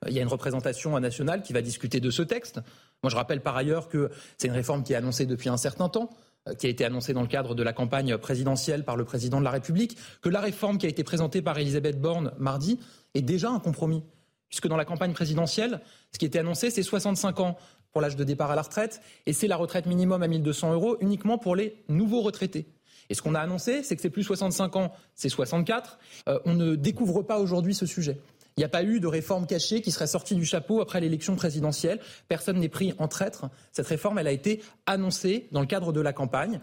Il 0.06 0.12
y 0.12 0.18
a 0.18 0.22
une 0.22 0.28
représentation 0.28 0.98
nationale 1.00 1.42
qui 1.42 1.52
va 1.52 1.62
discuter 1.62 2.00
de 2.00 2.11
ce 2.11 2.22
texte. 2.22 2.61
Moi, 3.02 3.11
je 3.11 3.16
rappelle 3.16 3.40
par 3.40 3.56
ailleurs 3.56 3.88
que 3.88 4.11
c'est 4.38 4.48
une 4.48 4.54
réforme 4.54 4.82
qui 4.82 4.92
est 4.92 4.96
annoncée 4.96 5.26
depuis 5.26 5.48
un 5.48 5.56
certain 5.56 5.88
temps. 5.88 6.11
Euh, 6.48 6.54
qui 6.54 6.66
a 6.66 6.70
été 6.70 6.85
annoncé 6.85 7.12
dans 7.12 7.22
le 7.22 7.26
cadre 7.26 7.54
de 7.54 7.62
la 7.62 7.72
campagne 7.72 8.16
présidentielle 8.18 8.85
par 8.85 8.96
le 8.96 9.04
président 9.04 9.38
de 9.38 9.44
la 9.44 9.50
République, 9.50 9.96
que 10.22 10.28
la 10.28 10.40
réforme 10.40 10.78
qui 10.78 10.87
a 10.87 10.88
été 10.88 11.04
présentée 11.04 11.42
par 11.42 11.59
Elisabeth 11.59 12.00
Borne 12.00 12.32
mardi 12.38 12.78
est 13.14 13.22
déjà 13.22 13.50
un 13.50 13.59
compromis. 13.59 14.02
Puisque 14.48 14.68
dans 14.68 14.76
la 14.76 14.85
campagne 14.85 15.12
présidentielle, 15.12 15.80
ce 16.12 16.18
qui 16.18 16.24
était 16.24 16.38
annoncé, 16.38 16.70
c'est 16.70 16.82
65 16.82 17.40
ans 17.40 17.56
pour 17.92 18.00
l'âge 18.00 18.16
de 18.16 18.24
départ 18.24 18.50
à 18.50 18.54
la 18.54 18.62
retraite, 18.62 19.00
et 19.26 19.32
c'est 19.32 19.48
la 19.48 19.56
retraite 19.56 19.87
minimum 19.87 20.22
à 20.22 20.28
1200 20.28 20.72
euros 20.72 20.96
uniquement 21.00 21.38
pour 21.38 21.56
les 21.56 21.82
nouveaux 21.88 22.20
retraités. 22.20 22.66
Et 23.09 23.14
ce 23.14 23.22
qu'on 23.22 23.35
a 23.35 23.40
annoncé, 23.40 23.82
c'est 23.82 23.96
que 23.96 24.02
c'est 24.02 24.11
plus 24.11 24.24
65 24.24 24.76
ans, 24.76 24.92
c'est 25.14 25.28
64. 25.28 25.98
Euh, 26.28 26.38
on 26.44 26.54
ne 26.54 26.74
découvre 26.74 27.22
pas 27.22 27.38
aujourd'hui 27.38 27.74
ce 27.74 27.87
sujet. 27.87 28.18
Il 28.57 28.61
n'y 28.61 28.64
a 28.64 28.71
pas 28.71 28.85
eu 28.85 29.01
de 29.01 29.07
réforme 29.07 29.47
cachée 29.47 29.83
qui 29.83 29.92
serait 29.92 30.07
sortie 30.07 30.35
du 30.35 30.47
chapeau 30.47 30.81
après 30.81 30.99
l'élection 30.99 31.37
présidentielle. 31.37 32.01
Personne 32.27 32.59
n'est 32.59 32.71
pris 32.71 32.95
en 32.97 33.07
traître. 33.07 33.51
Cette 33.71 33.87
réforme, 33.87 34.19
elle 34.19 34.29
a 34.29 34.33
été 34.33 34.62
annoncée 34.87 35.49
dans 35.53 35.61
le 35.61 35.66
cadre 35.66 35.92
de 35.92 36.01
la 36.01 36.14
campagne. 36.14 36.61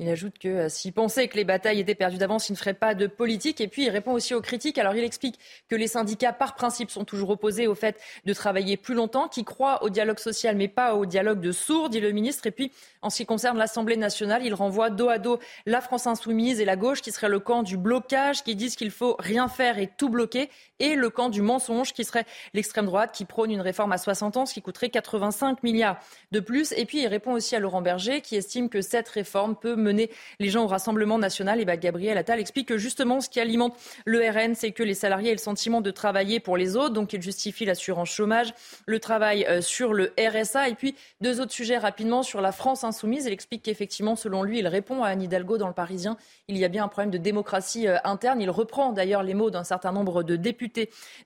Il 0.00 0.08
ajoute 0.08 0.38
que 0.38 0.48
euh, 0.48 0.68
s'il 0.68 0.92
pensait 0.92 1.26
que 1.26 1.36
les 1.36 1.44
batailles 1.44 1.80
étaient 1.80 1.96
perdues 1.96 2.18
d'avance, 2.18 2.48
il 2.48 2.52
ne 2.52 2.56
ferait 2.56 2.72
pas 2.72 2.94
de 2.94 3.08
politique. 3.08 3.60
Et 3.60 3.66
puis, 3.66 3.86
il 3.86 3.90
répond 3.90 4.12
aussi 4.12 4.32
aux 4.32 4.40
critiques. 4.40 4.78
Alors, 4.78 4.94
il 4.94 5.02
explique 5.02 5.40
que 5.68 5.74
les 5.74 5.88
syndicats, 5.88 6.32
par 6.32 6.54
principe, 6.54 6.90
sont 6.90 7.04
toujours 7.04 7.30
opposés 7.30 7.66
au 7.66 7.74
fait 7.74 8.00
de 8.24 8.32
travailler 8.32 8.76
plus 8.76 8.94
longtemps, 8.94 9.26
qui 9.26 9.44
croient 9.44 9.82
au 9.82 9.90
dialogue 9.90 10.20
social, 10.20 10.56
mais 10.56 10.68
pas 10.68 10.94
au 10.94 11.04
dialogue 11.04 11.40
de 11.40 11.50
sourds, 11.50 11.90
dit 11.90 11.98
le 11.98 12.12
ministre. 12.12 12.46
Et 12.46 12.52
puis, 12.52 12.70
en 13.02 13.10
ce 13.10 13.16
qui 13.16 13.26
concerne 13.26 13.58
l'Assemblée 13.58 13.96
nationale, 13.96 14.42
il 14.44 14.54
renvoie 14.54 14.88
dos 14.88 15.08
à 15.08 15.18
dos 15.18 15.40
la 15.66 15.80
France 15.80 16.06
insoumise 16.06 16.60
et 16.60 16.64
la 16.64 16.76
gauche, 16.76 17.02
qui 17.02 17.10
serait 17.10 17.28
le 17.28 17.40
camp 17.40 17.64
du 17.64 17.76
blocage, 17.76 18.44
qui 18.44 18.54
disent 18.54 18.76
qu'il 18.76 18.92
faut 18.92 19.16
rien 19.18 19.48
faire 19.48 19.80
et 19.80 19.90
tout 19.96 20.10
bloquer, 20.10 20.48
et 20.80 20.94
le 20.94 21.10
camp 21.10 21.28
du 21.28 21.42
mensonge, 21.42 21.92
qui 21.92 22.04
serait 22.04 22.24
l'extrême 22.54 22.86
droite, 22.86 23.12
qui 23.12 23.24
prône 23.24 23.50
une 23.50 23.60
réforme 23.60 23.92
à 23.92 23.98
60 23.98 24.36
ans, 24.36 24.46
ce 24.46 24.54
qui 24.54 24.62
coûterait 24.62 24.90
85 24.90 25.62
milliards 25.62 25.98
de 26.32 26.40
plus. 26.40 26.72
Et 26.72 26.84
puis, 26.84 27.02
il 27.02 27.06
répond 27.06 27.32
aussi 27.32 27.56
à 27.56 27.58
Laurent 27.58 27.82
Berger, 27.82 28.20
qui 28.20 28.36
estime 28.36 28.68
que 28.68 28.80
cette 28.80 29.08
réforme 29.08 29.56
peut 29.56 29.76
mener 29.76 30.10
les 30.38 30.48
gens 30.48 30.64
au 30.64 30.66
Rassemblement 30.68 31.18
national. 31.18 31.60
Et 31.60 31.64
bah, 31.64 31.76
Gabriel 31.76 32.16
Attal 32.18 32.40
explique 32.40 32.68
que 32.68 32.78
justement, 32.78 33.20
ce 33.20 33.28
qui 33.28 33.40
alimente 33.40 33.76
le 34.04 34.20
RN, 34.20 34.54
c'est 34.54 34.72
que 34.72 34.82
les 34.82 34.94
salariés 34.94 35.30
aient 35.30 35.34
le 35.34 35.38
sentiment 35.38 35.80
de 35.80 35.90
travailler 35.90 36.40
pour 36.40 36.56
les 36.56 36.76
autres. 36.76 36.94
Donc, 36.94 37.12
il 37.12 37.22
justifie 37.22 37.64
l'assurance 37.64 38.10
chômage, 38.10 38.54
le 38.86 39.00
travail 39.00 39.44
euh, 39.48 39.60
sur 39.60 39.92
le 39.94 40.12
RSA. 40.18 40.68
Et 40.68 40.74
puis, 40.74 40.94
deux 41.20 41.40
autres 41.40 41.52
sujets 41.52 41.78
rapidement 41.78 42.22
sur 42.22 42.40
la 42.40 42.52
France 42.52 42.84
insoumise. 42.84 43.26
Il 43.26 43.32
explique 43.32 43.62
qu'effectivement, 43.62 44.16
selon 44.16 44.42
lui, 44.42 44.60
il 44.60 44.68
répond 44.68 45.02
à 45.02 45.08
Anne 45.08 45.22
Hidalgo 45.22 45.58
dans 45.58 45.68
le 45.68 45.74
Parisien. 45.74 46.16
Il 46.46 46.56
y 46.56 46.64
a 46.64 46.68
bien 46.68 46.84
un 46.84 46.88
problème 46.88 47.10
de 47.10 47.18
démocratie 47.18 47.88
euh, 47.88 47.96
interne. 48.04 48.40
Il 48.40 48.50
reprend 48.50 48.92
d'ailleurs 48.92 49.22
les 49.22 49.34
mots 49.34 49.50
d'un 49.50 49.64
certain 49.64 49.92
nombre 49.92 50.22
de 50.22 50.36
députés 50.36 50.67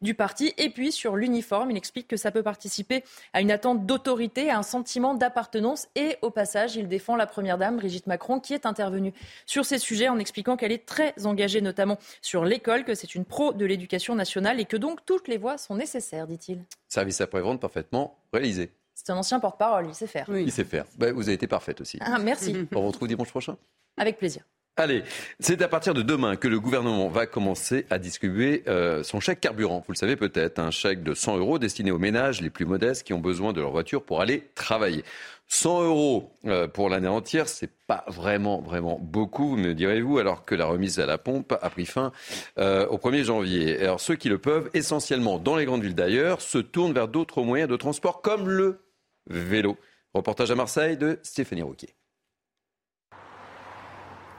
du 0.00 0.14
parti. 0.14 0.52
Et 0.58 0.70
puis, 0.70 0.92
sur 0.92 1.16
l'uniforme, 1.16 1.70
il 1.70 1.76
explique 1.76 2.08
que 2.08 2.16
ça 2.16 2.30
peut 2.30 2.42
participer 2.42 3.04
à 3.32 3.40
une 3.40 3.50
attente 3.50 3.86
d'autorité, 3.86 4.50
à 4.50 4.58
un 4.58 4.62
sentiment 4.62 5.14
d'appartenance. 5.14 5.88
Et 5.94 6.16
au 6.22 6.30
passage, 6.30 6.76
il 6.76 6.88
défend 6.88 7.16
la 7.16 7.26
première 7.26 7.58
dame, 7.58 7.76
Brigitte 7.76 8.06
Macron, 8.06 8.40
qui 8.40 8.54
est 8.54 8.66
intervenue 8.66 9.12
sur 9.46 9.64
ces 9.64 9.78
sujets 9.78 10.08
en 10.08 10.18
expliquant 10.18 10.56
qu'elle 10.56 10.72
est 10.72 10.86
très 10.86 11.14
engagée 11.24 11.60
notamment 11.60 11.98
sur 12.20 12.44
l'école, 12.44 12.84
que 12.84 12.94
c'est 12.94 13.14
une 13.14 13.24
pro 13.24 13.52
de 13.52 13.64
l'éducation 13.64 14.14
nationale 14.14 14.60
et 14.60 14.64
que 14.64 14.76
donc 14.76 15.04
toutes 15.04 15.28
les 15.28 15.38
voix 15.38 15.58
sont 15.58 15.74
nécessaires, 15.74 16.26
dit-il. 16.26 16.64
Service 16.88 17.20
après-vente 17.20 17.60
parfaitement 17.60 18.18
réalisé. 18.32 18.70
C'est 18.94 19.10
un 19.10 19.16
ancien 19.16 19.40
porte-parole, 19.40 19.86
il 19.88 19.94
sait 19.94 20.06
faire. 20.06 20.26
Il 20.28 20.52
sait 20.52 20.64
faire. 20.64 20.84
Bah, 20.96 21.12
vous 21.12 21.22
avez 21.22 21.34
été 21.34 21.46
parfaite 21.46 21.80
aussi. 21.80 21.98
Ah, 22.00 22.18
merci. 22.18 22.68
On 22.72 22.80
vous 22.80 22.88
retrouve 22.88 23.08
dimanche 23.08 23.30
prochain. 23.30 23.56
Avec 23.96 24.18
plaisir. 24.18 24.44
Allez, 24.78 25.02
c'est 25.38 25.60
à 25.60 25.68
partir 25.68 25.92
de 25.92 26.00
demain 26.00 26.36
que 26.36 26.48
le 26.48 26.58
gouvernement 26.58 27.08
va 27.08 27.26
commencer 27.26 27.84
à 27.90 27.98
distribuer 27.98 28.62
euh, 28.68 29.02
son 29.02 29.20
chèque 29.20 29.38
carburant. 29.38 29.84
Vous 29.86 29.92
le 29.92 29.98
savez 29.98 30.16
peut-être, 30.16 30.58
un 30.58 30.70
chèque 30.70 31.02
de 31.02 31.12
100 31.12 31.36
euros 31.36 31.58
destiné 31.58 31.90
aux 31.90 31.98
ménages 31.98 32.40
les 32.40 32.48
plus 32.48 32.64
modestes 32.64 33.02
qui 33.02 33.12
ont 33.12 33.18
besoin 33.18 33.52
de 33.52 33.60
leur 33.60 33.70
voiture 33.70 34.02
pour 34.02 34.22
aller 34.22 34.48
travailler. 34.54 35.04
100 35.48 35.82
euros 35.82 36.32
euh, 36.46 36.68
pour 36.68 36.88
l'année 36.88 37.08
entière, 37.08 37.48
c'est 37.48 37.70
pas 37.86 38.02
vraiment, 38.06 38.62
vraiment 38.62 38.98
beaucoup, 38.98 39.56
me 39.56 39.74
direz-vous, 39.74 40.18
alors 40.18 40.46
que 40.46 40.54
la 40.54 40.64
remise 40.64 40.98
à 41.00 41.04
la 41.04 41.18
pompe 41.18 41.52
a 41.60 41.68
pris 41.68 41.84
fin 41.84 42.10
euh, 42.58 42.86
au 42.86 42.96
1er 42.96 43.24
janvier. 43.24 43.78
Alors 43.78 44.00
ceux 44.00 44.16
qui 44.16 44.30
le 44.30 44.38
peuvent, 44.38 44.70
essentiellement 44.72 45.38
dans 45.38 45.56
les 45.56 45.66
grandes 45.66 45.82
villes 45.82 45.94
d'ailleurs, 45.94 46.40
se 46.40 46.56
tournent 46.56 46.94
vers 46.94 47.08
d'autres 47.08 47.42
moyens 47.42 47.68
de 47.68 47.76
transport 47.76 48.22
comme 48.22 48.48
le 48.48 48.80
vélo. 49.26 49.76
Reportage 50.14 50.50
à 50.50 50.54
Marseille 50.54 50.96
de 50.96 51.18
Stéphanie 51.22 51.60
Rouquier. 51.60 51.94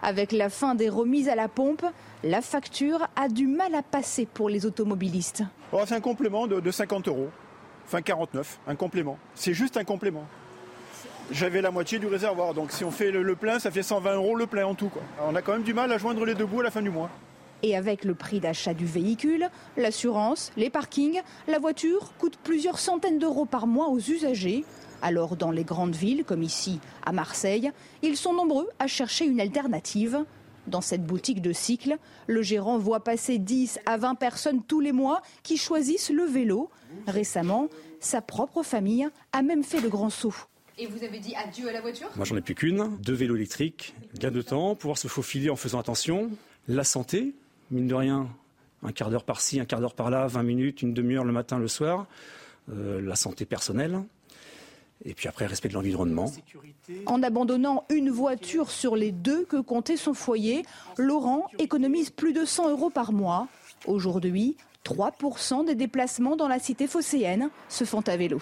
Avec 0.06 0.34
la 0.34 0.50
fin 0.50 0.76
des 0.76 0.90
remises 0.90 1.30
à 1.30 1.36
la 1.36 1.48
pompe, 1.48 1.86
la 2.26 2.42
facture 2.42 3.08
a 3.16 3.30
du 3.30 3.48
mal 3.48 3.74
à 3.74 3.82
passer 3.82 4.26
pour 4.26 4.50
les 4.50 4.66
automobilistes. 4.66 5.44
Oh, 5.72 5.80
c'est 5.86 5.96
un 5.96 6.02
complément 6.02 6.46
de, 6.46 6.72
50 6.72 7.08
euros, 7.08 7.30
enfin 7.86 8.02
49, 8.02 8.60
un 8.68 8.76
complément. 8.76 9.18
C'est 9.34 9.54
juste 9.54 9.78
un 9.78 9.86
complément. 9.86 10.26
J'avais 11.32 11.62
la 11.62 11.72
moitié 11.72 12.00
du 12.00 12.08
réservoir, 12.08 12.54
donc 12.54 12.74
si 12.74 12.84
on 12.84 12.92
fait 12.92 13.12
le, 13.12 13.36
plein, 13.38 13.60
ça 13.60 13.72
fait 13.72 13.82
120 13.82 14.16
euros 14.16 14.36
le 14.36 14.46
plein 14.46 14.66
en 14.66 14.76
tout. 14.76 14.92
on 15.26 15.36
a 15.36 15.42
quand 15.42 15.54
même 15.54 15.64
du 15.64 15.74
mal 15.74 15.90
à 15.90 15.98
joindre 15.98 16.26
les 16.26 16.36
deux 16.36 16.46
bouts 16.46 16.60
à 16.60 16.64
la 16.64 16.72
fin 16.72 16.82
du 16.82 16.90
mois. 16.90 17.10
Et 17.66 17.78
avec 17.78 18.04
le 18.04 18.14
prix 18.14 18.42
d'achat 18.42 18.74
du 18.74 18.86
véhicule, 18.86 19.50
l'assurance, 19.78 20.52
les 20.58 20.70
parkings, 20.70 21.22
la 21.48 21.60
voiture 21.60 22.12
coûte 22.18 22.38
plusieurs 22.44 22.78
centaines 22.78 23.20
d'euros 23.20 23.46
par 23.46 23.68
mois 23.68 23.88
aux 23.88 24.00
usagers. 24.00 24.66
Alors 25.04 25.36
dans 25.36 25.52
les 25.52 25.66
grandes 25.66 25.96
villes, 25.96 26.24
comme 26.24 26.44
ici 26.44 26.80
à 27.06 27.12
Marseille, 27.12 27.72
ils 28.02 28.16
sont 28.16 28.34
nombreux 28.34 28.70
à 28.80 28.88
chercher 28.88 29.26
une 29.26 29.42
alternative. 29.42 30.24
Dans 30.66 30.80
cette 30.80 31.06
boutique 31.06 31.42
de 31.42 31.52
cycle, 31.52 31.98
le 32.28 32.42
gérant 32.42 32.78
voit 32.78 33.04
passer 33.04 33.38
10 33.38 33.82
à 33.86 33.98
20 33.98 34.16
personnes 34.16 34.64
tous 34.64 34.80
les 34.80 34.94
mois 34.94 35.22
qui 35.44 35.58
choisissent 35.58 36.10
le 36.10 36.24
vélo. 36.24 36.70
Récemment, 37.06 37.68
sa 38.00 38.22
propre 38.22 38.64
famille 38.64 39.06
a 39.34 39.42
même 39.42 39.64
fait 39.64 39.82
le 39.82 39.90
grand 39.90 40.10
saut. 40.10 40.34
Et 40.78 40.88
vous 40.88 41.04
avez 41.04 41.20
dit 41.20 41.36
adieu 41.36 41.68
à 41.68 41.74
la 41.74 41.82
voiture? 41.82 42.08
Moi 42.16 42.24
j'en 42.24 42.38
ai 42.38 42.42
plus 42.42 42.56
qu'une, 42.56 42.98
deux 43.02 43.14
vélos 43.14 43.36
électriques, 43.36 43.94
gain 44.18 44.32
de 44.32 44.42
temps, 44.42 44.74
pouvoir 44.74 44.98
se 44.98 45.10
faufiler 45.10 45.50
en 45.50 45.58
faisant 45.58 45.82
attention, 45.82 46.32
la 46.70 46.86
santé, 46.86 47.36
mine 47.72 47.88
de 47.88 47.94
rien, 47.94 48.30
un 48.84 48.94
quart 48.94 49.10
d'heure 49.10 49.26
par-ci, 49.26 49.60
un 49.60 49.66
quart 49.66 49.82
d'heure 49.82 49.96
par-là, 49.96 50.28
20 50.28 50.44
minutes, 50.44 50.82
une 50.82 50.94
demi-heure 50.94 51.26
le 51.26 51.34
matin, 51.34 51.60
le 51.60 51.68
soir, 51.68 52.08
euh, 52.72 53.02
la 53.02 53.18
santé 53.18 53.46
personnelle, 53.46 54.00
et 55.06 55.14
puis 55.14 55.28
après, 55.28 55.46
respect 55.46 55.70
de 55.70 55.74
l'environnement. 55.74 56.32
En 57.06 57.22
abandonnant 57.24 57.86
une 57.90 58.10
voiture 58.10 58.72
sur 58.72 58.96
les 58.96 59.12
deux 59.12 59.46
que 59.46 59.58
comptait 59.58 59.98
son 59.98 60.14
foyer, 60.14 60.64
Laurent 60.98 61.48
économise 61.60 62.10
plus 62.10 62.34
de 62.34 62.46
100 62.46 62.70
euros 62.70 62.90
par 62.90 63.12
mois. 63.12 63.48
Aujourd'hui, 63.86 64.56
3% 64.86 65.66
des 65.66 65.76
déplacements 65.76 66.36
dans 66.36 66.48
la 66.48 66.60
cité 66.60 66.88
phocéenne 66.88 67.50
se 67.70 67.84
font 67.84 68.02
à 68.02 68.18
vélo. 68.18 68.42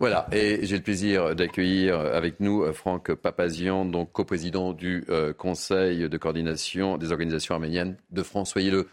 Voilà, 0.00 0.28
et 0.32 0.60
j'ai 0.62 0.76
le 0.76 0.82
plaisir 0.82 1.34
d'accueillir 1.34 1.98
avec 1.98 2.40
nous 2.40 2.72
Franck 2.72 3.14
Papazian, 3.14 3.84
donc 3.84 4.12
coprésident 4.12 4.72
du 4.72 5.04
euh, 5.08 5.32
Conseil 5.32 6.08
de 6.08 6.16
coordination 6.18 6.98
des 6.98 7.10
organisations 7.10 7.54
arméniennes 7.54 7.96
de 8.10 8.22
France. 8.22 8.50
Soyez 8.50 8.70
le 8.70 8.88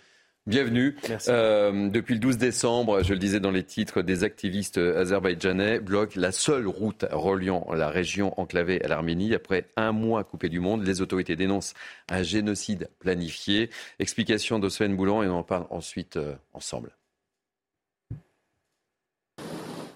Bienvenue. 0.47 0.95
Euh, 1.27 1.89
depuis 1.89 2.13
le 2.13 2.19
12 2.19 2.37
décembre, 2.37 3.01
je 3.01 3.13
le 3.13 3.19
disais 3.19 3.39
dans 3.39 3.49
les 3.49 3.63
titres, 3.63 4.03
des 4.03 4.23
activistes 4.23 4.77
azerbaïdjanais 4.77 5.79
bloquent 5.79 6.19
la 6.19 6.31
seule 6.31 6.67
route 6.67 7.03
reliant 7.11 7.65
la 7.73 7.89
région 7.89 8.39
enclavée 8.39 8.79
à 8.83 8.87
l'Arménie. 8.87 9.33
Après 9.33 9.65
un 9.75 9.91
mois 9.91 10.23
coupé 10.23 10.47
du 10.47 10.59
monde, 10.59 10.85
les 10.85 11.01
autorités 11.01 11.35
dénoncent 11.35 11.73
un 12.09 12.21
génocide 12.21 12.91
planifié. 12.99 13.71
Explication 13.97 14.59
de 14.59 14.69
Sven 14.69 14.95
Boulan 14.95 15.23
et 15.23 15.27
on 15.27 15.39
en 15.39 15.43
parle 15.43 15.65
ensuite 15.71 16.17
euh, 16.17 16.35
ensemble. 16.53 16.95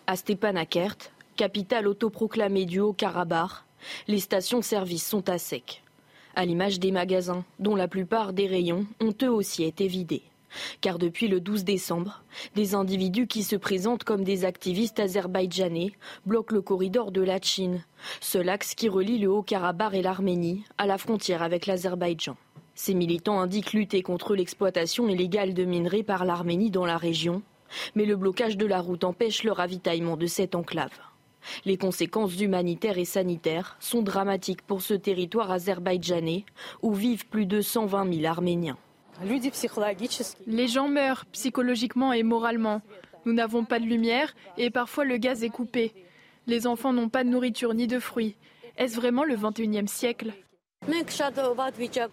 À 0.08 0.16
Stepanakert, 0.16 0.98
capitale 1.36 1.88
autoproclamée 1.88 2.66
du 2.66 2.80
Haut-Karabakh, 2.80 3.52
les 4.08 4.20
stations-service 4.20 5.06
sont 5.06 5.30
à 5.30 5.38
sec. 5.38 5.84
À 6.36 6.44
l'image 6.44 6.80
des 6.80 6.92
magasins, 6.92 7.46
dont 7.60 7.76
la 7.76 7.88
plupart 7.88 8.34
des 8.34 8.48
rayons 8.48 8.88
ont 9.00 9.14
eux 9.22 9.30
aussi 9.30 9.64
été 9.64 9.86
vidés. 9.86 10.24
Car 10.82 11.00
depuis 11.00 11.28
le 11.28 11.40
12 11.40 11.64
décembre, 11.64 12.24
des 12.56 12.76
individus 12.76 13.28
qui 13.28 13.44
se 13.44 13.56
présentent 13.56 14.04
comme 14.04 14.24
des 14.24 14.46
activistes 14.46 15.00
azerbaïdjanais 15.00 15.92
bloquent 16.26 16.56
le 16.56 16.62
corridor 16.62 17.12
de 17.12 17.22
la 17.22 17.40
Chine, 17.42 17.84
seul 18.22 18.50
axe 18.50 18.76
qui 18.76 18.90
relie 18.90 19.20
le 19.20 19.30
Haut-Karabakh 19.30 19.94
et 19.94 20.02
l'Arménie 20.02 20.64
à 20.78 20.86
la 20.86 20.98
frontière 20.98 21.44
avec 21.44 21.66
l'Azerbaïdjan. 21.66 22.36
Ces 22.76 22.94
militants 22.94 23.40
indiquent 23.40 23.74
lutter 23.74 24.02
contre 24.02 24.36
l'exploitation 24.36 25.10
illégale 25.10 25.54
de 25.54 25.66
minerais 25.66 26.04
par 26.04 26.24
l'Arménie 26.26 26.72
dans 26.72 26.86
la 26.86 26.98
région, 26.98 27.42
mais 27.96 28.06
le 28.06 28.16
blocage 28.16 28.58
de 28.58 28.66
la 28.66 28.80
route 28.80 29.04
empêche 29.04 29.44
le 29.44 29.52
ravitaillement 29.52 30.18
de 30.18 30.28
cette 30.28 30.56
enclave. 30.56 30.98
Les 31.66 31.78
conséquences 31.78 32.40
humanitaires 32.40 32.98
et 32.98 33.06
sanitaires 33.06 33.78
sont 33.80 34.02
dramatiques 34.02 34.62
pour 34.62 34.82
ce 34.82 34.94
territoire 34.94 35.52
azerbaïdjanais 35.52 36.46
où 36.82 36.94
vivent 36.94 37.28
plus 37.28 37.46
de 37.46 37.62
120 37.62 38.14
000 38.14 38.26
Arméniens. 38.26 38.78
Les 40.48 40.68
gens 40.68 40.88
meurent 40.88 41.26
psychologiquement 41.28 42.14
et 42.14 42.24
moralement. 42.24 42.82
Nous 43.26 43.34
n'avons 43.34 43.66
pas 43.66 43.80
de 43.80 43.86
lumière 43.86 44.34
et 44.58 44.70
parfois 44.70 45.06
le 45.06 45.18
gaz 45.18 45.44
est 45.44 45.50
coupé. 45.50 45.94
Les 46.48 46.68
enfants 46.68 46.94
n'ont 46.94 47.10
pas 47.10 47.24
de 47.24 47.30
nourriture 47.30 47.74
ni 47.74 47.88
de 47.88 48.00
fruits. 48.00 48.36
Est-ce 48.78 48.96
vraiment 48.96 49.24
le 49.24 49.36
21e 49.36 49.88
siècle? 49.88 50.34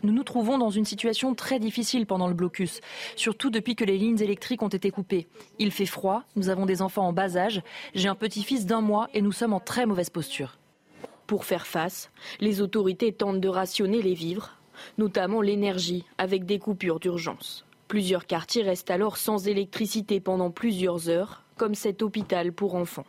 Nous 0.02 0.12
nous 0.12 0.24
trouvons 0.24 0.58
dans 0.58 0.70
une 0.70 0.84
situation 0.84 1.34
très 1.34 1.60
difficile 1.60 2.04
pendant 2.04 2.26
le 2.26 2.34
blocus, 2.34 2.80
surtout 3.14 3.48
depuis 3.48 3.76
que 3.76 3.84
les 3.84 3.96
lignes 3.96 4.20
électriques 4.20 4.62
ont 4.62 4.68
été 4.68 4.90
coupées. 4.90 5.28
Il 5.60 5.70
fait 5.70 5.86
froid, 5.86 6.24
nous 6.34 6.48
avons 6.48 6.66
des 6.66 6.82
enfants 6.82 7.06
en 7.06 7.12
bas 7.12 7.36
âge, 7.36 7.62
j'ai 7.94 8.08
un 8.08 8.16
petit-fils 8.16 8.66
d'un 8.66 8.80
mois 8.80 9.08
et 9.14 9.22
nous 9.22 9.32
sommes 9.32 9.52
en 9.52 9.60
très 9.60 9.86
mauvaise 9.86 10.10
posture. 10.10 10.58
Pour 11.28 11.44
faire 11.44 11.66
face, 11.66 12.10
les 12.40 12.60
autorités 12.60 13.12
tentent 13.12 13.40
de 13.40 13.48
rationner 13.48 14.02
les 14.02 14.14
vivres, 14.14 14.55
notamment 14.98 15.40
l'énergie, 15.40 16.04
avec 16.18 16.44
des 16.44 16.58
coupures 16.58 17.00
d'urgence. 17.00 17.64
Plusieurs 17.88 18.26
quartiers 18.26 18.62
restent 18.62 18.90
alors 18.90 19.16
sans 19.16 19.46
électricité 19.46 20.20
pendant 20.20 20.50
plusieurs 20.50 21.08
heures, 21.08 21.44
comme 21.56 21.74
cet 21.74 22.02
hôpital 22.02 22.52
pour 22.52 22.74
enfants. 22.74 23.06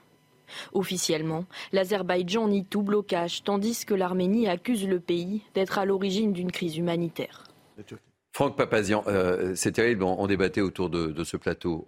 Officiellement, 0.74 1.46
l'Azerbaïdjan 1.74 2.48
nie 2.48 2.64
tout 2.64 2.84
blocage, 2.84 3.44
tandis 3.44 3.86
que 3.86 3.94
l'Arménie 3.94 4.48
accuse 4.48 4.88
le 4.88 5.00
pays 5.00 5.42
d'être 5.56 5.78
à 5.78 5.86
l'origine 5.86 6.32
d'une 6.32 6.52
crise 6.52 6.78
humanitaire. 6.78 7.44
Franck 8.32 8.56
Papazian, 8.56 9.04
euh, 9.08 9.54
c'est 9.56 9.72
terrible, 9.72 10.04
on, 10.04 10.28
débattait 10.28 10.62
autour 10.62 10.90
de, 10.90 11.24
ce 11.24 11.38
plateau. 11.38 11.88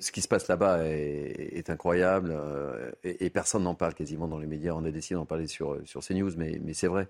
ce 0.00 0.10
qui 0.10 0.20
se 0.20 0.28
passe 0.28 0.48
là-bas 0.48 0.84
est, 0.84 1.70
incroyable 1.70 2.32
euh, 2.32 2.90
et, 3.04 3.30
personne 3.30 3.62
n'en 3.62 3.76
parle 3.76 3.94
quasiment 3.94 4.26
dans 4.26 4.38
les 4.38 4.48
médias. 4.48 4.72
On 4.74 4.84
a 4.84 4.90
décidé 4.90 5.14
d'en 5.14 5.26
parler 5.26 5.46
sur, 5.46 5.78
CNews, 5.84 6.32
mais 6.36 6.72
c'est 6.72 6.88
vrai, 6.88 7.08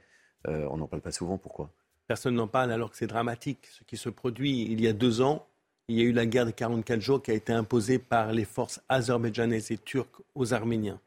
euh, 0.49 0.67
on 0.71 0.77
n'en 0.77 0.87
parle 0.87 1.03
pas 1.03 1.13
souvent. 1.13 1.39
Pourquoi? 1.39 1.71
Personne 2.07 2.35
n'en 2.35 2.49
parle 2.49 2.73
alors 2.73 2.91
que 2.91 2.97
c'est 2.97 3.07
dramatique. 3.07 3.67
Ce 3.71 3.85
qui 3.85 3.97
se 3.97 4.09
produit 4.09 4.63
il 4.71 4.81
y 4.81 4.89
a 4.89 4.93
deux 4.93 5.21
ans, 5.21 5.47
il 5.89 5.97
y 5.97 6.01
a 6.01 6.05
eu 6.05 6.13
la 6.13 6.27
guerre 6.27 6.47
de 6.47 6.51
44 6.51 7.01
jours 7.01 7.23
qui 7.23 7.31
a 7.31 7.35
été 7.35 7.53
imposée 7.53 7.99
par 7.99 8.33
les 8.33 8.45
forces 8.45 8.81
azerbaïdjanaises 8.89 9.71
et 9.71 9.79
turques 9.79 10.21
aux 10.35 10.53
Arméniens. 10.53 11.01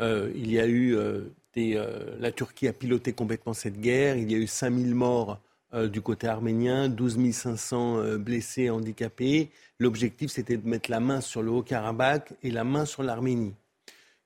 Euh, 0.00 0.32
il 0.34 0.50
y 0.50 0.58
a 0.58 0.66
eu 0.66 0.96
euh, 0.96 1.20
la 2.18 2.32
Turquie 2.32 2.68
a 2.68 2.72
piloté 2.72 3.12
complètement 3.12 3.52
cette 3.52 3.80
guerre. 3.80 4.16
Il 4.16 4.30
y 4.30 4.34
a 4.34 4.38
eu 4.38 4.46
5000 4.46 4.94
morts 4.94 5.40
du 5.72 6.00
côté 6.00 6.26
arménien, 6.26 6.88
12 6.88 7.30
500 7.30 8.16
blessés, 8.18 8.70
handicapés. 8.70 9.50
L'objectif, 9.78 10.32
c'était 10.32 10.56
de 10.56 10.66
mettre 10.66 10.90
la 10.90 10.98
main 10.98 11.20
sur 11.20 11.42
le 11.42 11.50
Haut-Karabakh 11.52 12.32
et 12.42 12.50
la 12.50 12.64
main 12.64 12.84
sur 12.84 13.04
l'Arménie. 13.04 13.54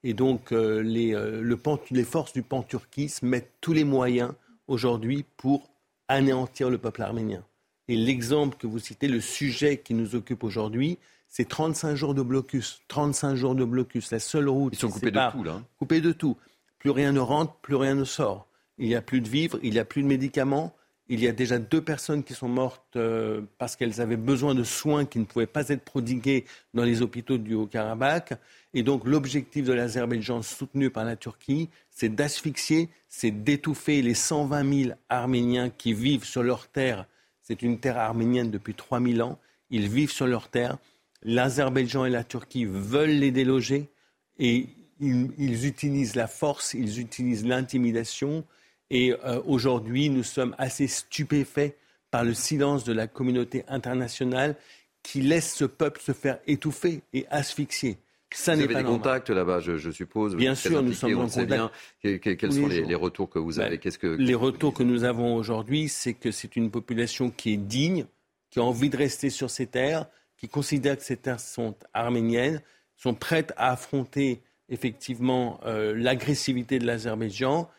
Et 0.04 0.14
donc, 0.14 0.50
les, 0.52 1.12
le 1.12 1.58
les 1.90 2.04
forces 2.04 2.32
du 2.32 2.42
pan-turquisme 2.42 3.26
mettent 3.26 3.54
tous 3.60 3.72
les 3.72 3.84
moyens 3.84 4.32
aujourd'hui 4.68 5.24
pour 5.36 5.70
anéantir 6.08 6.70
le 6.70 6.78
peuple 6.78 7.02
arménien. 7.02 7.42
Et 7.88 7.96
l'exemple 7.96 8.56
que 8.56 8.66
vous 8.66 8.78
citez, 8.78 9.08
le 9.08 9.20
sujet 9.20 9.78
qui 9.78 9.94
nous 9.94 10.14
occupe 10.14 10.44
aujourd'hui, 10.44 10.98
c'est 11.28 11.48
35 11.48 11.94
jours 11.94 12.14
de 12.14 12.22
blocus. 12.22 12.80
35 12.88 13.34
jours 13.34 13.54
de 13.54 13.64
blocus. 13.64 14.10
La 14.10 14.20
seule 14.20 14.48
route. 14.48 14.72
Ils 14.72 14.78
sont 14.78 14.88
coupés 14.88 15.10
de 15.10 15.30
tout, 15.32 15.42
là. 15.42 15.52
Hein. 15.54 15.64
Coupés 15.78 16.00
de 16.00 16.12
tout. 16.12 16.36
Plus 16.78 16.90
rien 16.90 17.12
ne 17.12 17.20
rentre, 17.20 17.54
plus 17.56 17.74
rien 17.74 17.94
ne 17.94 18.04
sort. 18.04 18.46
Il 18.78 18.88
n'y 18.88 18.94
a 18.94 19.02
plus 19.02 19.20
de 19.20 19.28
vivres, 19.28 19.58
il 19.62 19.72
n'y 19.72 19.78
a 19.78 19.84
plus 19.84 20.02
de 20.02 20.06
médicaments. 20.06 20.74
Il 21.08 21.20
y 21.20 21.28
a 21.28 21.32
déjà 21.32 21.58
deux 21.58 21.82
personnes 21.82 22.24
qui 22.24 22.32
sont 22.32 22.48
mortes 22.48 22.96
euh, 22.96 23.42
parce 23.58 23.76
qu'elles 23.76 24.00
avaient 24.00 24.16
besoin 24.16 24.54
de 24.54 24.64
soins 24.64 25.04
qui 25.04 25.18
ne 25.18 25.24
pouvaient 25.24 25.46
pas 25.46 25.68
être 25.68 25.84
prodigués 25.84 26.46
dans 26.72 26.82
les 26.82 27.02
hôpitaux 27.02 27.36
du 27.36 27.54
Haut-Karabakh. 27.54 28.32
Et 28.72 28.82
donc 28.82 29.04
l'objectif 29.04 29.66
de 29.66 29.74
l'Azerbaïdjan 29.74 30.40
soutenu 30.40 30.88
par 30.88 31.04
la 31.04 31.16
Turquie, 31.16 31.68
c'est 31.90 32.08
d'asphyxier, 32.08 32.88
c'est 33.08 33.30
d'étouffer 33.30 34.00
les 34.00 34.14
120 34.14 34.82
000 34.84 34.94
Arméniens 35.10 35.68
qui 35.68 35.92
vivent 35.92 36.24
sur 36.24 36.42
leur 36.42 36.68
terre. 36.68 37.06
C'est 37.42 37.60
une 37.60 37.78
terre 37.78 37.98
arménienne 37.98 38.50
depuis 38.50 38.74
3000 38.74 39.22
ans. 39.22 39.38
Ils 39.68 39.88
vivent 39.88 40.10
sur 40.10 40.26
leur 40.26 40.48
terre. 40.48 40.78
L'Azerbaïdjan 41.22 42.06
et 42.06 42.10
la 42.10 42.24
Turquie 42.24 42.64
veulent 42.64 43.10
les 43.10 43.30
déloger 43.30 43.90
et 44.38 44.68
ils, 45.00 45.66
utilisent 45.66 46.14
la 46.14 46.26
force, 46.26 46.74
ils 46.74 47.00
utilisent 47.00 47.44
l'intimidation 47.44 48.44
Et 48.90 49.12
euh, 49.12 49.40
aujourd'hui, 49.46 50.10
nous 50.10 50.22
sommes 50.22 50.54
assez 50.58 50.86
stupéfaits 50.86 51.76
par 52.10 52.24
le 52.24 52.34
silence 52.34 52.84
de 52.84 52.92
la 52.92 53.06
communauté 53.06 53.64
internationale 53.68 54.56
qui 55.02 55.20
laisse 55.20 55.54
ce 55.54 55.64
peuple 55.64 56.00
se 56.00 56.12
faire 56.12 56.38
étouffer 56.46 57.02
et 57.12 57.26
asphyxier. 57.30 57.98
Ça 58.34 58.56
vous 58.56 58.62
avez 58.62 58.74
des 58.74 58.82
contacts 58.82 59.30
là-bas, 59.30 59.60
je, 59.60 59.90
suppose. 59.92 60.34
Bien 60.34 60.56
sûr, 60.56 60.82
nous 60.82 60.92
sommes 60.92 61.16
en 61.16 61.28
contact. 61.28 61.72
Quels 62.02 62.52
sont 62.52 62.66
les, 62.66 62.94
retours 62.96 63.30
que 63.30 63.38
vous 63.38 63.60
avez? 63.60 63.78
Ben, 63.78 63.92
que... 63.92 64.06
Les 64.08 64.34
retours 64.34 64.74
que 64.74 64.82
nous 64.82 65.04
avons 65.04 65.36
aujourd'hui, 65.36 65.88
c'est 65.88 66.14
que 66.14 66.32
c'est 66.32 66.56
une 66.56 66.70
population 66.70 67.30
qui 67.30 67.52
est 67.52 67.56
digne, 67.56 68.06
qui 68.50 68.58
a 68.58 68.64
envie 68.64 68.90
de 68.90 68.96
rester 68.96 69.30
sur 69.30 69.50
ces 69.50 69.66
terres, 69.66 70.06
qui 70.36 70.48
considère 70.48 70.96
que 70.96 71.04
ces 71.04 71.16
terres 71.16 71.38
sont 71.38 71.76
arméniennes, 71.92 72.60
sont 72.96 73.14
prêtes 73.14 73.52
à 73.56 73.70
affronter 73.70 74.42
effectivement 74.68 75.60
euh, 75.64 75.94
l'agressivité 75.96 76.80
de 76.80 76.86
l'Azerbaïdjan 76.86 77.70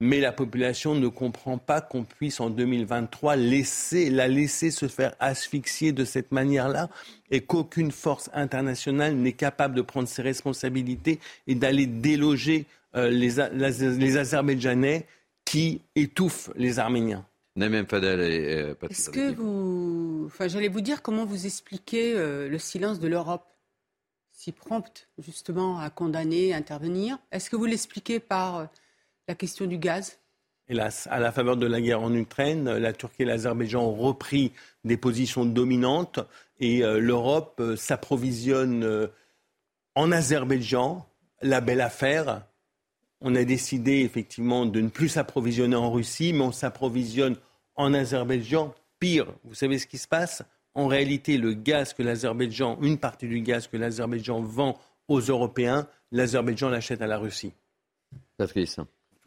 mais 0.00 0.20
la 0.20 0.32
population 0.32 0.94
ne 0.94 1.08
comprend 1.08 1.58
pas 1.58 1.80
qu'on 1.80 2.04
puisse 2.04 2.40
en 2.40 2.50
2023 2.50 3.36
laisser, 3.36 4.10
la 4.10 4.28
laisser 4.28 4.70
se 4.70 4.86
faire 4.86 5.14
asphyxier 5.18 5.92
de 5.92 6.04
cette 6.04 6.30
manière-là 6.30 6.88
et 7.30 7.40
qu'aucune 7.40 7.90
force 7.90 8.30
internationale 8.32 9.16
n'est 9.16 9.32
capable 9.32 9.74
de 9.74 9.82
prendre 9.82 10.08
ses 10.08 10.22
responsabilités 10.22 11.18
et 11.46 11.54
d'aller 11.56 11.86
déloger 11.86 12.66
euh, 12.94 13.10
les, 13.10 13.36
les, 13.98 14.16
Azerbaïdjanais 14.16 15.06
qui 15.44 15.80
étouffent 15.96 16.50
les 16.54 16.78
Arméniens. 16.78 17.26
Namem 17.56 17.86
Fadel 17.86 18.20
et 18.20 18.54
euh, 18.54 18.74
Est-ce 18.88 19.10
que 19.10 19.32
vous, 19.34 20.24
enfin, 20.26 20.46
j'allais 20.46 20.68
vous 20.68 20.80
dire 20.80 21.02
comment 21.02 21.24
vous 21.24 21.44
expliquez 21.44 22.14
euh, 22.14 22.48
le 22.48 22.58
silence 22.58 23.00
de 23.00 23.08
l'Europe, 23.08 23.46
si 24.30 24.52
prompte 24.52 25.08
justement 25.18 25.80
à 25.80 25.90
condamner, 25.90 26.54
à 26.54 26.56
intervenir? 26.56 27.18
Est-ce 27.32 27.50
que 27.50 27.56
vous 27.56 27.64
l'expliquez 27.64 28.20
par 28.20 28.68
la 29.28 29.34
question 29.34 29.66
du 29.66 29.78
gaz 29.78 30.18
Hélas, 30.70 31.08
à 31.10 31.18
la 31.18 31.32
faveur 31.32 31.56
de 31.56 31.66
la 31.66 31.80
guerre 31.80 32.02
en 32.02 32.12
Ukraine, 32.12 32.70
la 32.70 32.92
Turquie 32.92 33.22
et 33.22 33.24
l'Azerbaïdjan 33.24 33.82
ont 33.82 33.94
repris 33.94 34.52
des 34.84 34.98
positions 34.98 35.46
dominantes 35.46 36.20
et 36.60 36.84
euh, 36.84 36.98
l'Europe 36.98 37.56
euh, 37.60 37.74
s'approvisionne 37.74 38.84
euh, 38.84 39.06
en 39.94 40.12
Azerbaïdjan. 40.12 41.06
La 41.40 41.62
belle 41.62 41.80
affaire. 41.80 42.46
On 43.22 43.34
a 43.34 43.44
décidé 43.44 44.00
effectivement 44.00 44.66
de 44.66 44.80
ne 44.80 44.88
plus 44.88 45.08
s'approvisionner 45.08 45.76
en 45.76 45.90
Russie, 45.90 46.34
mais 46.34 46.42
on 46.44 46.52
s'approvisionne 46.52 47.36
en 47.74 47.94
Azerbaïdjan. 47.94 48.74
Pire, 49.00 49.32
vous 49.44 49.54
savez 49.54 49.78
ce 49.78 49.86
qui 49.86 49.98
se 49.98 50.08
passe? 50.08 50.42
En 50.74 50.86
réalité, 50.86 51.38
le 51.38 51.54
gaz 51.54 51.94
que 51.94 52.02
l'Azerbaïdjan, 52.02 52.78
une 52.82 52.98
partie 52.98 53.26
du 53.26 53.40
gaz 53.40 53.68
que 53.68 53.78
l'Azerbaïdjan 53.78 54.42
vend 54.42 54.78
aux 55.08 55.20
Européens, 55.20 55.88
l'Azerbaïdjan 56.12 56.68
l'achète 56.68 57.00
à 57.00 57.06
la 57.06 57.16
Russie. 57.16 57.54
Patrice. 58.36 58.78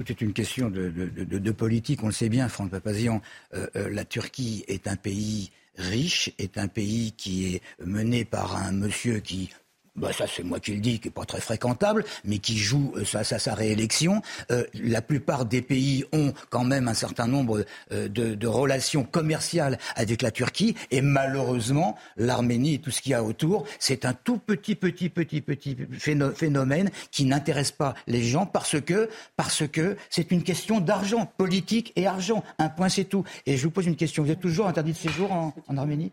Tout 0.02 0.12
est 0.12 0.22
une 0.22 0.34
question 0.34 0.72
de, 0.72 1.52
politique. 1.52 2.02
On 2.02 2.08
le 2.08 2.12
sait 2.12 2.30
bien, 2.30 2.50
Franck 2.50 2.72
Papazian. 2.72 3.22
Euh, 3.54 3.68
euh, 3.76 3.88
la 3.92 4.04
Turquie 4.04 4.66
est 4.68 4.88
un 4.88 4.96
pays 4.96 5.52
riche, 5.78 6.32
est 6.40 6.58
un 6.58 6.68
pays 6.68 7.12
qui 7.12 7.54
est 7.54 7.62
mené 7.86 8.26
par 8.26 8.56
un 8.56 8.72
monsieur 8.72 9.20
qui 9.20 9.52
bah 9.96 10.14
ça 10.14 10.26
c'est 10.26 10.44
moi 10.44 10.60
qui 10.60 10.74
le 10.74 10.80
dis, 10.80 11.00
qui 11.00 11.10
est 11.10 11.12
pas 11.12 11.26
très 11.26 11.42
fréquentable, 11.42 12.06
mais 12.24 12.40
qui 12.40 12.58
joue 12.58 12.94
euh, 12.96 13.04
sa, 13.04 13.24
sa, 13.24 13.54
réélection. 13.54 14.22
Euh, 14.50 14.64
la 14.74 15.02
plupart 15.02 15.46
des 15.46 15.62
pays 15.62 16.06
ont 16.14 16.34
quand 16.50 16.64
même 16.64 16.88
un 16.88 16.94
certain 16.94 17.28
nombre 17.28 17.66
euh, 17.92 18.08
de, 18.08 18.48
relations 18.48 19.04
commerciales 19.04 19.78
avec 19.96 20.22
la 20.22 20.32
Turquie, 20.32 20.76
et 20.92 21.02
malheureusement, 21.02 21.98
l'Arménie 22.18 22.76
et 22.76 22.80
tout 22.80 22.92
ce 22.92 23.02
qu'il 23.02 23.12
y 23.12 23.16
a 23.16 23.24
autour, 23.24 23.66
c'est 23.80 24.06
un 24.06 24.14
tout 24.14 24.38
petit, 24.38 24.76
petit, 24.76 25.10
petit, 25.10 25.42
petit 25.42 25.78
phénomène 26.36 26.90
qui 27.12 27.26
n'intéresse 27.26 27.72
pas 27.72 27.94
les 28.08 28.24
gens 28.24 28.46
parce 28.46 28.80
que 28.82 29.10
parce 29.36 29.68
que 29.68 29.98
c'est 30.10 30.32
une 30.32 30.44
question 30.44 30.80
d'argent, 30.80 31.26
politique 31.26 31.92
et 31.96 32.08
argent. 32.08 32.44
Un 32.60 32.70
point, 32.70 32.90
c'est 32.90 33.06
tout. 33.06 33.24
Et 33.46 33.58
je 33.58 33.64
vous 33.64 33.72
pose 33.72 33.88
une 33.88 33.96
question. 33.96 34.24
Vous 34.24 34.32
êtes 34.32 34.40
toujours 34.40 34.68
interdit 34.68 34.92
de 34.92 34.98
séjour 34.98 35.32
en 35.32 35.78
Arménie? 35.78 36.12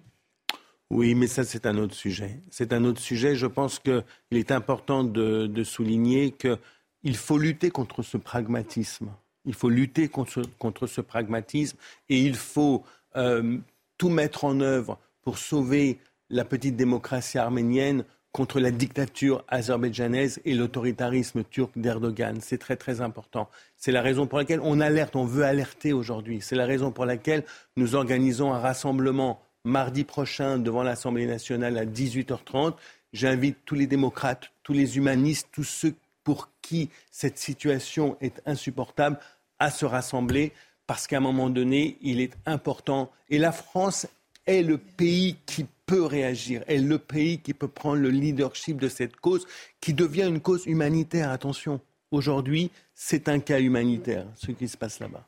Oui, 0.91 1.15
mais 1.15 1.27
ça, 1.27 1.45
c'est 1.45 1.67
un 1.67 1.77
autre 1.77 1.95
sujet. 1.95 2.41
C'est 2.51 2.73
un 2.73 2.85
autre 2.85 3.01
sujet. 3.01 3.37
Je 3.37 3.47
pense 3.47 3.79
qu'il 3.79 4.03
est 4.31 4.51
important 4.51 5.05
de, 5.05 5.63
souligner 5.65 6.33
qu'il 6.33 7.17
faut 7.17 7.39
lutter 7.39 7.71
contre 7.71 8.03
ce 8.03 8.17
pragmatisme. 8.17 9.11
Il 9.45 9.55
faut 9.55 9.69
lutter 9.69 10.09
contre, 10.09 10.87
ce 10.87 11.01
pragmatisme 11.01 11.77
et 12.09 12.19
il 12.21 12.35
faut 12.35 12.85
euh, 13.17 13.59
tout 13.99 14.09
mettre 14.09 14.45
en 14.45 14.61
œuvre 14.61 14.99
pour 15.23 15.39
sauver 15.39 15.99
la 16.31 16.45
petite 16.45 16.77
démocratie 16.77 17.39
arménienne 17.39 18.05
contre 18.33 18.61
la 18.61 18.71
dictature 18.71 19.45
azerbaïdjanaise 19.49 20.41
et 20.45 20.55
l'autoritarisme 20.55 21.45
turc 21.45 21.73
d'Erdogan. 21.77 22.39
C'est 22.41 22.59
très 22.59 22.77
très 22.77 23.01
important. 23.01 23.49
C'est 23.77 23.93
la 23.93 24.03
raison 24.03 24.27
pour 24.27 24.39
laquelle 24.39 24.61
on 24.63 24.81
alerte, 24.81 25.17
on 25.17 25.25
veut 25.25 25.45
alerter 25.45 25.93
aujourd'hui. 25.93 26.41
C'est 26.41 26.57
la 26.57 26.67
raison 26.67 26.93
pour 26.93 27.07
laquelle 27.07 27.45
nous 27.77 27.95
organisons 27.95 28.53
un 28.53 28.59
rassemblement 28.59 29.41
mardi 29.65 30.05
prochain 30.05 30.59
devant 30.59 30.83
l'Assemblée 30.83 31.27
nationale 31.27 31.79
à 31.79 31.85
18h30. 31.85 32.75
J'invite 33.13 33.59
tous 33.65 33.75
les 33.75 33.87
démocrates, 33.87 34.51
tous 34.63 34.73
les 34.73 34.97
humanistes, 34.97 35.49
tous 35.53 35.65
ceux 35.65 35.95
pour 36.25 36.51
qui 36.61 36.91
cette 37.11 37.39
situation 37.39 38.17
est 38.21 38.43
insupportable 38.45 39.19
à 39.59 39.71
se 39.71 39.85
rassembler 39.85 40.53
parce 40.87 41.07
qu'à 41.07 41.19
un 41.19 41.21
moment 41.21 41.51
donné, 41.51 41.99
il 42.01 42.21
est 42.21 42.33
important. 42.47 43.11
Et 43.29 43.39
la 43.39 43.53
France 43.53 44.07
est 44.47 44.63
le 44.63 44.79
pays 44.79 45.37
qui 45.47 45.67
peut 45.87 46.05
réagir, 46.05 46.63
est 46.67 46.79
le 46.79 46.99
pays 46.99 47.39
qui 47.41 47.55
peut 47.55 47.69
prendre 47.69 48.01
le 48.01 48.11
leadership 48.11 48.79
de 48.79 48.89
cette 48.89 49.17
cause 49.17 49.47
qui 49.81 49.93
devient 49.93 50.27
une 50.27 50.41
cause 50.41 50.67
humanitaire. 50.67 51.31
Attention, 51.31 51.81
aujourd'hui, 52.11 52.71
c'est 52.95 53.29
un 53.29 53.39
cas 53.39 53.61
humanitaire, 53.61 54.27
ce 54.35 54.51
qui 54.51 54.69
se 54.69 54.77
passe 54.77 55.01
là-bas. 55.01 55.27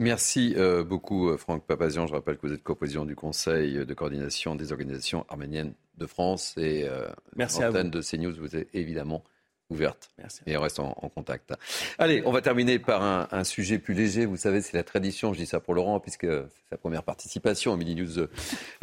Merci 0.00 0.54
euh, 0.56 0.82
beaucoup, 0.82 1.28
euh, 1.28 1.36
Franck 1.36 1.66
Papazian. 1.66 2.06
Je 2.06 2.14
rappelle 2.14 2.38
que 2.38 2.46
vous 2.46 2.54
êtes 2.54 2.62
co-président 2.62 3.04
du 3.04 3.14
Conseil 3.14 3.84
de 3.84 3.94
coordination 3.94 4.54
des 4.54 4.72
organisations 4.72 5.26
arméniennes 5.28 5.74
de 5.98 6.06
France 6.06 6.54
et 6.56 6.88
euh, 6.88 7.06
l'antenne 7.36 7.90
de 7.90 8.00
CNews. 8.00 8.32
Vous 8.32 8.56
êtes 8.56 8.68
évidemment 8.72 9.22
ouverte. 9.70 10.10
Merci. 10.18 10.40
Et 10.46 10.56
on 10.56 10.60
reste 10.60 10.80
en, 10.80 10.92
contact. 11.14 11.52
Allez, 11.98 12.22
on 12.26 12.32
va 12.32 12.40
terminer 12.40 12.78
par 12.78 13.02
un, 13.02 13.44
sujet 13.44 13.78
plus 13.78 13.94
léger. 13.94 14.26
Vous 14.26 14.36
savez, 14.36 14.60
c'est 14.60 14.76
la 14.76 14.82
tradition. 14.82 15.32
Je 15.32 15.38
dis 15.38 15.46
ça 15.46 15.60
pour 15.60 15.74
Laurent, 15.74 15.98
puisque 16.00 16.26
c'est 16.26 16.68
sa 16.70 16.76
première 16.76 17.02
participation 17.02 17.72
au 17.72 17.76
Mini 17.76 17.94
News 17.94 18.26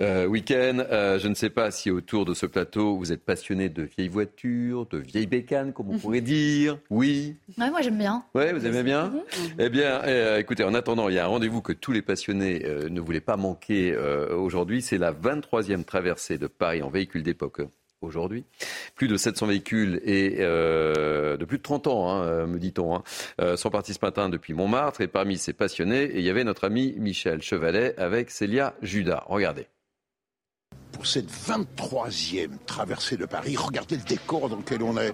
euh, 0.02 0.26
Weekend. 0.26 0.88
Euh, 0.92 1.20
je 1.20 1.28
ne 1.28 1.36
sais 1.36 1.50
pas 1.50 1.72
si 1.72 1.92
autour 1.92 2.26
de 2.26 2.34
ce 2.34 2.46
plateau, 2.46 2.98
vous 2.98 3.12
êtes 3.12 3.24
passionné 3.24 3.70
de 3.70 3.84
vieilles 3.84 4.08
voitures, 4.08 4.86
de 4.88 4.98
vieilles 4.98 5.28
bécanes, 5.28 5.74
comme 5.74 5.90
on 5.90 6.00
pourrait 6.00 6.22
dire. 6.22 6.80
Oui. 6.90 7.38
Ouais, 7.58 7.70
moi 7.70 7.82
j'aime 7.82 7.98
bien. 7.98 8.24
Oui, 8.34 8.52
vous 8.52 8.66
aimez 8.66 8.84
bien 8.84 9.10
mhm. 9.10 9.22
Eh 9.60 9.70
bien, 9.70 10.02
euh, 10.04 10.40
écoutez, 10.40 10.64
en 10.64 10.74
attendant, 10.74 11.10
il 11.10 11.16
y 11.16 11.20
a 11.20 11.26
un 11.26 11.28
rendez-vous 11.28 11.62
que 11.62 11.74
tous 11.74 11.92
les 11.92 12.02
passionnés 12.02 12.66
ne 12.90 13.00
voulaient 13.00 13.20
pas 13.22 13.38
manquer 13.38 13.96
aujourd'hui. 13.98 14.82
C'est 14.82 14.98
la 14.98 15.12
23e 15.12 15.84
traversée 15.84 16.38
de 16.38 16.48
Paris 16.48 16.82
en 16.82 16.90
véhicule 16.90 17.24
d'époque 17.24 17.62
aujourd'hui. 18.02 18.46
Plus 18.96 19.08
de 19.08 19.18
700 19.18 19.48
véhicules 19.48 20.02
et 20.04 20.38
euh, 20.40 21.38
de 21.38 21.46
plus 21.46 21.58
de 21.58 21.64
30 21.64 21.88
ans, 21.88 22.10
hein, 22.10 22.24
euh, 22.24 22.48
me 22.48 22.60
dit-on, 22.60 22.96
hein, 22.96 23.04
euh, 23.42 23.58
sont 23.58 23.70
partis 23.70 23.94
ce 23.94 24.00
matin 24.02 24.30
depuis 24.30 24.54
Montmartre. 24.54 25.02
Et 25.02 25.08
parmi 25.08 25.38
ces 25.38 25.54
passionnés, 25.54 26.12
il 26.14 26.22
y 26.22 26.30
avait 26.30 26.44
notre 26.44 26.66
ami 26.66 26.94
Michel 26.98 27.42
Chevalet 27.42 27.98
avec 28.00 28.32
Célia 28.32 28.74
Judas. 28.82 29.24
Regardez. 29.28 29.68
Pour 30.92 31.06
cette 31.06 31.30
23e 31.30 32.50
traversée 32.66 33.18
de 33.18 33.26
Paris, 33.26 33.56
regardez 33.56 33.98
le 33.98 34.04
décor 34.04 34.50
dans 34.50 34.58
lequel 34.58 34.82
on 34.82 34.98
est. 34.98 35.14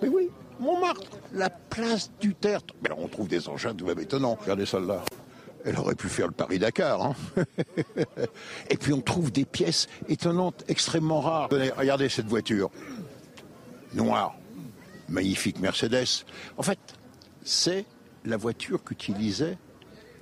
Mais 0.00 0.08
oui, 0.08 0.30
Montmartre, 0.60 1.18
la 1.32 1.50
place 1.50 2.10
du 2.20 2.34
Tertre. 2.34 2.74
Mais 2.82 2.90
on 2.96 3.08
trouve 3.08 3.28
des 3.28 3.48
engins 3.48 3.74
tout 3.74 3.86
même 3.86 3.98
étonnants. 3.98 4.38
Regardez 4.40 4.66
celle-là. 4.66 5.02
Elle 5.64 5.78
aurait 5.78 5.94
pu 5.94 6.08
faire 6.08 6.26
le 6.26 6.32
Paris-Dakar. 6.32 7.02
Hein 7.02 7.14
Et 8.70 8.76
puis 8.76 8.92
on 8.92 9.00
trouve 9.00 9.30
des 9.30 9.44
pièces 9.44 9.88
étonnantes, 10.08 10.64
extrêmement 10.68 11.20
rares. 11.20 11.48
Regardez 11.76 12.08
cette 12.08 12.26
voiture. 12.26 12.70
Noire. 13.94 14.34
Magnifique 15.08 15.60
Mercedes. 15.60 16.24
En 16.56 16.62
fait, 16.62 16.78
c'est 17.44 17.84
la 18.24 18.36
voiture 18.36 18.82
qu'utilisait 18.82 19.58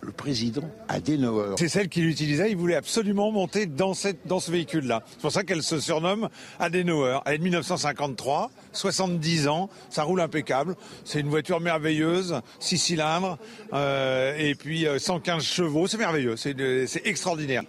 le 0.03 0.13
président 0.13 0.69
Adenauer. 0.89 1.55
C'est 1.59 1.69
celle 1.69 1.89
qu'il 1.89 2.07
utilisait, 2.07 2.51
il 2.51 2.57
voulait 2.57 2.77
absolument 2.77 3.31
monter 3.31 3.67
dans, 3.67 3.95
cette, 3.95 4.27
dans 4.27 4.41
ce 4.41 4.51
véhicule-là. 4.51 5.03
C'est 5.11 5.21
pour 5.21 5.33
ça 5.33 5.43
qu'elle 5.45 5.63
se 5.63 5.79
surnomme 5.79 6.29
Adenauer. 6.59 7.21
Elle 7.27 7.35
est 7.35 7.39
de 7.39 7.43
1953, 7.45 8.51
70 8.73 9.49
ans, 9.49 9.69
ça 9.91 10.03
roule 10.03 10.21
impeccable. 10.21 10.77
C'est 11.05 11.21
une 11.21 11.29
voiture 11.29 11.61
merveilleuse, 11.61 12.41
6 12.61 12.79
cylindres, 12.79 13.39
euh, 13.73 14.35
et 14.39 14.55
puis 14.55 14.87
115 14.99 15.37
euh, 15.37 15.41
chevaux, 15.41 15.87
c'est 15.87 15.99
merveilleux, 15.99 16.37
c'est 16.37 17.03
extraordinaire. 17.05 17.63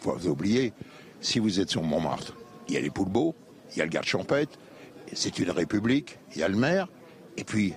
Faut 0.00 0.16
vous 0.16 0.28
oublier, 0.28 0.72
si 1.20 1.38
vous 1.38 1.60
êtes 1.60 1.70
sur 1.70 1.82
Montmartre, 1.82 2.34
il 2.68 2.74
y 2.74 2.76
a 2.76 2.80
les 2.80 2.90
Poulbeaux, 2.90 3.34
il 3.72 3.78
y 3.78 3.82
a 3.82 3.84
le 3.84 3.90
garde 3.90 4.06
champêtre, 4.06 4.58
c'est 5.12 5.38
une 5.38 5.50
république, 5.50 6.18
il 6.34 6.40
y 6.40 6.42
a 6.42 6.48
le 6.48 6.56
maire, 6.56 6.88
et 7.36 7.44
puis 7.44 7.74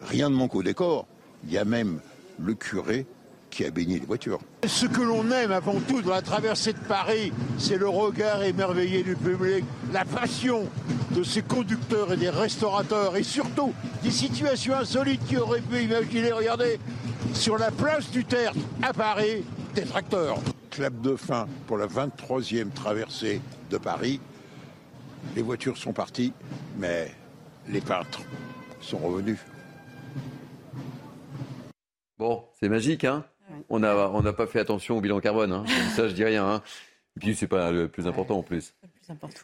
rien 0.00 0.30
ne 0.30 0.34
manque 0.34 0.54
au 0.54 0.62
décor. 0.62 1.06
Il 1.46 1.52
y 1.52 1.58
a 1.58 1.64
même 1.64 2.00
le 2.38 2.54
curé 2.54 3.06
qui 3.54 3.64
a 3.64 3.70
baigné 3.70 4.00
les 4.00 4.06
voitures. 4.06 4.40
Ce 4.66 4.84
que 4.84 5.00
l'on 5.00 5.30
aime 5.30 5.52
avant 5.52 5.78
tout 5.86 6.02
dans 6.02 6.10
la 6.10 6.22
traversée 6.22 6.72
de 6.72 6.78
Paris, 6.78 7.32
c'est 7.56 7.76
le 7.76 7.88
regard 7.88 8.42
émerveillé 8.42 9.04
du 9.04 9.14
public, 9.14 9.64
la 9.92 10.04
passion 10.04 10.68
de 11.12 11.22
ces 11.22 11.42
conducteurs 11.42 12.12
et 12.12 12.16
des 12.16 12.30
restaurateurs, 12.30 13.16
et 13.16 13.22
surtout 13.22 13.72
des 14.02 14.10
situations 14.10 14.74
insolites 14.74 15.24
qui 15.26 15.36
auraient 15.36 15.60
pu 15.60 15.82
imaginer. 15.82 16.32
Regardez, 16.32 16.80
sur 17.32 17.56
la 17.56 17.70
place 17.70 18.10
du 18.10 18.24
Tertre 18.24 18.58
à 18.82 18.92
Paris 18.92 19.44
des 19.74 19.82
tracteurs. 19.82 20.38
Clap 20.70 21.00
de 21.00 21.14
fin 21.14 21.46
pour 21.68 21.78
la 21.78 21.86
23e 21.86 22.72
traversée 22.72 23.40
de 23.70 23.78
Paris. 23.78 24.20
Les 25.36 25.42
voitures 25.42 25.78
sont 25.78 25.92
parties, 25.92 26.32
mais 26.76 27.12
les 27.68 27.80
peintres 27.80 28.22
sont 28.80 28.98
revenus. 28.98 29.38
Bon, 32.18 32.44
c'est 32.60 32.68
magique, 32.68 33.04
hein? 33.04 33.24
On 33.68 33.78
n'a 33.78 34.10
on 34.10 34.22
pas 34.32 34.46
fait 34.46 34.60
attention 34.60 34.98
au 34.98 35.00
bilan 35.00 35.20
carbone. 35.20 35.52
Hein. 35.52 35.64
Ça, 35.94 36.08
je 36.08 36.14
dis 36.14 36.24
rien. 36.24 36.46
Hein. 36.46 36.62
Et 37.16 37.20
puis, 37.20 37.34
c'est 37.36 37.46
pas 37.46 37.70
le 37.70 37.88
plus 37.88 38.06
important 38.06 38.38
en 38.38 38.42
plus. 38.42 38.74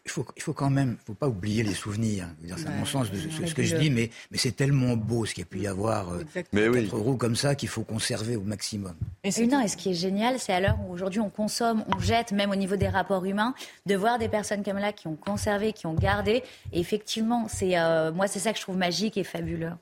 Il 0.04 0.10
faut, 0.10 0.26
il 0.36 0.42
faut 0.42 0.52
quand 0.52 0.70
même, 0.70 0.96
faut 1.04 1.14
pas 1.14 1.28
oublier 1.28 1.62
les 1.62 1.74
souvenirs. 1.74 2.26
C'est 2.56 2.66
à 2.66 2.70
mon 2.70 2.84
sens 2.84 3.10
de 3.10 3.16
ce, 3.16 3.54
que 3.54 3.62
je 3.62 3.76
dis, 3.76 3.90
mais, 3.90 4.10
mais 4.30 4.38
c'est 4.38 4.52
tellement 4.52 4.96
beau 4.96 5.26
ce 5.26 5.34
qu'il 5.34 5.42
y 5.42 5.46
a 5.46 5.48
pu 5.48 5.58
y 5.60 5.66
avoir. 5.66 6.12
Euh, 6.12 6.24
mais 6.52 6.68
oui. 6.68 6.88
roues 6.90 7.16
comme 7.16 7.36
ça 7.36 7.54
qu'il 7.54 7.68
faut 7.68 7.84
conserver 7.84 8.36
au 8.36 8.42
maximum. 8.42 8.94
Et, 9.22 9.46
non, 9.46 9.60
et 9.60 9.68
ce 9.68 9.76
qui 9.76 9.90
est 9.90 9.94
génial, 9.94 10.38
c'est 10.38 10.52
à 10.52 10.60
l'heure 10.60 10.78
où 10.86 10.92
aujourd'hui 10.92 11.20
on 11.20 11.30
consomme, 11.30 11.84
on 11.94 11.98
jette, 11.98 12.32
même 12.32 12.50
au 12.50 12.56
niveau 12.56 12.76
des 12.76 12.88
rapports 12.88 13.24
humains, 13.24 13.54
de 13.86 13.94
voir 13.94 14.18
des 14.18 14.28
personnes 14.28 14.64
comme 14.64 14.78
là 14.78 14.92
qui 14.92 15.06
ont 15.06 15.16
conservé, 15.16 15.72
qui 15.72 15.86
ont 15.86 15.94
gardé. 15.94 16.42
Et 16.72 16.80
effectivement, 16.80 17.46
c'est 17.48 17.78
euh, 17.78 18.12
moi, 18.12 18.26
c'est 18.26 18.38
ça 18.38 18.52
que 18.52 18.58
je 18.58 18.62
trouve 18.62 18.78
magique 18.78 19.16
et 19.16 19.24
fabuleux. 19.24 19.72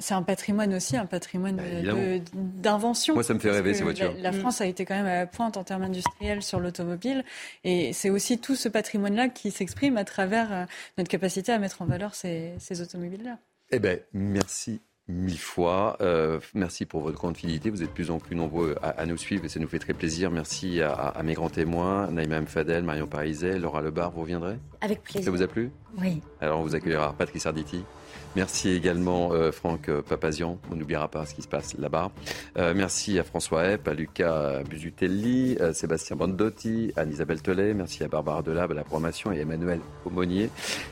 C'est 0.00 0.14
un, 0.14 0.22
patrimoine 0.22 0.72
aussi, 0.72 0.96
un 0.96 1.04
patrimoine 1.04 1.56
bah, 1.56 1.62
d'invention. 2.32 3.12
Moi, 3.12 3.22
ça 3.22 3.34
me 3.34 3.38
fait 3.38 3.50
rêver 3.50 3.74
ces 3.74 3.82
voitures. 3.82 4.14
La, 4.16 4.32
mm. 4.32 4.40
France 4.40 4.62
a 4.62 4.66
été 4.66 4.86
quand 4.86 4.94
même 4.94 5.04
à 5.04 5.16
la 5.16 5.26
pointe 5.26 5.58
en 5.58 5.64
termes 5.64 5.82
industriels 5.82 6.42
sur 6.42 6.58
l'automobile. 6.58 7.22
Et 7.64 7.92
c'est 7.92 8.08
aussi 8.08 8.38
tout 8.38 8.56
ce 8.56 8.70
patrimoine-là 8.70 9.28
qui 9.28 9.50
s'exprime 9.50 9.98
à 9.98 10.04
travers 10.04 10.52
euh, 10.54 10.64
notre 10.96 11.10
capacité 11.10 11.52
à 11.52 11.58
mettre 11.58 11.82
en 11.82 11.84
valeur 11.84 12.14
ces, 12.14 12.56
automobiles-là. 12.80 13.36
Eh 13.70 13.78
bien, 13.78 13.98
merci 14.14 14.80
mille 15.06 15.38
fois. 15.38 15.98
Euh, 16.00 16.40
merci 16.54 16.86
pour 16.86 17.02
votre 17.02 17.18
grande 17.18 17.36
fidélité. 17.36 17.68
Vous 17.68 17.82
êtes 17.82 17.88
de 17.88 17.94
plus 17.94 18.10
en 18.10 18.20
plus 18.20 18.36
nombreux 18.36 18.74
à, 18.82 19.04
nous 19.04 19.18
suivre 19.18 19.44
et 19.44 19.50
ça 19.50 19.60
nous 19.60 19.68
fait 19.68 19.78
très 19.78 19.92
plaisir. 19.92 20.30
Merci 20.30 20.80
à, 20.80 21.20
mes 21.22 21.34
grands 21.34 21.50
témoins, 21.50 22.10
Naïma 22.10 22.40
Fadel, 22.46 22.84
Marion 22.84 23.06
Pariset, 23.06 23.58
Laura 23.58 23.82
Lebar. 23.82 24.12
Vous 24.12 24.22
reviendrez? 24.22 24.56
Avec 24.80 25.02
plaisir. 25.02 25.24
Ça 25.24 25.30
vous 25.30 25.42
a 25.42 25.46
plu? 25.46 25.70
Oui. 25.98 26.22
Alors 26.40 26.60
on 26.60 26.62
vous 26.62 26.74
accueillera 26.74 27.14
Patrice 27.18 27.44
Arditi. 27.44 27.84
Merci 28.36 28.70
également 28.70 29.32
euh, 29.32 29.50
Franck 29.50 29.88
euh, 29.88 30.02
Papazian, 30.02 30.58
on 30.70 30.76
n'oubliera 30.76 31.08
pas 31.08 31.24
ce 31.24 31.34
qui 31.34 31.42
se 31.42 31.48
passe 31.48 31.76
là-bas. 31.78 32.10
Euh, 32.58 32.74
merci 32.74 33.18
à 33.18 33.24
François 33.24 33.64
Epp, 33.66 33.88
à 33.88 33.94
Lucas 33.94 34.62
Busutelli, 34.68 35.56
à 35.58 35.72
Sébastien 35.72 36.14
Bandotti, 36.14 36.92
à 36.96 37.04
Isabelle 37.04 37.40
Telet, 37.40 37.74
merci 37.74 38.04
à 38.04 38.08
Barbara 38.08 38.42
Delab 38.42 38.70
à 38.70 38.74
la 38.74 38.84
programmation 38.84 39.32
et 39.32 39.38
à 39.38 39.42
Emmanuel 39.42 39.80
Aumonier. 40.04 40.50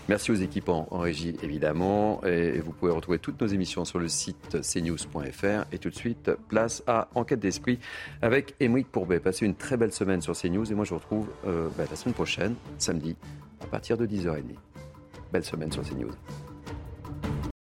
Merci 0.08 0.32
aux 0.32 0.36
équipants 0.36 0.88
en 0.90 0.98
régie 0.98 1.36
évidemment. 1.42 2.22
Et 2.24 2.58
vous 2.58 2.72
pouvez 2.72 2.92
retrouver 2.92 3.18
toutes 3.18 3.40
nos 3.40 3.46
émissions 3.46 3.84
sur 3.84 3.98
le 3.98 4.08
site 4.08 4.58
cnews.fr. 4.62 5.66
Et 5.72 5.78
tout 5.78 5.90
de 5.90 5.94
suite, 5.94 6.30
place 6.48 6.82
à 6.86 7.08
Enquête 7.14 7.40
d'esprit 7.40 7.78
avec 8.22 8.54
Émeric 8.60 8.90
Pourbet. 8.90 9.20
Passez 9.20 9.44
une 9.46 9.54
très 9.54 9.76
belle 9.76 9.92
semaine 9.92 10.20
sur 10.20 10.34
CNews 10.34 10.70
et 10.70 10.74
moi 10.74 10.84
je 10.84 10.90
vous 10.90 10.98
retrouve 10.98 11.28
bah, 11.44 11.84
la 11.88 11.96
semaine 11.96 12.14
prochaine, 12.14 12.54
samedi, 12.78 13.14
à 13.62 13.66
partir 13.66 13.96
de 13.96 14.06
10h30. 14.06 14.42
Belle 15.32 15.44
semaine 15.44 15.70
sur 15.70 15.82
CNews. 15.82 16.12